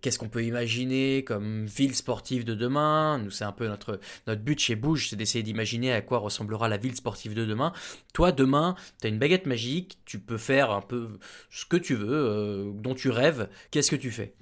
Qu'est-ce 0.02 0.20
qu'on 0.20 0.30
peut 0.30 0.44
imaginer 0.44 1.24
comme 1.24 1.66
ville 1.66 1.96
sportive 1.96 2.46
de 2.46 2.54
demain? 2.54 3.18
Nous, 3.20 3.32
c'est 3.32 3.44
un 3.44 3.52
peu 3.52 3.68
notre, 3.68 4.00
notre 4.28 4.42
but 4.42 4.60
chez 4.60 4.76
Bouge, 4.76 5.10
c'est 5.10 5.16
d'essayer 5.16 5.44
d'imaginer 5.44 5.92
à 5.92 6.02
quoi 6.02 6.20
ressemblera 6.20 6.68
la 6.68 6.78
ville 6.78 6.96
sportive 6.96 7.34
de 7.34 7.46
demain. 7.46 7.74
Toi, 8.14 8.32
demain, 8.32 8.76
tu 9.02 9.08
as 9.08 9.10
une 9.10 9.20
baguette 9.20 9.46
magique, 9.46 9.98
tu 10.06 10.20
peux 10.20 10.38
faire 10.38 10.72
un 10.72 10.82
peu 10.82 11.10
ce 11.50 11.66
que 11.66 11.78
tu 11.78 11.96
veux, 11.96 12.08
euh, 12.12 12.72
dont 12.74 12.96
tu 12.96 13.10
rêves. 13.10 13.50
Qu'est-ce 13.72 13.92
que 13.92 13.96
tu 13.96 14.12
fais? 14.12 14.34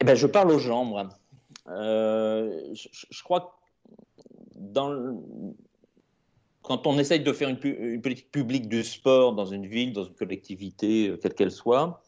Eh 0.00 0.04
ben, 0.04 0.14
Je 0.14 0.26
parle 0.26 0.50
aux 0.50 0.58
gens, 0.58 0.84
moi. 0.84 1.08
Euh, 1.68 2.74
je, 2.74 3.22
crois 3.22 3.56
que 4.74 4.80
quand 6.62 6.86
on 6.86 6.98
essaye 6.98 7.20
de 7.20 7.32
faire 7.32 7.48
une, 7.48 7.58
une, 7.62 8.02
politique 8.02 8.32
publique 8.32 8.68
du 8.68 8.82
sport 8.82 9.34
dans 9.34 9.46
une 9.46 9.66
ville, 9.66 9.92
dans 9.92 10.04
une 10.04 10.14
collectivité, 10.14 11.08
euh, 11.08 11.16
quelle 11.16 11.34
qu'elle 11.34 11.52
soit, 11.52 12.02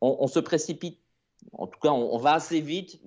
on, 0.00 0.26
se 0.26 0.38
précipite, 0.38 0.98
en 1.52 1.66
tout 1.66 1.78
cas, 1.80 1.90
on, 1.90 2.18
va 2.18 2.34
assez 2.34 2.60
vite 2.60 3.00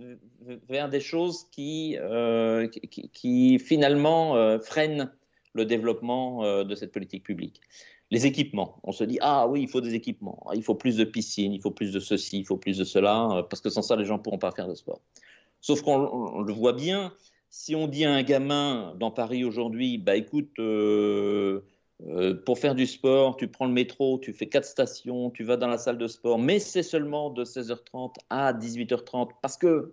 vers 0.69 0.89
des 0.89 0.99
choses 0.99 1.45
qui, 1.51 1.97
euh, 1.99 2.67
qui, 2.67 3.59
finalement 3.59 4.35
euh, 4.35 4.59
freinent 4.59 5.11
le 5.53 5.65
développement 5.65 6.43
euh, 6.43 6.63
de 6.63 6.75
cette 6.75 6.91
politique 6.91 7.23
publique. 7.23 7.61
Les 8.11 8.25
équipements, 8.25 8.79
on 8.83 8.91
se 8.91 9.03
dit 9.03 9.17
ah 9.21 9.47
oui, 9.47 9.61
il 9.61 9.67
faut 9.67 9.81
des 9.81 9.95
équipements, 9.95 10.45
il 10.53 10.63
faut 10.63 10.75
plus 10.75 10.97
de 10.97 11.03
piscines, 11.03 11.53
il 11.53 11.61
faut 11.61 11.71
plus 11.71 11.91
de 11.91 11.99
ceci, 11.99 12.39
il 12.39 12.45
faut 12.45 12.57
plus 12.57 12.77
de 12.77 12.83
cela, 12.83 13.45
parce 13.49 13.61
que 13.61 13.69
sans 13.69 13.81
ça, 13.81 13.95
les 13.95 14.05
gens 14.05 14.17
ne 14.17 14.23
pourront 14.23 14.37
pas 14.37 14.51
faire 14.51 14.67
de 14.67 14.75
sport. 14.75 15.01
Sauf 15.61 15.81
qu'on 15.81 16.41
le 16.41 16.53
voit 16.53 16.73
bien, 16.73 17.13
si 17.49 17.73
on 17.75 17.87
dit 17.87 18.05
à 18.05 18.13
un 18.13 18.21
gamin 18.21 18.93
dans 18.99 19.09
Paris 19.09 19.43
aujourd'hui, 19.45 19.97
bah 19.97 20.15
écoute, 20.15 20.51
euh, 22.07 22.33
pour 22.45 22.59
faire 22.59 22.75
du 22.75 22.85
sport, 22.85 23.37
tu 23.37 23.47
prends 23.47 23.65
le 23.65 23.71
métro, 23.71 24.19
tu 24.19 24.33
fais 24.33 24.47
quatre 24.47 24.65
stations, 24.65 25.29
tu 25.29 25.43
vas 25.43 25.55
dans 25.55 25.67
la 25.67 25.77
salle 25.77 25.97
de 25.97 26.07
sport, 26.07 26.37
mais 26.37 26.59
c'est 26.59 26.83
seulement 26.83 27.29
de 27.29 27.45
16h30 27.45 28.15
à 28.29 28.53
18h30 28.53 29.29
parce 29.41 29.57
qu'il 29.57 29.83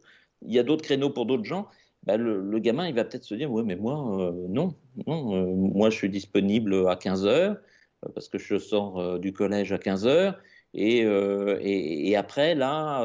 y 0.43 0.59
a 0.59 0.63
d'autres 0.65 0.83
créneaux 0.83 1.11
pour 1.11 1.27
d'autres 1.27 1.45
gens. 1.45 1.69
Bah, 2.05 2.17
le, 2.17 2.59
gamin, 2.59 2.89
il 2.89 2.95
va 2.95 3.05
peut-être 3.05 3.25
se 3.25 3.35
dire, 3.35 3.51
oui, 3.53 3.63
mais 3.65 3.77
moi, 3.77 4.19
euh, 4.21 4.47
non, 4.49 4.75
non 5.07 5.37
euh, 5.37 5.55
moi, 5.55 5.91
je 5.91 5.97
suis 5.97 6.09
disponible 6.09 6.89
à 6.89 6.97
15h 6.97 7.59
parce 8.15 8.29
que 8.29 8.39
je 8.39 8.59
sors 8.59 9.19
du 9.19 9.33
collège 9.33 9.73
à 9.73 9.77
15h. 9.77 10.37
Et, 10.73 11.01
et, 11.01 12.17
après, 12.17 12.55
là, 12.55 13.05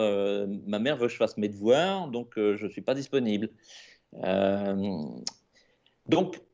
ma 0.68 0.80
mère 0.80 0.96
veut 0.96 1.08
que 1.08 1.12
je 1.12 1.18
fasse 1.18 1.36
mes 1.36 1.50
devoirs, 1.50 2.08
donc 2.08 2.34
je 2.38 2.64
ne 2.64 2.70
suis 2.70 2.82
pas 2.82 2.94
disponible. 2.94 3.50
donc, 6.08 6.45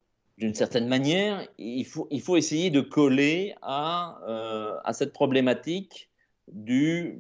d'une 0.42 0.56
certaine 0.56 0.88
manière, 0.88 1.48
il 1.60 1.86
faut, 1.86 2.36
essayer 2.36 2.72
de 2.72 2.82
coller 2.82 3.54
à, 3.62 4.20
euh, 4.28 4.76
cette 4.92 5.14
problématique 5.14 6.10
du 6.52 7.20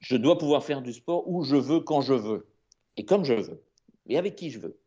je 0.00 0.16
dois 0.16 0.36
pouvoir 0.36 0.64
faire 0.64 0.82
du 0.82 0.92
sport 0.92 1.28
où 1.28 1.44
je 1.44 1.54
veux, 1.54 1.78
quand 1.78 2.00
je 2.00 2.12
veux, 2.12 2.48
et 2.96 3.04
comme 3.04 3.24
je 3.24 3.34
veux, 3.34 3.62
et 4.08 4.18
avec 4.18 4.34
qui 4.34 4.50
je 4.50 4.58
veux. 4.58 4.80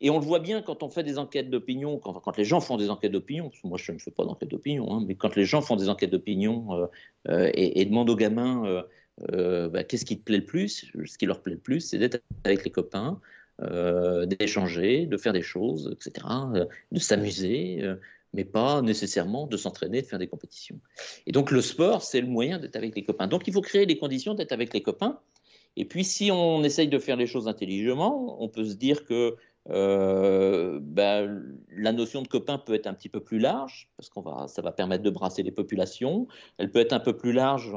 Et 0.00 0.10
on 0.10 0.18
le 0.18 0.24
voit 0.24 0.40
bien 0.40 0.60
quand 0.60 0.82
on 0.82 0.88
fait 0.88 1.04
des 1.04 1.16
enquêtes 1.16 1.50
d'opinion, 1.50 1.98
quand, 1.98 2.14
quand, 2.14 2.36
les 2.36 2.44
gens 2.44 2.60
font 2.60 2.76
des 2.76 2.90
enquêtes 2.90 3.12
d'opinion, 3.12 3.48
parce 3.48 3.62
que 3.62 3.68
moi 3.68 3.78
je 3.78 3.92
ne 3.92 3.98
fais 3.98 4.10
pas 4.10 4.24
d'enquête 4.24 4.50
d'opinion, 4.50 4.92
hein, 4.92 5.04
mais 5.06 5.14
quand 5.14 5.36
les 5.36 5.44
gens 5.44 5.62
font 5.62 5.76
des 5.76 5.88
enquêtes 5.88 6.10
d'opinion 6.10 6.74
euh, 6.74 6.86
euh, 7.28 7.50
et, 7.54 7.84
demandent 7.84 8.10
aux 8.10 8.16
gamins 8.16 8.82
bah, 9.28 9.84
qu'est-ce 9.84 10.04
qui 10.04 10.18
te 10.18 10.24
plaît 10.24 10.38
le 10.38 10.46
plus, 10.46 10.90
ce 11.04 11.16
qui 11.16 11.26
leur 11.26 11.42
plaît 11.42 11.54
le 11.54 11.60
plus, 11.60 11.80
c'est 11.80 11.98
d'être 11.98 12.20
avec 12.42 12.64
les 12.64 12.72
copains, 12.72 13.20
euh, 13.62 14.26
d'échanger, 14.26 15.06
de 15.06 15.16
faire 15.16 15.32
des 15.32 15.42
choses, 15.42 15.92
etc., 15.92 16.26
euh, 16.56 16.64
de 16.90 16.98
s'amuser, 16.98 17.78
euh, 17.82 17.94
mais 18.32 18.44
pas 18.44 18.82
nécessairement 18.82 19.46
de 19.46 19.56
s'entraîner, 19.56 20.02
de 20.02 20.06
faire 20.06 20.18
des 20.18 20.26
compétitions. 20.26 20.80
Et 21.28 21.30
donc 21.30 21.52
le 21.52 21.60
sport, 21.60 22.02
c'est 22.02 22.20
le 22.20 22.26
moyen 22.26 22.58
d'être 22.58 22.74
avec 22.74 22.96
les 22.96 23.04
copains. 23.04 23.28
Donc 23.28 23.46
il 23.46 23.52
faut 23.52 23.60
créer 23.60 23.86
les 23.86 23.96
conditions 23.96 24.34
d'être 24.34 24.50
avec 24.50 24.74
les 24.74 24.82
copains. 24.82 25.20
Et 25.76 25.84
puis 25.84 26.02
si 26.02 26.32
on 26.32 26.64
essaye 26.64 26.88
de 26.88 26.98
faire 26.98 27.14
les 27.14 27.28
choses 27.28 27.46
intelligemment, 27.46 28.42
on 28.42 28.48
peut 28.48 28.64
se 28.64 28.74
dire 28.74 29.04
que 29.04 29.36
ben, 29.68 31.56
la 31.76 31.92
notion 31.92 32.22
de 32.22 32.28
copain 32.28 32.58
peut 32.58 32.74
être 32.74 32.88
un 32.88 32.94
petit 32.94 33.08
peu 33.08 33.20
plus 33.20 33.38
large, 33.38 33.88
parce 33.96 34.08
qu'on 34.08 34.20
va, 34.20 34.48
ça 34.48 34.62
va 34.62 34.72
permettre 34.72 35.04
de 35.04 35.10
brasser 35.10 35.44
les 35.44 35.52
populations. 35.52 36.26
Elle 36.58 36.72
peut 36.72 36.80
être 36.80 36.92
un 36.92 37.00
peu 37.00 37.16
plus 37.16 37.32
large 37.32 37.72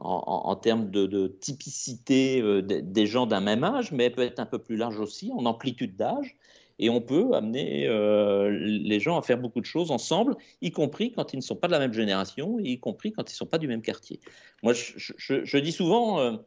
en, 0.00 0.56
termes 0.56 0.90
de, 0.90 1.26
typicité 1.28 2.40
euh, 2.40 2.62
des 2.62 3.06
gens 3.06 3.26
d'un 3.26 3.40
même 3.40 3.64
âge, 3.64 3.92
mais 3.92 4.04
elle 4.06 4.12
peut 4.12 4.22
être 4.22 4.40
un 4.40 4.46
peu 4.46 4.58
plus 4.58 4.76
large 4.76 4.98
aussi, 4.98 5.30
en 5.32 5.44
amplitude 5.46 5.96
d'âge. 5.96 6.36
Et 6.82 6.88
on 6.88 7.02
peut 7.02 7.34
amener 7.34 7.86
euh, 7.88 8.48
les 8.50 9.00
gens 9.00 9.18
à 9.18 9.22
faire 9.22 9.36
beaucoup 9.36 9.60
de 9.60 9.66
choses 9.66 9.90
ensemble, 9.90 10.34
y 10.62 10.70
compris 10.70 11.12
quand 11.12 11.34
ils 11.34 11.36
ne 11.36 11.42
sont 11.42 11.56
pas 11.56 11.66
de 11.66 11.72
la 11.72 11.78
même 11.78 11.92
génération, 11.92 12.58
y 12.58 12.80
compris 12.80 13.12
quand 13.12 13.30
ils 13.30 13.34
ne 13.34 13.36
sont 13.36 13.46
pas 13.46 13.58
du 13.58 13.68
même 13.68 13.82
quartier. 13.82 14.18
Moi, 14.62 14.72
je, 14.72 15.58
dis 15.58 15.72
souvent, 15.72 16.20
euh, 16.20 16.38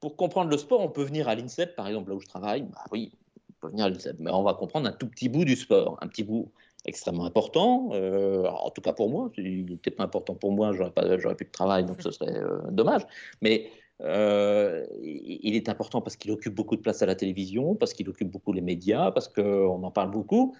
pour 0.00 0.16
comprendre 0.16 0.50
le 0.50 0.58
sport, 0.58 0.80
on 0.80 0.88
peut 0.88 1.04
venir 1.04 1.28
à 1.28 1.36
l'INSEP, 1.36 1.76
par 1.76 1.86
exemple, 1.86 2.10
là 2.10 2.16
où 2.16 2.20
je 2.20 2.26
travaille. 2.26 2.62
Bah 2.62 2.82
oui, 2.90 3.12
on 3.48 3.52
peut 3.60 3.68
venir 3.68 3.84
à 3.84 3.90
l'INSEP, 3.90 4.16
mais 4.18 4.32
on 4.32 4.42
va 4.42 4.54
comprendre 4.54 4.88
un 4.88 4.92
tout 4.92 5.06
petit 5.06 5.28
bout 5.28 5.44
du 5.44 5.54
sport, 5.54 5.98
un 6.00 6.08
petit 6.08 6.24
bout 6.24 6.50
extrêmement 6.86 7.24
important, 7.24 7.90
euh, 7.92 8.46
en 8.46 8.70
tout 8.70 8.80
cas 8.80 8.92
pour 8.92 9.10
moi, 9.10 9.30
s'il 9.34 9.66
n'était 9.66 9.90
pas 9.90 10.04
important 10.04 10.34
pour 10.34 10.52
moi, 10.52 10.72
j'aurais, 10.72 10.90
pas, 10.90 11.18
j'aurais 11.18 11.34
plus 11.34 11.46
de 11.46 11.50
travail, 11.50 11.84
donc 11.84 12.00
ce 12.00 12.10
serait 12.10 12.36
euh, 12.36 12.58
dommage. 12.70 13.02
Mais 13.42 13.70
euh, 14.02 14.86
il 15.02 15.54
est 15.54 15.68
important 15.68 16.00
parce 16.00 16.16
qu'il 16.16 16.30
occupe 16.30 16.54
beaucoup 16.54 16.76
de 16.76 16.80
place 16.80 17.02
à 17.02 17.06
la 17.06 17.14
télévision, 17.14 17.74
parce 17.74 17.92
qu'il 17.92 18.08
occupe 18.08 18.30
beaucoup 18.30 18.52
les 18.52 18.62
médias, 18.62 19.10
parce 19.10 19.28
qu'on 19.28 19.82
en 19.82 19.90
parle 19.90 20.10
beaucoup, 20.10 20.56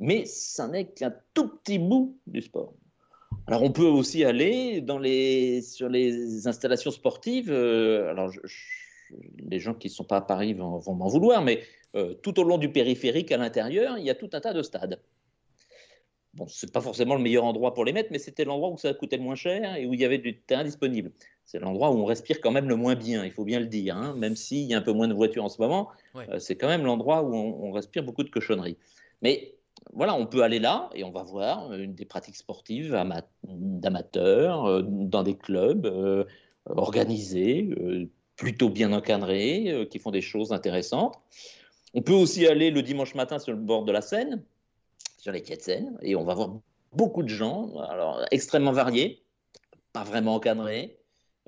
mais 0.00 0.24
ça 0.24 0.68
n'est 0.68 0.86
qu'un 0.86 1.14
tout 1.34 1.48
petit 1.48 1.78
bout 1.78 2.16
du 2.26 2.40
sport. 2.40 2.72
Alors 3.46 3.62
on 3.62 3.72
peut 3.72 3.86
aussi 3.86 4.24
aller 4.24 4.82
sur 5.62 5.88
les 5.88 6.46
installations 6.46 6.90
sportives, 6.90 7.50
alors 7.50 8.30
les 9.38 9.58
gens 9.58 9.74
qui 9.74 9.88
ne 9.88 9.92
sont 9.92 10.04
pas 10.04 10.18
à 10.18 10.20
Paris 10.22 10.54
vont 10.54 10.94
m'en 10.94 11.08
vouloir, 11.08 11.42
mais 11.42 11.62
tout 12.22 12.40
au 12.40 12.44
long 12.44 12.56
du 12.56 12.70
périphérique 12.70 13.32
à 13.32 13.36
l'intérieur, 13.36 13.98
il 13.98 14.04
y 14.04 14.10
a 14.10 14.14
tout 14.14 14.30
un 14.32 14.40
tas 14.40 14.54
de 14.54 14.62
stades. 14.62 14.98
Bon, 16.34 16.46
c'est 16.48 16.72
pas 16.72 16.80
forcément 16.80 17.14
le 17.14 17.20
meilleur 17.20 17.44
endroit 17.44 17.74
pour 17.74 17.84
les 17.84 17.92
mettre, 17.92 18.08
mais 18.10 18.18
c'était 18.18 18.44
l'endroit 18.44 18.70
où 18.70 18.78
ça 18.78 18.94
coûtait 18.94 19.18
le 19.18 19.22
moins 19.22 19.34
cher 19.34 19.76
et 19.76 19.84
où 19.84 19.92
il 19.92 20.00
y 20.00 20.04
avait 20.04 20.18
du 20.18 20.38
terrain 20.40 20.64
disponible. 20.64 21.12
C'est 21.44 21.58
l'endroit 21.58 21.90
où 21.90 21.98
on 21.98 22.06
respire 22.06 22.40
quand 22.40 22.50
même 22.50 22.68
le 22.68 22.76
moins 22.76 22.94
bien, 22.94 23.22
il 23.24 23.32
faut 23.32 23.44
bien 23.44 23.60
le 23.60 23.66
dire. 23.66 23.96
Hein. 23.96 24.14
Même 24.16 24.34
s'il 24.34 24.62
y 24.62 24.72
a 24.72 24.78
un 24.78 24.82
peu 24.82 24.92
moins 24.92 25.08
de 25.08 25.12
voitures 25.12 25.44
en 25.44 25.50
ce 25.50 25.60
moment, 25.60 25.90
euh, 26.16 26.38
c'est 26.38 26.56
quand 26.56 26.68
même 26.68 26.84
l'endroit 26.84 27.22
où 27.22 27.34
on, 27.34 27.70
respire 27.72 28.02
beaucoup 28.02 28.22
de 28.22 28.30
cochonneries. 28.30 28.78
Mais 29.20 29.54
voilà, 29.92 30.14
on 30.14 30.26
peut 30.26 30.42
aller 30.42 30.58
là 30.58 30.88
et 30.94 31.04
on 31.04 31.10
va 31.10 31.22
voir 31.22 31.74
une 31.74 31.94
des 31.94 32.06
pratiques 32.06 32.36
sportives 32.36 32.98
d'amateurs 33.44 34.64
euh, 34.64 34.82
dans 34.82 35.22
des 35.22 35.36
clubs 35.36 35.84
euh, 35.84 36.24
organisés, 36.64 37.68
plutôt 38.36 38.70
bien 38.70 38.92
encadrés, 38.92 39.86
qui 39.90 39.98
font 39.98 40.12
des 40.12 40.22
choses 40.22 40.52
intéressantes. 40.52 41.16
On 41.92 42.00
peut 42.00 42.14
aussi 42.14 42.46
aller 42.46 42.70
le 42.70 42.80
dimanche 42.82 43.14
matin 43.14 43.38
sur 43.38 43.52
le 43.52 43.58
bord 43.58 43.84
de 43.84 43.92
la 43.92 44.00
Seine 44.00 44.42
sur 45.22 45.30
les 45.30 45.44
Seine 45.60 45.96
et 46.02 46.16
on 46.16 46.24
va 46.24 46.34
voir 46.34 46.50
beaucoup 46.92 47.22
de 47.22 47.28
gens, 47.28 47.76
alors 47.88 48.24
extrêmement 48.32 48.72
variés, 48.72 49.24
pas 49.92 50.02
vraiment 50.02 50.34
encadrés. 50.34 50.98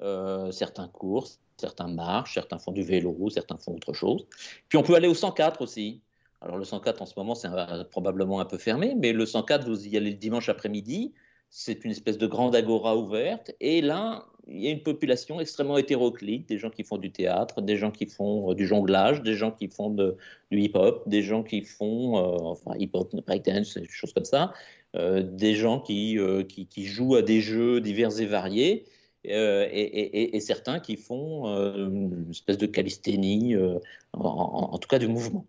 Euh, 0.01 0.53
certains 0.53 0.87
courent, 0.87 1.29
certains 1.57 1.89
marchent, 1.89 2.35
certains 2.35 2.59
font 2.59 2.71
du 2.71 2.85
vélo, 2.85 3.29
certains 3.31 3.57
font 3.57 3.75
autre 3.75 3.93
chose. 3.93 4.27
Puis 4.69 4.79
on 4.79 4.85
peut 4.85 4.95
aller 4.95 5.09
au 5.09 5.15
104 5.15 5.61
aussi. 5.61 6.03
Alors 6.41 6.57
le 6.57 6.65
104 6.65 7.03
en 7.03 7.07
ce 7.07 7.15
moment, 7.17 7.35
c'est 7.35 7.49
probablement 7.91 8.39
un 8.39 8.45
peu 8.45 8.59
fermé, 8.59 8.95
mais 8.97 9.13
le 9.13 9.27
104, 9.27 9.69
vous 9.69 9.89
y 9.89 9.97
allez 9.97 10.11
le 10.11 10.17
dimanche 10.17 10.49
après-midi, 10.49 11.13
c'est 11.51 11.85
une 11.85 11.91
espèce 11.91 12.19
de 12.19 12.29
grande 12.29 12.55
agora 12.55 12.97
ouverte, 12.97 13.53
et 13.61 13.81
là, 13.81 14.25
il 14.47 14.61
y 14.63 14.69
a 14.69 14.71
une 14.71 14.83
population 14.83 15.41
extrêmement 15.41 15.79
hétéroclite, 15.79 16.49
des 16.49 16.59
gens 16.59 16.71
qui 16.71 16.85
font 16.85 16.99
du 16.99 17.11
théâtre, 17.11 17.63
des 17.63 17.77
gens 17.77 17.91
qui 17.91 18.07
font 18.07 18.51
euh, 18.51 18.55
du 18.55 18.67
jonglage, 18.67 19.23
des 19.23 19.35
gens 19.35 19.51
qui 19.51 19.69
font 19.69 19.91
du 19.91 20.61
hip-hop, 20.61 21.09
des 21.09 21.23
gens 21.23 21.43
qui 21.43 21.63
font, 21.63 22.19
euh, 22.19 22.37
enfin, 22.43 22.73
hip-hop, 22.79 23.15
breakdance, 23.27 23.77
des 23.77 23.89
choses 23.89 24.13
comme 24.13 24.25
ça, 24.25 24.53
euh, 24.97 25.23
des 25.23 25.55
gens 25.55 25.81
qui, 25.81 26.19
qui, 26.49 26.85
jouent 26.85 27.17
à 27.17 27.23
des 27.23 27.41
jeux 27.41 27.81
divers 27.81 28.21
et 28.21 28.27
variés, 28.27 28.85
et, 29.25 30.39
certains 30.41 30.81
qui 30.81 30.97
font 30.97 31.47
une 31.47 32.27
espèce 32.31 32.59
de 32.59 32.67
calisthénie, 32.67 33.57
en, 33.57 34.21
en, 34.21 34.79
tout 34.79 34.89
cas 34.89 34.99
du 34.99 35.09
mouvement. 35.09 35.47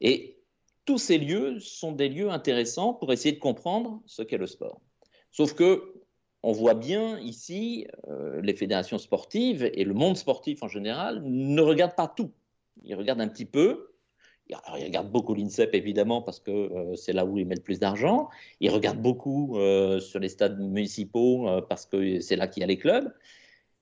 Et 0.00 0.38
tous 0.84 0.98
ces 0.98 1.18
lieux 1.18 1.60
sont 1.60 1.92
des 1.92 2.08
lieux 2.08 2.30
intéressants 2.30 2.92
pour 2.92 3.12
essayer 3.12 3.32
de 3.32 3.38
comprendre 3.38 4.02
ce 4.06 4.22
qu'est 4.22 4.36
le 4.36 4.48
sport. 4.48 4.80
Sauf 5.30 5.54
que 5.54 5.94
on 6.44 6.52
voit 6.52 6.74
bien 6.74 7.18
ici, 7.20 7.86
euh, 8.08 8.42
les 8.42 8.54
fédérations 8.54 8.98
sportives 8.98 9.64
et 9.72 9.82
le 9.82 9.94
monde 9.94 10.16
sportif 10.18 10.62
en 10.62 10.68
général 10.68 11.22
ne 11.24 11.60
regardent 11.62 11.96
pas 11.96 12.06
tout. 12.06 12.30
Ils 12.84 12.94
regardent 12.94 13.22
un 13.22 13.28
petit 13.28 13.46
peu. 13.46 13.92
Ils 14.50 14.56
regardent 14.84 15.10
beaucoup 15.10 15.34
l'INSEP, 15.34 15.74
évidemment, 15.74 16.20
parce 16.20 16.38
que 16.38 16.50
euh, 16.50 16.96
c'est 16.96 17.14
là 17.14 17.24
où 17.24 17.38
ils 17.38 17.46
mettent 17.46 17.60
le 17.60 17.64
plus 17.64 17.78
d'argent. 17.78 18.28
Ils 18.60 18.68
regardent 18.68 19.00
beaucoup 19.00 19.58
euh, 19.58 20.00
sur 20.00 20.20
les 20.20 20.28
stades 20.28 20.60
municipaux, 20.60 21.48
parce 21.70 21.86
que 21.86 22.20
c'est 22.20 22.36
là 22.36 22.46
qu'il 22.46 22.60
y 22.60 22.64
a 22.64 22.66
les 22.66 22.76
clubs. 22.76 23.10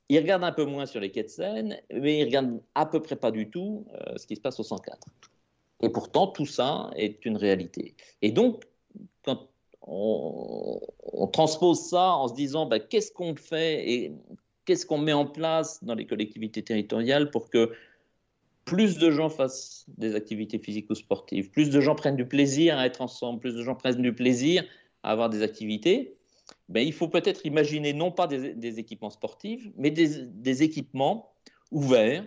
Ils 0.08 0.18
regardent 0.18 0.44
un 0.44 0.52
peu 0.52 0.64
moins 0.64 0.86
sur 0.86 1.00
les 1.00 1.10
quais 1.10 1.24
de 1.24 1.28
Seine, 1.28 1.78
mais 1.92 2.20
ils 2.20 2.24
regardent 2.24 2.62
à 2.76 2.86
peu 2.86 3.02
près 3.02 3.16
pas 3.16 3.32
du 3.32 3.50
tout 3.50 3.86
ce 4.16 4.24
qui 4.26 4.36
se 4.36 4.40
passe 4.40 4.60
au 4.60 4.62
104. 4.62 5.08
Et 5.82 5.88
pourtant, 5.88 6.28
tout 6.28 6.46
ça 6.46 6.90
est 6.94 7.24
une 7.24 7.36
réalité. 7.36 7.96
Et 8.20 8.30
donc, 8.30 8.62
quand 9.24 9.51
on, 9.86 11.26
transpose 11.32 11.80
ça 11.88 12.12
en 12.12 12.28
se 12.28 12.34
disant 12.34 12.66
bah, 12.66 12.78
qu'est-ce 12.78 13.12
qu'on 13.12 13.34
fait 13.34 13.90
et 13.90 14.12
qu'est-ce 14.64 14.86
qu'on 14.86 14.98
met 14.98 15.12
en 15.12 15.26
place 15.26 15.82
dans 15.82 15.94
les 15.94 16.06
collectivités 16.06 16.62
territoriales 16.62 17.30
pour 17.30 17.50
que 17.50 17.72
plus 18.64 18.98
de 18.98 19.10
gens 19.10 19.28
fassent 19.28 19.84
des 19.88 20.14
activités 20.14 20.58
physiques 20.58 20.88
ou 20.90 20.94
sportives, 20.94 21.50
plus 21.50 21.70
de 21.70 21.80
gens 21.80 21.94
prennent 21.94 22.16
du 22.16 22.26
plaisir 22.26 22.78
à 22.78 22.86
être 22.86 23.00
ensemble, 23.00 23.40
plus 23.40 23.54
de 23.54 23.62
gens 23.62 23.74
prennent 23.74 24.02
du 24.02 24.14
plaisir 24.14 24.64
à 25.02 25.10
avoir 25.10 25.30
des 25.30 25.42
activités, 25.42 26.16
ben, 26.68 26.80
il 26.80 26.92
faut 26.92 27.08
peut-être 27.08 27.44
imaginer 27.44 27.92
non 27.92 28.12
pas 28.12 28.28
des, 28.28 28.78
équipements 28.78 29.10
sportifs, 29.10 29.68
mais 29.76 29.90
des, 29.90 30.62
équipements 30.62 31.32
ouverts. 31.72 32.24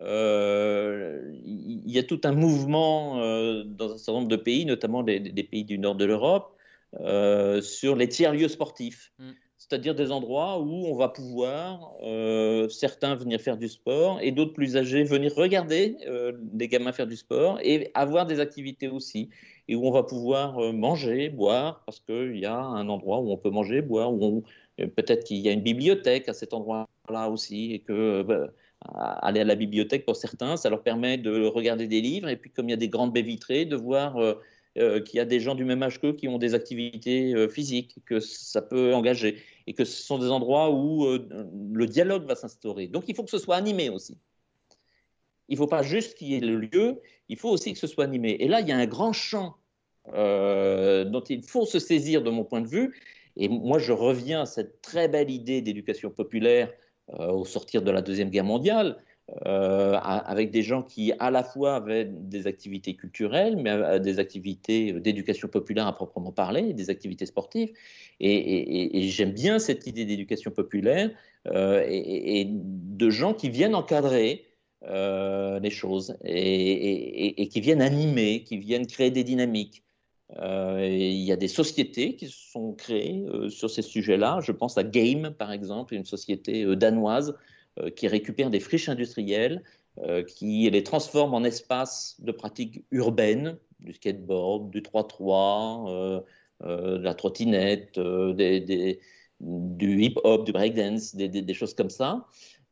Euh, 0.00 1.32
il 1.44 1.90
y 1.90 1.98
a 1.98 2.02
tout 2.02 2.20
un 2.24 2.32
mouvement 2.32 3.20
euh, 3.20 3.64
dans 3.64 3.92
un 3.92 3.98
certain 3.98 4.20
nombre 4.20 4.28
de 4.28 4.36
pays, 4.36 4.64
notamment 4.64 5.02
des 5.02 5.44
pays 5.44 5.64
du 5.64 5.78
nord 5.78 5.96
de 5.96 6.04
l'Europe, 6.04 6.57
euh, 7.00 7.60
sur 7.60 7.96
les 7.96 8.08
tiers-lieux 8.08 8.48
sportifs. 8.48 9.12
Mm. 9.18 9.30
C'est-à-dire 9.58 9.94
des 9.94 10.12
endroits 10.12 10.60
où 10.60 10.86
on 10.86 10.96
va 10.96 11.08
pouvoir, 11.08 11.92
euh, 12.02 12.68
certains 12.68 13.14
venir 13.16 13.40
faire 13.40 13.58
du 13.58 13.68
sport 13.68 14.18
et 14.22 14.30
d'autres 14.30 14.54
plus 14.54 14.76
âgés 14.76 15.02
venir 15.02 15.34
regarder 15.34 15.96
euh, 16.06 16.32
des 16.36 16.68
gamins 16.68 16.92
faire 16.92 17.06
du 17.06 17.16
sport 17.16 17.58
et 17.62 17.90
avoir 17.94 18.24
des 18.24 18.40
activités 18.40 18.88
aussi. 18.88 19.28
Et 19.66 19.76
où 19.76 19.86
on 19.86 19.90
va 19.90 20.02
pouvoir 20.02 20.72
manger, 20.72 21.28
boire, 21.28 21.82
parce 21.84 22.00
qu'il 22.00 22.38
y 22.38 22.46
a 22.46 22.58
un 22.58 22.88
endroit 22.88 23.18
où 23.18 23.30
on 23.30 23.36
peut 23.36 23.50
manger, 23.50 23.82
boire, 23.82 24.10
où 24.10 24.42
peut-être 24.78 25.24
qu'il 25.24 25.36
y 25.38 25.48
a 25.50 25.52
une 25.52 25.60
bibliothèque 25.60 26.26
à 26.30 26.32
cet 26.32 26.54
endroit-là 26.54 27.28
aussi, 27.28 27.74
et 27.74 27.80
que 27.80 28.22
bah, 28.22 28.48
aller 28.86 29.40
à 29.40 29.44
la 29.44 29.54
bibliothèque 29.54 30.04
pour 30.04 30.16
certains, 30.16 30.56
ça 30.56 30.70
leur 30.70 30.82
permet 30.82 31.18
de 31.18 31.46
regarder 31.46 31.86
des 31.86 32.00
livres, 32.00 32.28
et 32.28 32.36
puis 32.36 32.50
comme 32.50 32.68
il 32.68 32.70
y 32.70 32.74
a 32.74 32.78
des 32.78 32.88
grandes 32.88 33.12
baies 33.12 33.22
vitrées, 33.22 33.64
de 33.64 33.76
voir 33.76 34.16
euh, 34.16 34.34
qu'il 34.76 35.16
y 35.16 35.20
a 35.20 35.24
des 35.24 35.40
gens 35.40 35.54
du 35.54 35.64
même 35.64 35.82
âge 35.82 36.00
qu'eux 36.00 36.12
qui 36.12 36.28
ont 36.28 36.38
des 36.38 36.54
activités 36.54 37.34
euh, 37.34 37.48
physiques, 37.48 37.96
que 38.06 38.20
ça 38.20 38.62
peut 38.62 38.94
engager, 38.94 39.42
et 39.66 39.74
que 39.74 39.84
ce 39.84 40.02
sont 40.02 40.18
des 40.18 40.30
endroits 40.30 40.70
où 40.70 41.04
euh, 41.06 41.26
le 41.72 41.86
dialogue 41.86 42.24
va 42.24 42.34
s'instaurer. 42.34 42.86
Donc 42.86 43.04
il 43.08 43.14
faut 43.14 43.24
que 43.24 43.30
ce 43.30 43.38
soit 43.38 43.56
animé 43.56 43.88
aussi. 43.90 44.16
Il 45.48 45.54
ne 45.54 45.58
faut 45.58 45.66
pas 45.66 45.82
juste 45.82 46.16
qu'il 46.16 46.28
y 46.28 46.34
ait 46.34 46.40
le 46.40 46.56
lieu, 46.56 47.00
il 47.28 47.36
faut 47.36 47.50
aussi 47.50 47.72
que 47.72 47.78
ce 47.78 47.86
soit 47.86 48.04
animé. 48.04 48.36
Et 48.40 48.48
là, 48.48 48.60
il 48.60 48.68
y 48.68 48.72
a 48.72 48.76
un 48.76 48.86
grand 48.86 49.12
champ 49.12 49.56
dont 50.06 51.24
il 51.28 51.42
faut 51.42 51.66
se 51.66 51.78
saisir 51.78 52.22
de 52.22 52.30
mon 52.30 52.44
point 52.44 52.60
de 52.62 52.66
vue. 52.66 52.98
Et 53.36 53.48
moi, 53.48 53.78
je 53.78 53.92
reviens 53.92 54.42
à 54.42 54.46
cette 54.46 54.80
très 54.82 55.08
belle 55.08 55.30
idée 55.30 55.60
d'éducation 55.60 56.10
populaire 56.10 56.72
au 57.08 57.44
sortir 57.44 57.82
de 57.82 57.90
la 57.90 58.02
Deuxième 58.02 58.28
Guerre 58.30 58.44
mondiale, 58.44 59.02
euh, 59.44 59.92
avec 60.00 60.50
des 60.50 60.62
gens 60.62 60.82
qui 60.82 61.12
à 61.18 61.30
la 61.30 61.44
fois 61.44 61.76
avaient 61.76 62.06
des 62.06 62.46
activités 62.46 62.94
culturelles, 62.96 63.58
mais 63.58 63.70
euh, 63.70 63.98
des 63.98 64.18
activités 64.18 64.94
d'éducation 64.94 65.48
populaire 65.48 65.86
à 65.86 65.94
proprement 65.94 66.32
parler, 66.32 66.72
des 66.72 66.88
activités 66.88 67.26
sportives. 67.26 67.70
Et, 68.20 69.06
j'aime 69.10 69.32
bien 69.32 69.58
cette 69.58 69.86
idée 69.86 70.06
d'éducation 70.06 70.50
populaire 70.50 71.10
euh, 71.46 71.84
et, 71.86 72.46
de 72.48 73.10
gens 73.10 73.34
qui 73.34 73.50
viennent 73.50 73.74
encadrer 73.74 74.46
les 74.82 75.70
choses 75.70 76.16
et, 76.24 77.48
qui 77.48 77.60
viennent 77.60 77.82
animer, 77.82 78.44
qui 78.44 78.56
viennent 78.56 78.86
créer 78.86 79.10
des 79.10 79.24
dynamiques. 79.24 79.82
il 80.40 81.22
y 81.22 81.32
a 81.32 81.36
des 81.36 81.48
sociétés 81.48 82.16
qui 82.16 82.28
sont 82.28 82.72
créées 82.72 83.26
sur 83.50 83.68
ces 83.68 83.82
sujets-là. 83.82 84.40
Je 84.40 84.52
pense 84.52 84.78
à 84.78 84.84
Game, 84.84 85.34
par 85.36 85.52
exemple, 85.52 85.94
une 85.94 86.06
société 86.06 86.64
danoise 86.76 87.34
qui 87.96 88.08
récupère 88.08 88.50
des 88.50 88.60
friches 88.60 88.88
industrielles, 88.88 89.62
euh, 90.04 90.22
qui 90.22 90.70
les 90.70 90.84
transforme 90.84 91.34
en 91.34 91.42
espaces 91.42 92.16
de 92.20 92.30
pratiques 92.30 92.84
urbaines, 92.92 93.56
du 93.80 93.92
skateboard, 93.92 94.70
du 94.70 94.80
3-3, 94.80 95.90
euh, 95.90 96.98
de 96.98 97.02
la 97.02 97.14
trottinette, 97.14 97.98
du 97.98 100.02
hip-hop, 100.02 100.44
du 100.44 100.52
breakdance, 100.52 101.16
des, 101.16 101.28
des, 101.28 101.54
choses 101.54 101.74
comme 101.74 101.90
ça, 101.90 102.26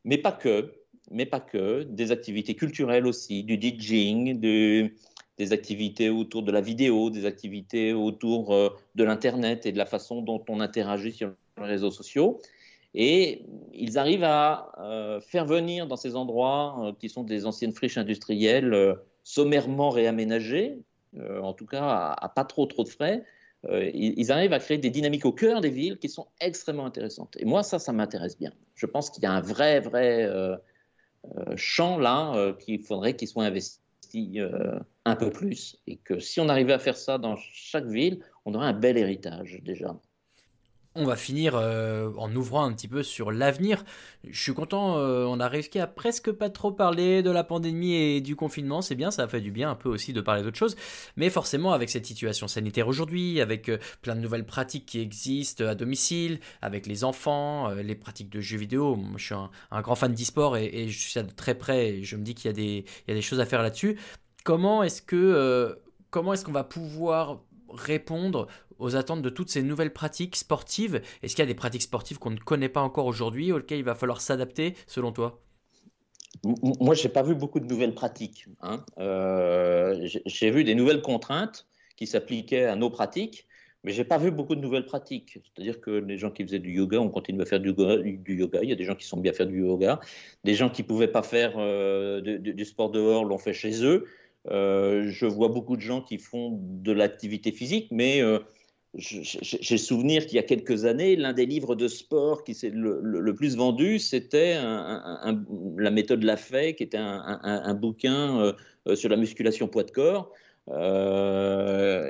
mais 0.05 0.17
pas 0.17 0.31
que, 0.31 0.73
mais 1.11 1.25
pas 1.25 1.41
que, 1.41 1.83
des 1.83 2.11
activités 2.11 2.55
culturelles 2.55 3.07
aussi, 3.07 3.43
du 3.43 3.57
DJing, 3.57 4.39
des 4.39 5.51
activités 5.51 6.09
autour 6.09 6.43
de 6.43 6.51
la 6.51 6.61
vidéo, 6.61 7.09
des 7.09 7.25
activités 7.25 7.93
autour 7.93 8.55
de 8.95 9.03
l'Internet 9.03 9.65
et 9.65 9.71
de 9.71 9.77
la 9.77 9.85
façon 9.85 10.21
dont 10.21 10.43
on 10.47 10.61
interagit 10.61 11.11
sur 11.11 11.33
les 11.57 11.65
réseaux 11.65 11.91
sociaux. 11.91 12.39
Et 12.93 13.45
ils 13.73 13.97
arrivent 13.97 14.23
à 14.23 14.71
euh, 14.79 15.21
faire 15.21 15.45
venir 15.45 15.87
dans 15.87 15.95
ces 15.95 16.15
endroits 16.15 16.77
euh, 16.81 16.93
qui 16.99 17.09
sont 17.09 17.23
des 17.23 17.45
anciennes 17.45 17.73
friches 17.73 17.97
industrielles 17.97 18.73
euh, 18.73 18.95
sommairement 19.23 19.89
réaménagées, 19.89 20.79
en 21.41 21.53
tout 21.53 21.65
cas 21.65 22.15
à, 22.17 22.29
pas 22.29 22.45
trop 22.45 22.65
trop 22.67 22.83
de 22.83 22.89
frais, 22.89 23.25
ils, 23.67 24.31
arrivent 24.31 24.53
à 24.53 24.59
créer 24.59 24.77
des 24.77 24.91
dynamiques 24.91 25.25
au 25.25 25.31
cœur 25.33 25.61
des 25.61 25.69
villes 25.69 25.97
qui 25.97 26.09
sont 26.09 26.27
extrêmement 26.39 26.85
intéressantes. 26.85 27.35
Et 27.39 27.45
moi, 27.45 27.63
ça, 27.63 27.79
ça 27.79 27.91
m'intéresse 27.91 28.37
bien. 28.37 28.51
Je 28.75 28.85
pense 28.85 29.09
qu'il 29.09 29.23
y 29.23 29.25
a 29.25 29.31
un 29.31 29.41
vrai, 29.41 29.79
vrai 29.79 30.29
champ 31.55 31.97
là 31.97 32.53
qu'il 32.59 32.83
faudrait 32.83 33.15
qu'il 33.15 33.27
soit 33.27 33.45
investi 33.45 34.39
un 35.05 35.15
peu 35.15 35.29
plus. 35.31 35.77
Et 35.87 35.97
que 35.97 36.19
si 36.19 36.39
on 36.39 36.49
arrivait 36.49 36.73
à 36.73 36.79
faire 36.79 36.97
ça 36.97 37.17
dans 37.17 37.35
chaque 37.35 37.87
ville, 37.87 38.23
on 38.45 38.53
aurait 38.53 38.67
un 38.67 38.73
bel 38.73 38.97
héritage 38.97 39.59
déjà 39.63 39.99
on 40.97 41.05
va 41.05 41.15
finir 41.15 41.55
euh, 41.55 42.11
en 42.17 42.35
ouvrant 42.35 42.65
un 42.65 42.73
petit 42.73 42.87
peu 42.87 43.03
sur 43.03 43.31
l'avenir. 43.31 43.85
Je 44.27 44.41
suis 44.41 44.53
content, 44.53 44.97
euh, 44.97 45.25
on 45.25 45.39
a 45.39 45.47
réussi 45.47 45.79
à 45.79 45.87
presque 45.87 46.31
pas 46.31 46.49
trop 46.49 46.71
parler 46.71 47.21
de 47.21 47.29
la 47.29 47.43
pandémie 47.43 47.93
et 47.93 48.21
du 48.21 48.35
confinement, 48.35 48.81
c'est 48.81 48.95
bien, 48.95 49.11
ça 49.11 49.23
a 49.23 49.27
fait 49.27 49.39
du 49.39 49.51
bien 49.51 49.69
un 49.69 49.75
peu 49.75 49.89
aussi 49.89 50.11
de 50.11 50.21
parler 50.21 50.41
d'autres 50.41 50.57
choses, 50.57 50.75
mais 51.15 51.29
forcément 51.29 51.71
avec 51.71 51.89
cette 51.89 52.05
situation 52.05 52.47
sanitaire 52.47 52.87
aujourd'hui, 52.87 53.39
avec 53.39 53.69
euh, 53.69 53.77
plein 54.01 54.15
de 54.15 54.21
nouvelles 54.21 54.45
pratiques 54.45 54.87
qui 54.87 54.99
existent 54.99 55.63
à 55.65 55.75
domicile, 55.75 56.39
avec 56.61 56.87
les 56.87 57.03
enfants, 57.03 57.69
les 57.69 57.95
pratiques 57.95 58.29
de 58.29 58.41
jeux 58.41 58.57
vidéo, 58.57 58.97
je 59.17 59.25
suis 59.25 59.35
un, 59.35 59.81
grand 59.81 59.95
fan 59.95 60.13
d'e-sport 60.13 60.57
et, 60.57 60.87
je 60.89 60.97
suis 60.97 61.21
de 61.21 61.29
très 61.29 61.55
près 61.55 61.89
et 61.89 62.03
je 62.03 62.15
me 62.15 62.23
dis 62.23 62.33
qu'il 62.33 62.51
y, 62.51 62.77
y, 63.07 63.11
a 63.11 63.13
des 63.13 63.21
choses 63.21 63.39
à 63.39 63.45
faire 63.45 63.61
là-dessus. 63.61 63.99
Comment 64.43 64.83
est-ce 64.83 65.01
que... 65.01 65.77
comment 66.09 66.33
est-ce 66.33 66.43
qu'on 66.43 66.51
va 66.51 66.63
pouvoir 66.63 67.41
répondre 67.69 68.47
aux 68.79 68.95
attentes 68.95 69.21
de 69.21 69.29
toutes 69.29 69.49
ces 69.49 69.63
nouvelles 69.63 69.93
pratiques 69.93 70.35
sportives 70.35 71.01
Est-ce 71.23 71.35
qu'il 71.35 71.43
y 71.43 71.47
a 71.47 71.47
des 71.47 71.55
pratiques 71.55 71.81
sportives 71.81 72.19
qu'on 72.19 72.31
ne 72.31 72.37
connaît 72.37 72.69
pas 72.69 72.81
encore 72.81 73.05
aujourd'hui, 73.05 73.51
auxquelles 73.51 73.79
il 73.79 73.85
va 73.85 73.95
falloir 73.95 74.21
s'adapter, 74.21 74.75
selon 74.87 75.11
toi? 75.11 75.41
Moi, 76.43 76.95
je 76.95 77.03
n'ai 77.03 77.09
pas 77.13 77.23
vu 77.23 77.35
beaucoup 77.35 77.59
de 77.59 77.65
nouvelles 77.65 77.93
pratiques. 77.93 78.45
Hein. 78.61 78.83
Euh, 78.99 80.07
j'ai 80.25 80.51
vu 80.51 80.63
des 80.63 80.75
nouvelles 80.75 81.01
contraintes 81.01 81.67
qui 81.95 82.05
s'appliquaient 82.05 82.65
à 82.65 82.75
nos 82.75 82.89
pratiques, 82.89 83.47
mais 83.83 83.91
je 83.91 84.01
n'ai 84.01 84.07
pas 84.07 84.17
vu 84.17 84.31
beaucoup 84.31 84.55
de 84.55 84.61
nouvelles 84.61 84.85
pratiques. 84.85 85.39
C'est-à-dire 85.43 85.81
que 85.81 85.91
les 85.91 86.17
gens 86.17 86.29
qui 86.29 86.43
faisaient 86.43 86.59
du 86.59 86.71
yoga, 86.71 86.99
on 86.99 87.09
continue 87.09 87.41
à 87.41 87.45
faire 87.45 87.59
du, 87.59 87.69
yoga. 87.69 88.59
Il 88.61 88.69
y 88.69 88.71
a 88.71 88.75
des 88.75 88.85
gens 88.85 88.95
qui 88.95 89.05
sont 89.05 89.17
bien 89.17 89.33
faire 89.33 89.47
du 89.47 89.61
yoga. 89.61 89.99
Des 90.43 90.53
gens 90.53 90.69
qui 90.69 90.83
ne 90.83 90.87
pouvaient 90.87 91.07
pas 91.07 91.23
faire 91.23 91.53
euh, 91.57 92.21
du 92.21 92.65
sport 92.65 92.91
dehors 92.91 93.25
l'ont 93.25 93.37
fait 93.37 93.53
chez 93.53 93.83
eux. 93.83 94.05
Euh, 94.49 95.09
je 95.09 95.25
vois 95.25 95.49
beaucoup 95.49 95.75
de 95.75 95.81
gens 95.81 96.01
qui 96.01 96.17
font 96.19 96.59
de 96.61 96.91
l'activité 96.91 97.51
physique, 97.51 97.87
mais 97.91 98.21
j'ai 98.97 99.77
souvenir 99.77 100.25
qu'il 100.25 100.35
y 100.35 100.39
a 100.39 100.43
quelques 100.43 100.85
années, 100.85 101.15
l'un 101.15 101.33
des 101.33 101.45
livres 101.45 101.75
de 101.75 101.87
sport 101.87 102.43
qui 102.43 102.55
s'est 102.55 102.71
le, 102.73 103.33
plus 103.35 103.55
vendu, 103.55 103.99
c'était 103.99 104.55
la 104.55 105.91
méthode 105.91 106.23
Lafay, 106.23 106.75
qui 106.75 106.83
était 106.83 106.97
un, 106.97 107.73
bouquin 107.75 108.53
euh, 108.87 108.95
sur 108.95 109.09
la 109.09 109.17
musculation 109.17 109.67
poids 109.67 109.83
de 109.83 109.91
corps. 109.91 110.31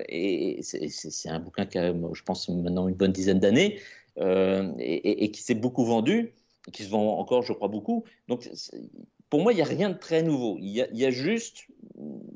et 0.09 0.59
c'est 0.61 1.29
un 1.29 1.39
bouquin 1.39 1.65
qui 1.65 1.77
a, 1.77 1.93
je 1.93 2.23
pense, 2.23 2.47
maintenant 2.49 2.88
une 2.88 2.95
bonne 2.95 3.11
dizaine 3.11 3.39
d'années, 3.39 3.79
et, 4.17 5.31
qui 5.31 5.41
s'est 5.41 5.55
beaucoup 5.55 5.83
vendu, 5.83 6.33
qui 6.71 6.83
se 6.83 6.89
vend 6.89 7.19
encore, 7.19 7.43
je 7.43 7.53
crois, 7.53 7.67
beaucoup. 7.67 8.05
Pour 9.30 9.41
moi, 9.41 9.51
il 9.51 9.57
n'y 9.57 9.61
a 9.61 9.65
rien 9.65 9.89
de 9.89 9.97
très 9.97 10.23
nouveau. 10.23 10.57
Il 10.59 10.69
y 10.69 11.05
a, 11.05 11.11
juste 11.11 11.67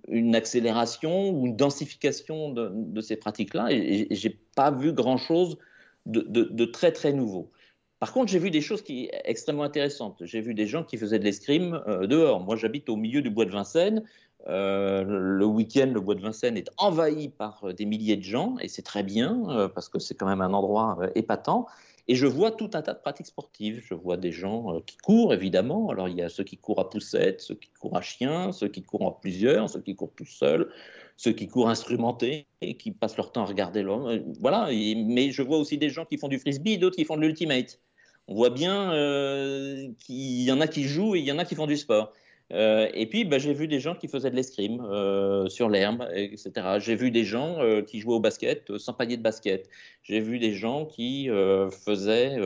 une 0.08 0.36
accélération 0.36 1.30
ou 1.30 1.48
une 1.48 1.56
densification 1.56 2.50
de, 2.50 3.02
ces 3.02 3.16
pratiques-là, 3.16 3.68
et, 3.72 4.08
je 4.10 4.16
j'ai 4.16 4.40
pas 4.56 4.72
vu 4.72 4.92
grand-chose 4.92 5.58
de, 6.06 6.66
très 6.66 6.92
très 6.92 7.14
nouveau. 7.14 7.52
Par 8.00 8.14
contre, 8.14 8.32
j'ai 8.32 8.40
vu 8.40 8.50
des 8.50 8.62
choses 8.62 8.82
qui 8.82 9.10
extrêmement 9.26 9.64
intéressantes. 9.64 10.18
J'ai 10.22 10.42
vu 10.42 10.56
des 10.56 10.66
gens 10.66 10.84
qui 10.84 10.98
faisaient 10.98 11.20
de 11.20 11.24
l'escrime 11.24 11.82
euh, 11.88 12.08
dehors. 12.08 12.40
Moi, 12.40 12.56
j'habite 12.56 12.90
au 12.90 12.96
milieu 12.96 13.22
du 13.22 13.30
bois 13.30 13.46
de 13.46 13.52
Vincennes. 13.52 14.04
Euh, 14.48 15.04
le 15.06 15.46
week-end, 15.46 15.92
le 15.94 16.02
bois 16.02 16.16
de 16.16 16.22
Vincennes 16.22 16.58
est 16.58 16.68
envahi 16.78 17.30
par 17.30 17.64
euh, 17.64 17.74
des 17.74 17.86
milliers 17.86 18.18
de 18.18 18.24
gens, 18.24 18.56
et 18.60 18.68
c'est 18.68 18.82
très 18.82 19.04
bien, 19.04 19.70
parce 19.76 19.88
que 19.88 20.00
c'est 20.00 20.16
quand 20.16 20.26
même 20.26 20.42
un 20.42 20.54
endroit 20.54 20.98
épatant. 21.14 21.68
Et 22.08 22.16
je 22.16 22.26
vois 22.26 22.52
tout 22.52 22.70
un 22.74 22.82
tas 22.82 22.94
de 22.94 23.00
pratiques 23.00 23.28
sportives. 23.28 23.84
Je 23.86 23.94
vois 23.94 24.18
des 24.18 24.32
gens 24.32 24.80
qui 24.82 24.98
courent, 24.98 25.34
évidemment. 25.34 25.90
Alors, 25.90 26.10
il 26.10 26.18
y 26.18 26.22
a 26.22 26.30
ceux 26.30 26.44
qui 26.44 26.58
courent 26.58 26.80
à 26.80 26.90
poussette, 26.90 27.42
ceux 27.42 27.56
qui 27.56 27.70
courent 27.80 27.98
à 27.98 28.02
chien, 28.02 28.52
ceux 28.52 28.68
qui 28.68 28.82
courent 28.82 29.04
en 29.04 29.12
plusieurs, 29.12 29.70
ceux 29.70 29.82
qui 29.82 29.96
courent 29.96 30.14
tout 30.16 30.26
seuls, 30.26 30.72
ceux 31.18 31.32
qui 31.32 31.48
courent 31.48 31.70
instrumentés 31.70 32.48
et 32.62 32.78
qui 32.78 32.92
passent 32.92 33.18
leur 33.18 33.32
temps 33.32 33.44
à 33.44 33.46
regarder 33.46 33.84
l'homme. 33.84 34.24
Voilà. 34.40 34.70
mais 34.72 35.32
je 35.32 35.42
vois 35.42 35.58
aussi 35.58 35.78
des 35.78 35.90
gens 35.90 36.06
qui 36.06 36.18
font 36.18 36.28
du 36.28 36.40
frisbee, 36.40 36.78
d'autres 36.78 36.98
qui 36.98 37.06
font 37.06 37.18
de 37.18 37.22
l'ultimate 37.22 37.80
on 38.28 38.36
voit 38.36 38.50
bien 38.50 38.94
euh, 38.94 39.90
qu'il 40.00 40.42
y 40.42 40.52
en 40.52 40.62
a 40.62 40.68
qui 40.68 40.84
jouent 40.84 41.16
et 41.16 41.20
il 41.20 41.26
y 41.26 41.32
en 41.32 41.40
a 41.40 41.46
qui 41.46 41.56
font 41.56 41.68
du 41.68 41.78
sport. 41.78 42.14
Euh, 42.52 42.90
et 42.94 43.06
puis, 43.06 43.24
bah, 43.24 43.40
j'ai 43.40 43.54
vu 43.54 43.68
des 43.68 43.80
gens 43.80 43.96
qui 43.96 44.08
faisaient 44.08 44.32
de 44.32 44.36
l'escrime 44.36 44.82
euh, 44.82 45.48
sur 45.48 45.70
l'herbe, 45.70 46.08
etc. 46.14 46.52
J'ai 46.80 46.96
vu 46.96 47.12
des 47.12 47.24
gens 47.24 47.60
qui 47.88 48.00
jouaient 48.00 48.16
au 48.16 48.20
basket 48.20 48.78
sans 48.78 48.94
panier 48.94 49.18
de 49.18 49.22
basket. 49.22 49.70
J'ai 50.04 50.20
vu 50.20 50.40
des 50.40 50.54
gens 50.54 50.86
qui 50.86 51.28
faisaient 51.28 52.38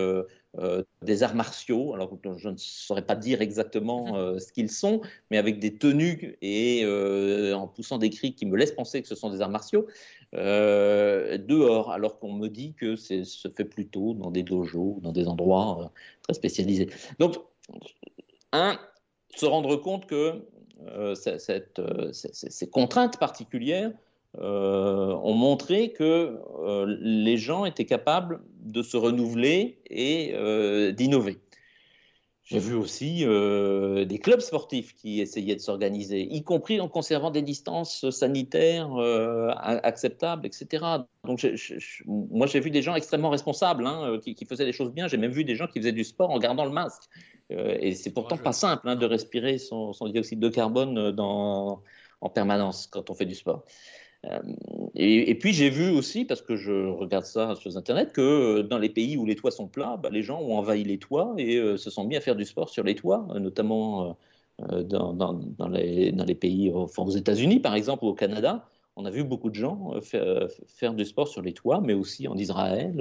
des 1.01 1.23
arts 1.23 1.35
martiaux. 1.35 1.93
Alors, 1.93 2.17
je 2.37 2.49
ne 2.49 2.55
saurais 2.57 3.05
pas 3.05 3.15
dire 3.15 3.41
exactement 3.41 4.17
mhm. 4.17 4.39
ce 4.39 4.51
qu'ils 4.51 4.71
sont, 4.71 5.01
mais 5.31 5.37
avec 5.37 5.59
des 5.59 5.77
tenues 5.77 6.37
et 6.41 6.85
en 7.53 7.67
poussant 7.67 7.97
des 7.97 8.09
cris 8.09 8.35
qui 8.35 8.45
me 8.45 8.57
laissent 8.57 8.73
penser 8.73 9.01
que 9.01 9.07
ce 9.07 9.15
sont 9.15 9.29
des 9.29 9.41
arts 9.41 9.49
martiaux. 9.49 9.87
Euh, 10.33 11.37
dehors, 11.37 11.91
alors 11.91 12.19
qu'on 12.19 12.33
me 12.33 12.49
dit 12.49 12.73
que 12.73 12.95
ça 12.95 13.23
se 13.23 13.47
fait 13.47 13.63
plutôt 13.63 14.13
dans 14.13 14.31
des 14.31 14.43
dojos, 14.43 14.99
dans 15.01 15.13
des 15.13 15.27
endroits 15.27 15.81
euh, 15.81 15.87
très 16.23 16.33
spécialisés. 16.33 16.89
Donc, 17.19 17.35
un, 18.51 18.77
se 19.35 19.45
rendre 19.45 19.75
compte 19.75 20.05
que 20.05 20.45
euh, 20.87 21.15
cette, 21.15 21.81
ces 22.11 22.69
contraintes 22.69 23.17
particulières 23.19 23.91
ont 24.37 25.33
montré 25.33 25.93
que 25.93 26.37
les 26.99 27.37
gens 27.37 27.63
étaient 27.63 27.85
capables 27.85 28.41
de 28.63 28.81
se 28.81 28.97
renouveler 28.97 29.79
et 29.89 30.33
d'innover. 30.91 31.39
J'ai 32.45 32.59
vu 32.59 32.75
aussi 32.75 33.25
euh, 33.25 34.05
des 34.05 34.19
clubs 34.19 34.39
sportifs 34.39 34.93
qui 34.93 35.19
essayaient 35.19 35.55
de 35.55 35.61
s'organiser, 35.61 36.21
y 36.21 36.43
compris 36.43 36.79
en 36.79 36.87
conservant 36.87 37.31
des 37.31 37.41
distances 37.41 38.07
sanitaires 38.11 38.93
euh, 38.97 39.49
acceptables, 39.57 40.45
etc. 40.45 40.85
Donc, 41.23 41.43
moi, 42.05 42.45
j'ai 42.45 42.59
vu 42.59 42.69
des 42.69 42.83
gens 42.83 42.93
extrêmement 42.93 43.31
responsables 43.31 43.87
hein, 43.87 44.11
euh, 44.11 44.19
qui, 44.19 44.45
faisaient 44.45 44.65
des 44.65 44.73
choses 44.73 44.91
bien. 44.91 45.07
J'ai 45.07 45.17
même 45.17 45.31
vu 45.31 45.43
des 45.43 45.55
gens 45.55 45.65
qui 45.65 45.79
faisaient 45.79 45.91
du 45.91 46.03
sport 46.03 46.29
en 46.29 46.37
gardant 46.37 46.65
le 46.65 46.71
masque. 46.71 47.09
Et 47.49 47.93
c'est 47.93 48.11
pourtant 48.11 48.37
pas 48.37 48.53
simple 48.53 48.89
hein, 48.89 48.95
de 48.95 49.05
respirer 49.05 49.57
son, 49.59 49.93
son, 49.93 50.09
dioxyde 50.09 50.39
de 50.39 50.49
carbone 50.49 51.11
dans, 51.11 51.83
en 52.21 52.29
permanence 52.29 52.87
quand 52.87 53.09
on 53.09 53.13
fait 53.13 53.25
du 53.25 53.35
sport. 53.35 53.63
Euh, 54.25 54.39
et, 54.95 55.35
puis 55.35 55.53
j'ai 55.53 55.69
vu 55.69 55.89
aussi, 55.89 56.25
parce 56.25 56.41
que 56.41 56.55
je 56.55 56.87
regarde 56.87 57.25
ça 57.25 57.55
sur 57.55 57.75
Internet, 57.77 58.13
que 58.13 58.21
euh, 58.21 58.63
dans 58.63 58.79
les 58.79 58.89
pays 58.89 59.17
où 59.17 59.25
les 59.25 59.35
toits 59.35 59.51
sont 59.51 59.67
plats, 59.67 59.97
bah, 60.01 60.09
les 60.11 60.23
gens 60.23 60.41
ont 60.41 60.57
envahi 60.57 60.83
les 60.83 60.97
toits 60.97 61.33
et 61.37 61.57
euh, 61.57 61.77
se 61.77 61.89
sont 61.89 62.05
mis 62.05 62.15
à 62.15 62.21
faire 62.21 62.35
du 62.35 62.45
sport 62.45 62.69
sur 62.69 62.83
les 62.83 62.95
toits, 62.95 63.27
notamment 63.39 64.17
dans, 64.59 65.13
dans, 65.13 65.67
les, 65.67 66.11
dans, 66.11 66.23
les, 66.23 66.35
pays, 66.35 66.71
aux 66.71 67.09
États-Unis 67.09 67.59
par 67.59 67.75
exemple, 67.75 68.05
ou 68.05 68.09
au 68.09 68.13
Canada. 68.13 68.67
On 68.97 69.05
a 69.05 69.11
vu 69.11 69.23
beaucoup 69.23 69.49
de 69.49 69.55
gens 69.55 69.91
faire, 70.01 70.93
du 70.93 71.03
sport 71.03 71.27
sur 71.27 71.41
les 71.41 71.53
toits, 71.53 71.81
mais 71.81 71.93
aussi 71.93 72.27
en 72.27 72.37
Israël. 72.37 72.95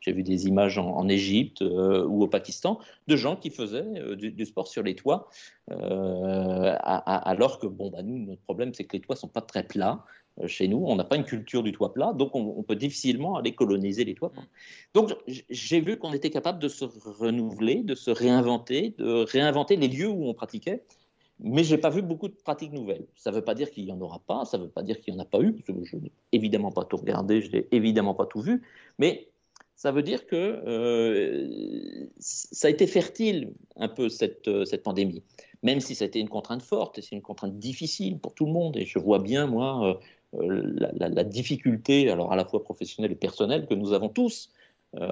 J'ai 0.00 0.12
vu 0.12 0.22
des 0.22 0.46
images 0.46 0.76
en, 0.78 1.08
Égypte 1.08 1.62
ou 1.62 2.22
au 2.22 2.26
Pakistan 2.26 2.80
de 3.06 3.16
gens 3.16 3.36
qui 3.36 3.50
faisaient 3.50 4.16
du, 4.16 4.44
sport 4.44 4.66
sur 4.66 4.82
les 4.82 4.96
toits, 4.96 5.28
alors 5.68 7.60
que 7.60 7.68
bon, 7.68 7.90
bah, 7.90 8.02
nous, 8.02 8.18
notre 8.26 8.42
problème, 8.42 8.74
c'est 8.74 8.84
que 8.84 8.96
les 8.96 9.00
toits 9.00 9.14
sont 9.14 9.28
pas 9.28 9.40
très 9.40 9.62
plats 9.62 10.04
euh, 10.38 10.46
chez 10.46 10.68
nous. 10.68 10.84
On 10.86 10.96
n'a 10.96 11.04
pas 11.04 11.16
une 11.16 11.24
culture 11.24 11.62
du 11.62 11.72
toit 11.72 11.92
plat, 11.92 12.12
donc 12.12 12.34
on, 12.34 12.62
peut 12.62 12.76
difficilement 12.76 13.36
aller 13.36 13.52
coloniser 13.52 14.04
les 14.04 14.14
toits 14.14 14.30
plats. 14.30 14.46
Donc 14.94 15.16
j'ai 15.26 15.80
vu 15.80 15.98
qu'on 15.98 16.12
était 16.12 16.30
capable 16.30 16.60
de 16.60 16.68
se 16.68 16.84
renouveler, 16.84 17.82
de 17.82 17.94
se 17.94 18.10
réinventer, 18.10 18.94
de 18.98 19.24
réinventer 19.24 19.76
les 19.76 19.88
lieux 19.88 20.08
où 20.08 20.28
on 20.28 20.34
pratiquait. 20.34 20.84
Mais 21.42 21.64
je 21.64 21.74
n'ai 21.74 21.80
pas 21.80 21.90
vu 21.90 22.02
beaucoup 22.02 22.28
de 22.28 22.34
pratiques 22.34 22.72
nouvelles. 22.72 23.06
Ça 23.16 23.30
ne 23.30 23.36
veut 23.36 23.44
pas 23.44 23.54
dire 23.54 23.70
qu'il 23.70 23.84
n'y 23.84 23.92
en 23.92 24.00
aura 24.00 24.18
pas, 24.18 24.44
ça 24.44 24.58
ne 24.58 24.64
veut 24.64 24.68
pas 24.68 24.82
dire 24.82 25.00
qu'il 25.00 25.14
n'y 25.14 25.20
en 25.20 25.22
a 25.22 25.26
pas 25.26 25.40
eu, 25.40 25.52
parce 25.52 25.66
que 25.66 25.84
je 25.84 25.96
n'ai 25.96 26.12
évidemment 26.32 26.70
pas 26.70 26.84
tout 26.84 26.96
regardé, 26.96 27.40
je 27.40 27.50
n'ai 27.50 27.66
évidemment 27.72 28.14
pas 28.14 28.26
tout 28.26 28.40
vu, 28.40 28.62
mais 28.98 29.28
ça 29.74 29.92
veut 29.92 30.02
dire 30.02 30.26
que 30.26 30.36
euh, 30.36 32.06
ça 32.18 32.68
a 32.68 32.70
été 32.70 32.86
fertile 32.86 33.54
un 33.76 33.88
peu 33.88 34.10
cette, 34.10 34.50
cette 34.66 34.82
pandémie, 34.82 35.22
même 35.62 35.80
si 35.80 35.94
ça 35.94 36.04
a 36.04 36.08
été 36.08 36.20
une 36.20 36.28
contrainte 36.28 36.62
forte, 36.62 36.98
et 36.98 37.02
c'est 37.02 37.16
une 37.16 37.22
contrainte 37.22 37.58
difficile 37.58 38.18
pour 38.18 38.34
tout 38.34 38.44
le 38.44 38.52
monde, 38.52 38.76
et 38.76 38.84
je 38.84 38.98
vois 38.98 39.20
bien, 39.20 39.46
moi, 39.46 39.88
euh, 39.88 39.94
euh, 40.34 40.62
la, 40.94 41.24
difficulté, 41.24 42.08
alors 42.08 42.32
à 42.32 42.36
la 42.36 42.44
fois 42.44 42.62
professionnelle 42.62 43.10
et 43.10 43.16
personnelle, 43.16 43.66
que 43.66 43.74
nous 43.74 43.92
avons 43.92 44.08
tous 44.08 44.52
euh, 44.96 45.08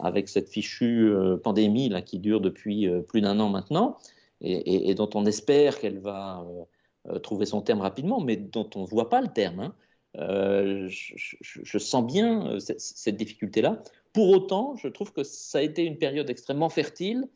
avec 0.00 0.28
cette 0.28 0.48
fichue 0.48 1.10
euh, 1.10 1.36
pandémie 1.36 1.88
là, 1.88 2.02
qui 2.02 2.20
dure 2.20 2.40
depuis 2.40 2.88
plus 3.08 3.20
d'un 3.20 3.40
an 3.40 3.48
maintenant, 3.48 3.98
et, 4.40 4.94
dont 4.94 5.10
on 5.14 5.26
espère 5.26 5.78
qu'elle 5.78 5.98
va 5.98 6.46
trouver 7.22 7.46
son 7.46 7.60
terme 7.60 7.80
rapidement, 7.80 8.20
mais 8.20 8.36
dont 8.36 8.68
on 8.74 8.82
ne 8.82 8.86
voit 8.86 9.08
pas 9.08 9.20
le 9.20 9.28
terme. 9.28 9.72
Hein. 10.14 10.86
je, 10.88 11.78
sens 11.78 12.06
bien 12.06 12.58
cette, 12.58 13.16
difficulté-là. 13.16 13.82
Pour 14.12 14.30
autant, 14.30 14.76
je 14.76 14.88
trouve 14.88 15.12
que 15.12 15.24
ça 15.24 15.58
a 15.58 15.62
été 15.62 15.84
une 15.84 15.98
période 15.98 16.30
extrêmement 16.30 16.68
fertile 16.68 17.28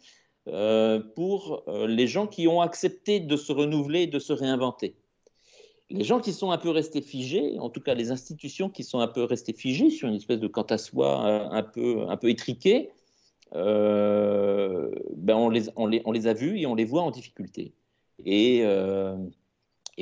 pour 0.45 1.65
les 1.87 2.07
gens 2.07 2.27
qui 2.27 2.49
ont 2.49 2.61
accepté 2.61 3.21
de 3.21 3.37
se 3.37 3.53
renouveler 3.53 4.07
de 4.07 4.19
se 4.19 4.33
réinventer 4.33 4.97
les 5.93 6.05
gens 6.05 6.21
qui 6.21 6.33
sont 6.33 6.51
un 6.51 6.59
peu 6.59 6.71
restés 6.71 7.03
figés, 7.03 7.59
en 7.59 7.69
tout 7.69 7.81
cas 7.81 7.95
les 7.95 8.11
institutions 8.11 8.71
qui 8.71 8.83
sont 8.83 9.01
un 9.01 9.09
peu 9.09 9.25
restées 9.25 9.53
figées 9.53 9.91
sur 9.91 10.09
une 10.09 10.15
espèce 10.15 10.41
de 10.41 10.49
quant 10.49 10.63
à 10.63 10.79
soi 10.79 11.27
euh, 11.27 11.49
un 11.51 11.63
peu, 11.63 12.07
un 12.09 12.17
peu 12.17 12.31
étriqué, 12.31 12.91
euh, 13.55 14.91
ben 15.17 15.37
on, 15.37 15.49
les, 15.49 16.27
a 16.27 16.35
vus 16.35 16.59
et 16.59 16.67
on 16.67 16.75
les 16.75 16.85
voit 16.85 17.03
en 17.03 17.11
difficulté. 17.11 17.75
Et, 18.25 18.61
euh, 18.63 19.17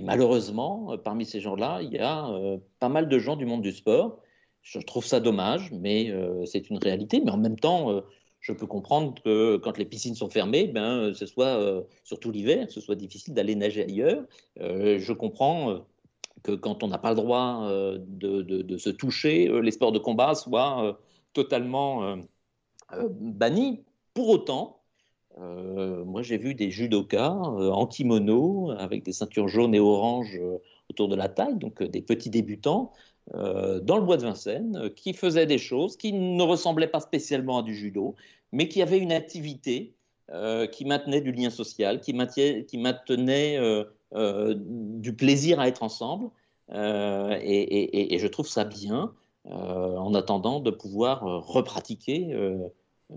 malheureusement, 0.02 0.96
parmi 0.98 1.24
ces 1.24 1.40
gens-là, 1.40 1.80
il 1.82 1.92
y 1.92 1.98
a 1.98 2.30
pas 2.78 2.88
mal 2.88 3.08
de 3.08 3.18
gens 3.18 3.36
du 3.36 3.46
monde 3.46 3.62
du 3.62 3.72
sport. 3.72 4.20
Je 4.62 4.78
trouve 4.78 5.04
ça 5.04 5.20
dommage, 5.20 5.70
mais 5.72 6.12
c'est 6.46 6.70
une 6.70 6.78
réalité. 6.78 7.20
Mais 7.24 7.30
en 7.30 7.38
même 7.38 7.58
temps, 7.58 8.02
je 8.40 8.52
peux 8.52 8.66
comprendre 8.66 9.14
que 9.22 9.56
quand 9.58 9.76
les 9.76 9.84
piscines 9.84 10.14
sont 10.14 10.30
fermées, 10.30 10.66
ben, 10.66 11.12
ce 11.14 11.26
soit, 11.26 11.60
euh, 11.60 11.82
surtout 12.04 12.30
l'hiver, 12.30 12.70
ce 12.70 12.80
soit 12.80 12.94
difficile 12.94 13.34
d'aller 13.34 13.54
nager 13.54 13.84
ailleurs. 13.84 14.24
Euh, 14.60 14.98
je 14.98 15.12
comprends 15.12 15.70
euh, 15.70 15.78
que 16.42 16.52
quand 16.52 16.82
on 16.82 16.88
n'a 16.88 16.98
pas 16.98 17.10
le 17.10 17.16
droit 17.16 17.68
de, 17.70 18.76
se 18.78 18.88
toucher, 18.90 19.48
les 19.60 19.70
sports 19.70 19.92
de 19.92 19.98
combat 19.98 20.34
soient 20.34 20.98
totalement 21.34 22.16
bannis. 23.10 23.82
Pour 24.14 24.28
autant, 24.28 24.80
moi 25.38 26.22
j'ai 26.22 26.36
vu 26.36 26.54
des 26.54 26.70
judokas 26.70 27.32
en 27.32 27.86
kimono 27.86 28.72
avec 28.76 29.04
des 29.04 29.12
ceintures 29.12 29.48
jaunes 29.48 29.74
et 29.74 29.80
oranges 29.80 30.40
autour 30.90 31.08
de 31.08 31.16
la 31.16 31.28
taille, 31.28 31.56
donc 31.56 31.82
des 31.82 32.02
petits 32.02 32.30
débutants, 32.30 32.92
euh, 33.34 33.80
dans 33.80 33.96
le 33.96 34.04
bois 34.04 34.16
de 34.16 34.22
Vincennes, 34.22 34.76
euh, 34.76 34.88
qui 34.88 35.12
faisait 35.12 35.46
des 35.46 35.58
choses 35.58 35.96
qui 35.96 36.12
ne 36.12 36.42
ressemblaient 36.42 36.88
pas 36.88 37.00
spécialement 37.00 37.58
à 37.58 37.62
du 37.62 37.76
judo, 37.76 38.16
mais 38.52 38.68
qui 38.68 38.82
avait 38.82 38.98
une 38.98 39.12
activité 39.12 39.94
euh, 40.30 40.66
qui 40.66 40.84
maintenait 40.84 41.20
du 41.20 41.30
lien 41.30 41.50
social, 41.50 42.00
qui 42.00 42.12
maintenait, 42.12 42.64
qui 42.64 42.78
maintenait 42.78 43.58
du 44.12 45.14
plaisir 45.14 45.60
à 45.60 45.68
être 45.68 45.82
ensemble. 45.82 46.30
Et, 46.72 48.14
et, 48.14 48.18
je 48.18 48.26
trouve 48.26 48.48
ça 48.48 48.64
bien, 48.64 49.12
en 49.44 50.14
attendant 50.14 50.60
de 50.60 50.70
pouvoir 50.70 51.22
repratiquer 51.46 52.32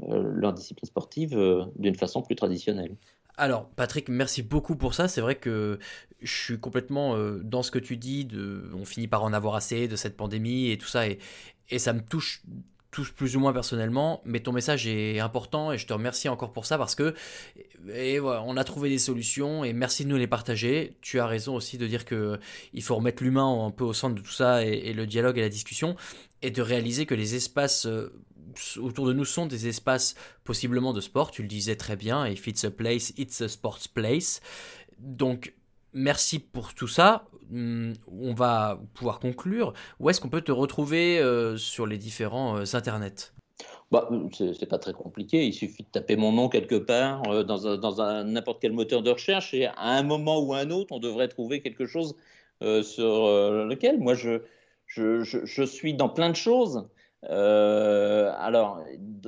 leur 0.09 0.53
discipline 0.53 0.87
sportive 0.87 1.37
d'une 1.75 1.95
façon 1.95 2.21
plus 2.21 2.35
traditionnelle. 2.35 2.95
Alors, 3.37 3.67
Patrick, 3.69 4.09
merci 4.09 4.43
beaucoup 4.43 4.75
pour 4.75 4.93
ça. 4.93 5.07
C'est 5.07 5.21
vrai 5.21 5.35
que 5.35 5.79
je 6.21 6.31
suis 6.31 6.59
complètement 6.59 7.15
euh, 7.15 7.41
dans 7.43 7.63
ce 7.63 7.71
que 7.71 7.79
tu 7.79 7.97
dis. 7.97 8.27
On 8.73 8.85
finit 8.85 9.07
par 9.07 9.23
en 9.23 9.33
avoir 9.33 9.55
assez 9.55 9.87
de 9.87 9.95
cette 9.95 10.15
pandémie 10.15 10.69
et 10.69 10.77
tout 10.77 10.87
ça. 10.87 11.07
Et, 11.07 11.19
ça 11.79 11.93
me 11.93 12.01
touche 12.01 12.43
touche 12.91 13.11
plus 13.11 13.35
ou 13.35 13.39
moins 13.39 13.53
personnellement, 13.53 14.21
mais 14.23 14.41
ton 14.41 14.51
message 14.51 14.85
est 14.85 15.19
important 15.19 15.71
et 15.71 15.79
je 15.79 15.87
te 15.87 15.93
remercie 15.93 16.29
encore 16.29 16.53
pour 16.53 16.67
ça 16.67 16.77
parce 16.77 16.93
que 16.93 17.15
on 17.89 18.55
a 18.55 18.63
trouvé 18.63 18.87
des 18.87 18.99
solutions 18.99 19.63
et 19.63 19.73
merci 19.73 20.03
de 20.03 20.09
nous 20.09 20.15
les 20.15 20.27
partager. 20.27 20.95
Tu 21.01 21.19
as 21.19 21.25
raison 21.25 21.55
aussi 21.55 21.79
de 21.79 21.87
dire 21.87 22.05
que 22.05 22.39
il 22.71 22.83
faut 22.83 22.93
remettre 22.93 23.23
l'humain 23.23 23.65
un 23.65 23.71
peu 23.71 23.83
au 23.83 23.93
centre 23.93 24.13
de 24.13 24.21
tout 24.21 24.31
ça 24.31 24.63
et, 24.63 24.93
le 24.93 25.07
dialogue 25.07 25.39
et 25.39 25.41
la 25.41 25.49
discussion 25.49 25.95
et 26.43 26.51
de 26.51 26.61
réaliser 26.61 27.07
que 27.07 27.15
les 27.15 27.33
espaces 27.33 27.87
euh, 27.87 28.13
autour 28.77 29.07
de 29.07 29.13
nous 29.13 29.25
sont 29.25 29.45
des 29.45 29.67
espaces 29.67 30.15
possiblement 30.43 30.93
de 30.93 31.01
sport. 31.01 31.31
Tu 31.31 31.41
le 31.41 31.47
disais 31.47 31.75
très 31.75 31.95
bien, 31.95 32.25
if 32.27 32.47
it's 32.47 32.63
a 32.63 32.71
place, 32.71 33.13
it's 33.17 33.41
a 33.41 33.47
sports 33.47 33.87
place. 33.93 34.41
Donc 34.99 35.53
merci 35.93 36.39
pour 36.39 36.73
tout 36.73 36.87
ça. 36.87 37.25
Hmm, 37.49 37.93
on 38.11 38.33
va 38.33 38.79
pouvoir 38.93 39.19
conclure. 39.19 39.73
Où 39.99 40.09
est-ce 40.09 40.19
qu'on 40.19 40.29
peut 40.29 40.41
te 40.41 40.51
retrouver 40.51 41.19
euh, 41.19 41.57
sur 41.57 41.85
les 41.85 41.97
différents 41.97 42.57
euh, 42.57 42.63
internets? 42.73 43.33
Bah, 43.91 44.09
c'est 44.33 44.67
pas 44.67 44.79
très 44.79 44.93
compliqué, 44.93 45.45
il 45.45 45.53
suffit 45.53 45.83
de 45.83 45.87
taper 45.87 46.15
mon 46.15 46.31
nom 46.31 46.49
quelque 46.49 46.75
part 46.75 47.21
euh, 47.29 47.43
dans, 47.43 47.77
dans 47.77 48.23
n'importe 48.23 48.59
quel 48.59 48.71
moteur 48.71 49.03
de 49.03 49.11
recherche 49.11 49.53
et 49.53 49.67
à 49.67 49.89
un 49.89 50.01
moment 50.01 50.39
ou 50.41 50.53
à 50.53 50.59
un 50.59 50.71
autre, 50.71 50.93
on 50.93 50.99
devrait 50.99 51.27
trouver 51.27 51.61
quelque 51.61 51.85
chose 51.85 52.15
sur 52.61 53.27
lequel. 53.67 53.99
Moi, 53.99 54.15
je, 54.15 55.65
suis 55.65 55.93
dans 55.93 56.07
plein 56.07 56.29
de 56.29 56.35
choses. 56.35 56.87
Alors, 57.29 58.83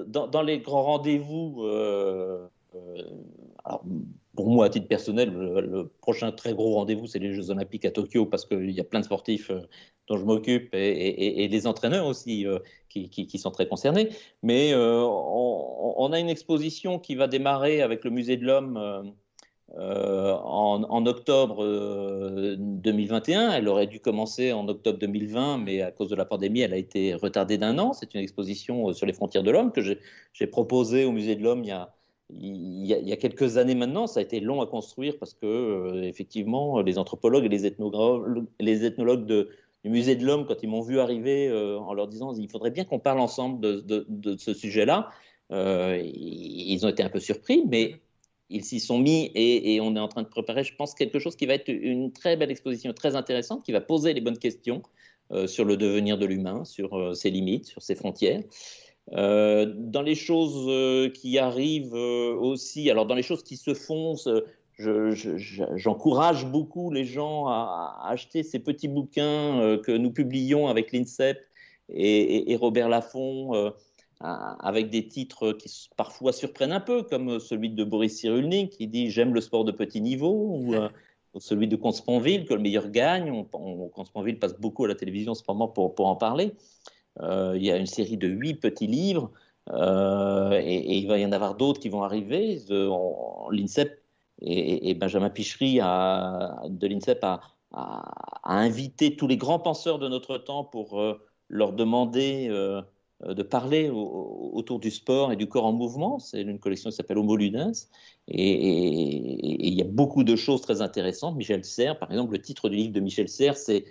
dans, 0.08 0.42
les 0.42 0.60
grands 0.60 0.84
rendez-vous, 0.84 1.64
alors, 3.64 3.84
pour 4.36 4.50
moi, 4.50 4.66
à 4.66 4.70
titre 4.70 4.88
personnel, 4.88 5.32
le, 5.32 5.88
prochain 6.02 6.32
très 6.32 6.54
gros 6.54 6.74
rendez-vous, 6.74 7.08
c'est 7.08 7.20
les 7.20 7.34
Jeux 7.34 7.50
Olympiques 7.50 7.86
à 7.86 7.92
Tokyo, 7.92 8.26
parce 8.26 8.46
qu'il 8.46 8.72
y 8.72 8.80
a 8.80 8.84
plein 8.84 9.00
de 9.00 9.06
sportifs 9.06 9.50
euh, 9.50 9.62
dont 10.08 10.18
je 10.18 10.24
m'occupe 10.24 10.70
et, 10.74 11.48
les 11.48 11.68
entraîneurs 11.68 12.06
aussi 12.06 12.46
euh, 12.46 12.60
qui, 12.90 13.40
sont 13.40 13.52
très 13.52 13.68
concernés. 13.68 14.10
Mais 14.44 14.74
euh, 14.74 15.02
on, 15.02 16.12
a 16.12 16.20
une 16.20 16.30
exposition 16.30 17.00
qui 17.00 17.16
va 17.16 17.28
démarrer 17.28 17.82
avec 17.82 18.04
le 18.04 18.12
Musée 18.12 18.38
de 18.38 18.46
l'Homme 18.46 19.14
en, 19.78 20.84
en, 20.90 21.06
octobre 21.06 21.66
2021. 22.58 23.52
Elle 23.52 23.68
aurait 23.68 23.88
dû 23.88 24.00
commencer 24.00 24.54
en 24.54 24.68
octobre 24.68 25.00
2020, 25.00 25.58
mais 25.60 25.82
à 25.82 25.92
cause 25.92 26.10
de 26.10 26.16
la 26.16 26.26
pandémie, 26.26 26.62
elle 26.62 26.74
a 26.74 26.78
été 26.78 27.14
retardée 27.14 27.58
d'un 27.58 27.78
an. 27.80 27.94
C'est 27.94 28.14
une 28.14 28.22
exposition 28.22 28.94
sur 28.94 29.06
les 29.06 29.14
frontières 29.14 29.44
de 29.44 29.52
l'homme 29.52 29.72
que 29.72 29.82
j'ai 29.82 30.48
proposée 30.48 31.06
au 31.06 31.12
Musée 31.12 31.36
de 31.36 31.44
l'Homme 31.44 31.64
il 32.30 32.86
y 32.86 33.14
a 33.14 33.18
quelques 33.18 33.58
années 33.58 33.76
maintenant, 33.76 34.08
ça 34.08 34.20
a 34.20 34.24
été 34.24 34.40
long 34.40 34.62
à 34.62 34.66
construire 34.66 35.18
parce 35.20 35.34
que, 35.34 35.46
euh, 35.46 36.04
effectivement, 36.04 36.82
les 36.82 36.98
anthropologues 36.98 37.46
et 37.46 37.50
les 37.50 37.66
ethnologues, 38.86 39.48
du 39.84 39.92
musée 39.92 40.16
de 40.16 40.26
l'homme, 40.26 40.48
quand 40.48 40.64
ils 40.64 40.70
m'ont 40.70 40.82
vu 40.82 41.00
arriver 41.00 41.48
euh, 41.48 41.78
en 41.78 41.94
leur 41.94 42.08
disant 42.08 42.34
il 42.34 42.50
faudrait 42.50 42.72
bien 42.72 42.86
qu'on 42.86 42.98
parle 42.98 43.20
ensemble 43.20 43.60
de, 43.62 44.36
ce 44.38 44.54
sujet-là, 44.56 45.10
euh, 45.52 46.02
ils 46.04 46.84
ont 46.86 46.90
été 46.90 47.04
un 47.04 47.10
peu 47.10 47.20
surpris, 47.20 47.64
mais 47.70 48.02
ils 48.50 48.64
s'y 48.64 48.80
sont 48.80 49.00
mis 49.00 49.32
et, 49.36 49.76
et, 49.76 49.82
on 49.82 49.96
est 49.96 50.00
en 50.00 50.08
train 50.08 50.22
de 50.24 50.28
préparer, 50.28 50.64
je 50.64 50.76
pense, 50.76 50.94
quelque 50.94 51.20
chose 51.20 51.36
qui 51.36 51.46
va 51.46 51.54
être 51.56 51.68
une 51.70 52.12
très 52.12 52.38
belle 52.38 52.52
exposition, 52.52 52.94
très 52.94 53.16
intéressante, 53.16 53.64
qui 53.64 53.72
va 53.72 53.82
poser 53.82 54.14
les 54.14 54.22
bonnes 54.22 54.38
questions 54.38 54.84
sur 55.48 55.66
le 55.66 55.76
devenir 55.76 56.20
de 56.20 56.28
l'humain, 56.28 56.66
sur 56.66 57.16
ses 57.16 57.32
limites, 57.32 57.66
sur 57.66 57.82
ses 57.82 57.96
frontières. 57.96 58.44
Euh, 59.14 59.72
dans 59.78 60.02
les 60.02 60.16
choses 60.16 60.66
euh, 60.68 61.10
qui 61.10 61.38
arrivent 61.38 61.96
euh, 61.96 62.34
aussi, 62.36 62.90
alors 62.90 63.06
dans 63.06 63.14
les 63.14 63.22
choses 63.22 63.44
qui 63.44 63.56
se 63.56 63.76
font, 63.76 64.16
j'encourage 65.76 66.48
beaucoup 66.48 66.92
les 66.92 67.06
gens 67.06 67.46
à, 67.48 68.08
acheter 68.08 68.42
ces 68.42 68.60
petits 68.60 68.88
bouquins 68.88 69.78
que 69.84 69.92
nous 69.92 70.12
publions 70.12 70.68
avec 70.68 70.92
l'INSEP 70.92 71.40
et, 71.90 72.56
Robert 72.60 72.90
Laffont, 72.90 73.72
avec 74.22 74.90
des 74.90 75.08
titres 75.08 75.52
qui 75.54 75.90
parfois 75.98 76.32
surprennent 76.32 76.72
un 76.72 76.80
peu, 76.80 77.04
comme 77.04 77.40
celui 77.40 77.70
de 77.70 77.84
Boris 77.84 78.18
Cyrulnik 78.18 78.72
qui 78.72 78.88
dit 78.88 79.10
J'aime 79.10 79.34
le 79.34 79.42
sport 79.42 79.66
de 79.66 79.72
petit 79.72 80.02
niveau, 80.02 80.32
ou, 80.32 80.76
celui 81.38 81.68
de 81.68 81.76
Consponville, 81.76 82.46
que 82.46 82.54
le 82.54 82.62
meilleur 82.62 82.90
gagne. 82.90 83.30
On, 83.54 83.90
Consponville 83.90 84.40
passe 84.40 84.58
beaucoup 84.58 84.86
à 84.86 84.88
la 84.88 84.96
télévision 84.96 85.34
en 85.34 85.36
ce 85.36 85.44
moment 85.48 85.68
pour, 85.68 85.94
pour 85.94 86.08
en 86.08 86.16
parler. 86.16 86.54
Euh, 87.22 87.54
il 87.56 87.64
y 87.64 87.72
a 87.72 87.78
une 87.78 87.86
série 87.86 88.18
de 88.18 88.28
huit 88.28 88.56
petits 88.56 88.88
livres 88.88 89.32
euh, 89.72 90.60
et, 90.62 90.98
il 90.98 91.08
va 91.08 91.18
y 91.18 91.26
en 91.26 91.32
avoir 91.32 91.56
d'autres 91.56 91.80
qui 91.80 91.90
vont 91.90 92.04
arriver. 92.04 92.62
L'INSEP 93.52 94.02
et, 94.42 94.94
Benjamin 94.96 95.30
Pichery 95.30 95.76
de 95.78 96.88
l'INSEP 96.88 97.24
a, 97.24 97.42
invité 98.44 99.16
tous 99.18 99.28
les 99.28 99.38
grands 99.38 99.60
penseurs 99.60 100.00
de 100.00 100.08
notre 100.08 100.38
temps 100.38 100.64
pour 100.64 101.02
euh, 101.02 101.20
leur 101.50 101.74
demander 101.74 102.50
de 103.24 103.44
parler 103.44 103.90
autour 103.90 104.80
du 104.80 104.92
sport 104.92 105.32
et 105.32 105.36
du 105.36 105.48
corps 105.48 105.66
en 105.66 105.74
mouvement. 105.74 106.20
C'est 106.20 106.42
une 106.42 106.60
collection 106.60 106.90
qui 106.90 106.96
s'appelle 106.96 107.18
Homo 107.18 107.36
Ludens. 107.38 107.88
Et, 108.28 109.68
il 109.68 109.74
y 109.74 109.82
a 109.82 109.86
beaucoup 109.86 110.24
de 110.24 110.36
choses 110.36 110.62
très 110.62 110.82
intéressantes. 110.82 111.36
Michel 111.36 111.64
Serres, 111.64 111.98
par 111.98 112.12
exemple, 112.12 112.34
le 112.34 112.42
titre 112.42 112.68
du 112.70 112.76
livre 112.76 112.94
de 112.94 113.00
Michel 113.00 113.30
Serres, 113.30 113.58
c'est 113.58 113.86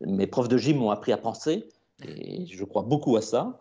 Mes 0.00 0.26
profs 0.26 0.48
de 0.48 0.58
gym 0.58 0.78
m'ont 0.78 0.90
appris 0.90 1.12
à 1.12 1.18
penser. 1.18 1.68
Et 2.04 2.46
je 2.46 2.64
crois 2.64 2.82
beaucoup 2.82 3.16
à 3.16 3.22
ça. 3.22 3.60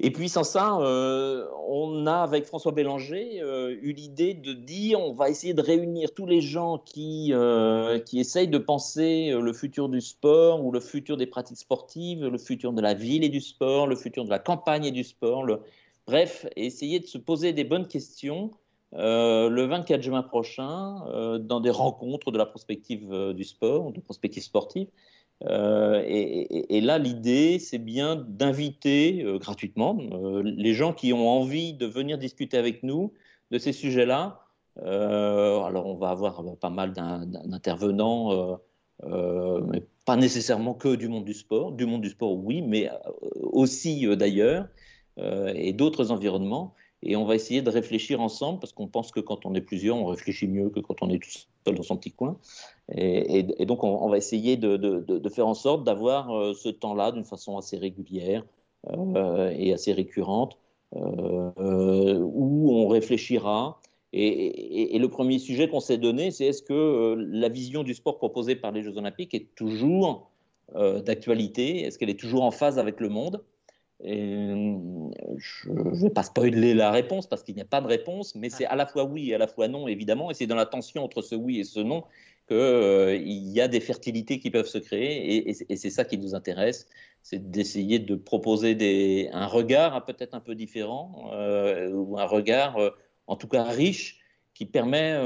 Et 0.00 0.10
puis 0.10 0.28
sans 0.28 0.42
ça, 0.42 0.76
euh, 0.80 1.46
on 1.68 2.06
a 2.06 2.16
avec 2.16 2.46
François 2.46 2.72
Bélanger 2.72 3.40
euh, 3.40 3.76
eu 3.80 3.92
l'idée 3.92 4.34
de 4.34 4.52
dire 4.52 4.98
on 5.00 5.12
va 5.12 5.30
essayer 5.30 5.54
de 5.54 5.62
réunir 5.62 6.12
tous 6.12 6.26
les 6.26 6.40
gens 6.40 6.78
qui, 6.78 7.32
euh, 7.32 8.00
qui 8.00 8.18
essayent 8.18 8.48
de 8.48 8.58
penser 8.58 9.30
le 9.30 9.52
futur 9.52 9.88
du 9.88 10.00
sport 10.00 10.64
ou 10.64 10.72
le 10.72 10.80
futur 10.80 11.16
des 11.16 11.26
pratiques 11.26 11.58
sportives, 11.58 12.26
le 12.26 12.38
futur 12.38 12.72
de 12.72 12.82
la 12.82 12.94
ville 12.94 13.22
et 13.22 13.28
du 13.28 13.40
sport, 13.40 13.86
le 13.86 13.94
futur 13.94 14.24
de 14.24 14.30
la 14.30 14.40
campagne 14.40 14.84
et 14.84 14.90
du 14.90 15.04
sport. 15.04 15.46
Bref, 16.06 16.44
essayer 16.56 16.98
de 16.98 17.06
se 17.06 17.16
poser 17.16 17.52
des 17.52 17.64
bonnes 17.64 17.86
questions 17.86 18.50
le 18.92 19.64
24 19.64 20.02
juin 20.02 20.22
prochain 20.22 21.38
dans 21.38 21.60
des 21.60 21.70
rencontres 21.70 22.30
de 22.30 22.38
la 22.38 22.46
prospective 22.46 23.32
du 23.32 23.44
sport, 23.44 23.92
de 23.92 24.00
prospective 24.00 24.42
sportive. 24.42 24.88
Euh, 25.46 26.02
et, 26.06 26.80
là, 26.80 26.98
l'idée, 26.98 27.58
c'est 27.58 27.78
bien 27.78 28.16
d'inviter 28.16 29.22
euh, 29.22 29.38
gratuitement 29.38 29.98
euh, 30.12 30.42
les 30.42 30.72
gens 30.74 30.92
qui 30.92 31.12
ont 31.12 31.28
envie 31.28 31.74
de 31.74 31.86
venir 31.86 32.18
discuter 32.18 32.56
avec 32.56 32.82
nous 32.82 33.12
de 33.50 33.58
ces 33.58 33.72
sujets-là. 33.72 34.40
alors, 34.82 35.86
on 35.86 35.96
va 35.96 36.10
avoir 36.10 36.42
pas 36.56 36.70
mal 36.70 36.92
d'intervenants, 36.92 38.58
mais 39.02 39.82
pas 40.06 40.16
nécessairement 40.16 40.74
que 40.74 40.96
du 40.96 41.08
monde 41.08 41.24
du 41.24 41.34
sport. 41.34 41.72
Du 41.72 41.86
monde 41.86 42.00
du 42.00 42.10
sport, 42.10 42.34
oui, 42.36 42.62
mais 42.62 42.90
aussi 43.40 44.06
d'ailleurs, 44.16 44.66
et 45.18 45.72
d'autres 45.72 46.10
environnements. 46.10 46.74
Et 47.04 47.16
on 47.16 47.24
va 47.26 47.34
essayer 47.34 47.60
de 47.60 47.70
réfléchir 47.70 48.20
ensemble, 48.20 48.58
parce 48.58 48.72
qu'on 48.72 48.88
pense 48.88 49.12
que 49.12 49.20
quand 49.20 49.44
on 49.44 49.54
est 49.54 49.60
plusieurs, 49.60 49.96
on 49.96 50.06
réfléchit 50.06 50.48
mieux 50.48 50.70
que 50.70 50.80
quand 50.80 51.02
on 51.02 51.10
est 51.10 51.22
tout 51.22 51.30
seul 51.66 51.74
dans 51.74 51.82
son 51.82 51.98
petit 51.98 52.12
coin. 52.12 52.38
Et, 52.96 53.66
donc, 53.66 53.84
on, 53.84 54.08
va 54.08 54.16
essayer 54.16 54.56
de, 54.56 55.28
faire 55.28 55.46
en 55.46 55.54
sorte 55.54 55.84
d'avoir 55.84 56.34
euh, 56.34 56.54
ce 56.54 56.70
temps-là 56.70 57.12
d'une 57.12 57.24
façon 57.24 57.58
assez 57.58 57.76
régulière 57.76 58.44
euh, 58.88 59.54
et 59.56 59.74
assez 59.74 59.92
récurrente, 59.92 60.56
euh, 60.96 62.18
où 62.22 62.72
on 62.72 62.88
réfléchira. 62.88 63.80
Et, 64.14 64.98
le 64.98 65.08
premier 65.08 65.38
sujet 65.38 65.68
qu'on 65.68 65.80
s'est 65.80 65.98
donné, 65.98 66.30
c'est 66.30 66.46
est-ce 66.46 66.62
que 66.62 67.16
la 67.18 67.50
vision 67.50 67.82
du 67.82 67.92
sport 67.92 68.16
proposée 68.16 68.56
par 68.56 68.72
les 68.72 68.82
Jeux 68.82 68.96
Olympiques 68.96 69.34
est 69.34 69.54
toujours 69.54 70.30
d'actualité? 70.74 71.82
Est-ce 71.82 71.98
qu'elle 71.98 72.10
est 72.10 72.18
toujours 72.18 72.44
en 72.44 72.50
phase 72.50 72.78
avec 72.78 73.00
le 73.00 73.10
monde? 73.10 73.42
Et 74.04 74.76
je 75.38 75.70
ne 75.70 76.02
vais 76.02 76.10
pas 76.10 76.22
spoiler 76.22 76.74
la 76.74 76.90
réponse 76.90 77.26
parce 77.26 77.42
qu'il 77.42 77.54
n'y 77.54 77.62
a 77.62 77.66
pas 77.66 77.80
de 77.80 77.86
réponse, 77.86 78.34
mais 78.34 78.50
c'est 78.50 78.66
à 78.66 78.76
la 78.76 78.86
fois 78.86 79.04
oui 79.04 79.30
et 79.30 79.34
à 79.34 79.38
la 79.38 79.46
fois 79.46 79.66
non, 79.66 79.88
évidemment, 79.88 80.30
et 80.30 80.34
c'est 80.34 80.46
dans 80.46 80.56
la 80.56 80.66
tension 80.66 81.02
entre 81.02 81.22
ce 81.22 81.34
oui 81.34 81.60
et 81.60 81.64
ce 81.64 81.80
non 81.80 82.04
qu'il 82.46 82.56
euh, 82.56 83.16
y 83.16 83.60
a 83.62 83.68
des 83.68 83.80
fertilités 83.80 84.38
qui 84.38 84.50
peuvent 84.50 84.66
se 84.66 84.76
créer, 84.76 85.48
et, 85.48 85.76
c'est 85.76 85.90
ça 85.90 86.04
qui 86.04 86.18
nous 86.18 86.34
intéresse, 86.34 86.86
c'est 87.22 87.50
d'essayer 87.50 87.98
de 87.98 88.14
proposer 88.16 88.74
des, 88.74 89.30
un 89.32 89.46
regard 89.46 90.04
peut-être 90.04 90.34
un 90.34 90.40
peu 90.40 90.54
différent, 90.54 91.30
euh, 91.32 91.90
ou 91.90 92.18
un 92.18 92.26
regard 92.26 92.76
euh, 92.76 92.90
en 93.26 93.36
tout 93.36 93.48
cas 93.48 93.64
riche, 93.64 94.20
qui 94.52 94.66
permet 94.66 95.18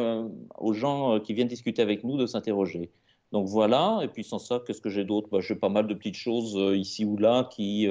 aux 0.57 0.73
gens 0.73 1.21
qui 1.21 1.35
viennent 1.35 1.49
discuter 1.49 1.83
avec 1.83 2.03
nous 2.03 2.17
de 2.17 2.25
s'interroger. 2.25 2.91
Donc 3.31 3.47
voilà, 3.47 4.01
et 4.03 4.09
puis 4.09 4.25
sans 4.25 4.39
ça, 4.39 4.63
qu'est-ce 4.67 4.81
que 4.81 4.89
j'ai 4.89 5.05
d'autre? 5.05 5.29
Bah, 5.31 5.41
J'ai 5.41 5.55
pas 5.55 5.69
mal 5.69 5.87
de 5.87 5.93
petites 5.93 6.17
choses 6.17 6.57
ici 6.75 7.05
ou 7.05 7.19
là 7.19 7.47
qui 7.53 7.87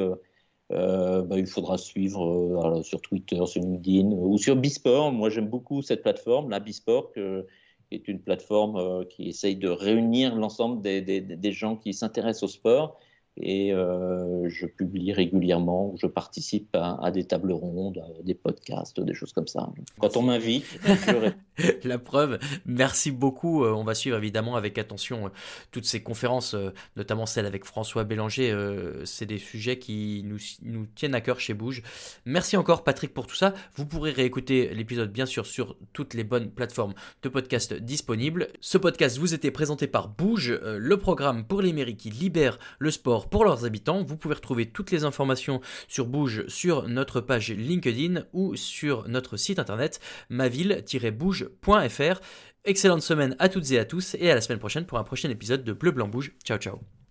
euh, 0.74 1.22
bah, 1.22 1.38
il 1.38 1.48
faudra 1.48 1.78
suivre 1.78 2.26
euh, 2.28 2.84
sur 2.84 3.02
Twitter, 3.02 3.40
sur 3.46 3.62
LinkedIn 3.62 4.10
ou 4.12 4.38
sur 4.38 4.56
Bisport. 4.56 5.12
Moi, 5.12 5.30
j'aime 5.30 5.48
beaucoup 5.48 5.82
cette 5.82 6.02
plateforme, 6.02 6.50
la 6.50 6.60
Bisport, 6.60 7.14
qui 7.14 7.22
est 7.92 8.08
une 8.08 8.20
plateforme 8.20 8.76
euh, 8.76 9.06
qui 9.06 9.30
essaye 9.30 9.56
de 9.56 9.70
réunir 9.70 10.36
l'ensemble 10.36 10.82
des, 10.82 11.02
des, 11.02 11.52
gens 11.52 11.78
qui 11.78 11.94
s'intéressent 11.94 12.44
au 12.44 12.48
sport. 12.48 13.00
Et 13.40 13.70
je 13.70 14.66
publie 14.66 15.14
régulièrement, 15.14 15.94
je 15.96 16.08
participe 16.08 16.76
à, 16.76 17.12
des 17.12 17.24
tables 17.24 17.52
rondes, 17.52 18.00
à 18.00 18.24
des 18.24 18.34
podcasts, 18.34 19.00
des 19.00 19.14
choses 19.14 19.32
comme 19.32 19.46
ça. 19.46 19.70
Quand 20.00 20.18
on 20.18 20.24
m'invite, 20.24 20.66
je 20.84 21.16
réponds. 21.16 21.38
la 21.84 21.98
preuve. 21.98 22.40
Merci 22.66 23.12
beaucoup. 23.12 23.64
Euh, 23.64 23.72
on 23.72 23.84
va 23.84 23.96
suivre 23.96 24.18
évidemment 24.18 24.56
avec 24.56 24.78
attention 24.78 25.28
euh, 25.28 25.30
toutes 25.72 25.86
ces 25.86 26.02
conférences, 26.02 26.54
euh, 26.54 26.74
notamment 26.96 27.26
celle 27.26 27.46
avec 27.46 27.66
François 27.66 28.04
Bélanger. 28.04 28.56
C'est 29.06 29.26
des 29.26 29.38
sujets 29.38 29.80
qui 29.80 30.24
nous, 30.26 30.38
nous 30.62 30.86
tiennent 30.96 31.16
à 31.16 31.22
cœur 31.22 31.40
chez 31.40 31.54
Bouge. 31.54 31.82
Merci 32.26 32.58
encore 32.58 32.84
Patrick 32.84 33.14
pour 33.14 33.28
tout 33.28 33.36
ça. 33.36 33.54
Vous 33.76 33.86
pourrez 33.86 34.12
réécouter 34.12 34.74
l'épisode 34.74 35.12
bien 35.12 35.26
sûr 35.26 35.46
sur 35.46 35.76
toutes 35.94 36.14
les 36.14 36.24
bonnes 36.24 36.52
plateformes 36.52 36.94
de 37.24 37.30
podcast 37.30 37.74
disponibles. 37.74 38.50
Ce 38.62 38.78
podcast 38.78 39.18
vous 39.18 39.34
était 39.34 39.52
présenté 39.52 39.88
par 39.88 40.10
Bouge, 40.10 40.60
le 40.64 40.98
programme 40.98 41.46
pour 41.46 41.62
les 41.62 41.74
mairies 41.74 41.98
qui 41.98 42.10
libère 42.10 42.60
le 42.80 42.92
sport 42.92 43.30
pour 43.30 43.46
leurs 43.46 43.66
habitants. 43.66 44.04
Vous 44.04 44.18
pouvez 44.18 44.36
retrouver 44.36 44.68
toutes 44.68 44.92
les 44.92 45.04
informations 45.04 45.62
sur 45.88 46.06
Bouge 46.06 46.46
sur 46.48 46.88
notre 46.88 47.22
page 47.22 47.52
LinkedIn 47.52 48.26
ou 48.34 48.56
sur 48.56 49.08
notre 49.08 49.38
site 49.38 49.60
internet 49.60 50.00
maville-bouge 50.30 51.47
Excellente 52.66 53.02
semaine 53.02 53.36
à 53.40 53.48
toutes 53.48 53.72
et 53.72 53.80
à 53.80 53.86
tous 53.86 54.16
et 54.20 54.30
à 54.30 54.36
la 54.36 54.42
semaine 54.42 54.60
prochaine 54.60 54.86
pour 54.86 54.98
un 54.98 55.04
prochain 55.04 55.30
épisode 55.30 55.64
de 55.64 55.74
Bleu 55.74 55.92
Blanc 55.92 56.10
Bouge. 56.10 56.34
Ciao 56.44 56.58
ciao 56.58 56.97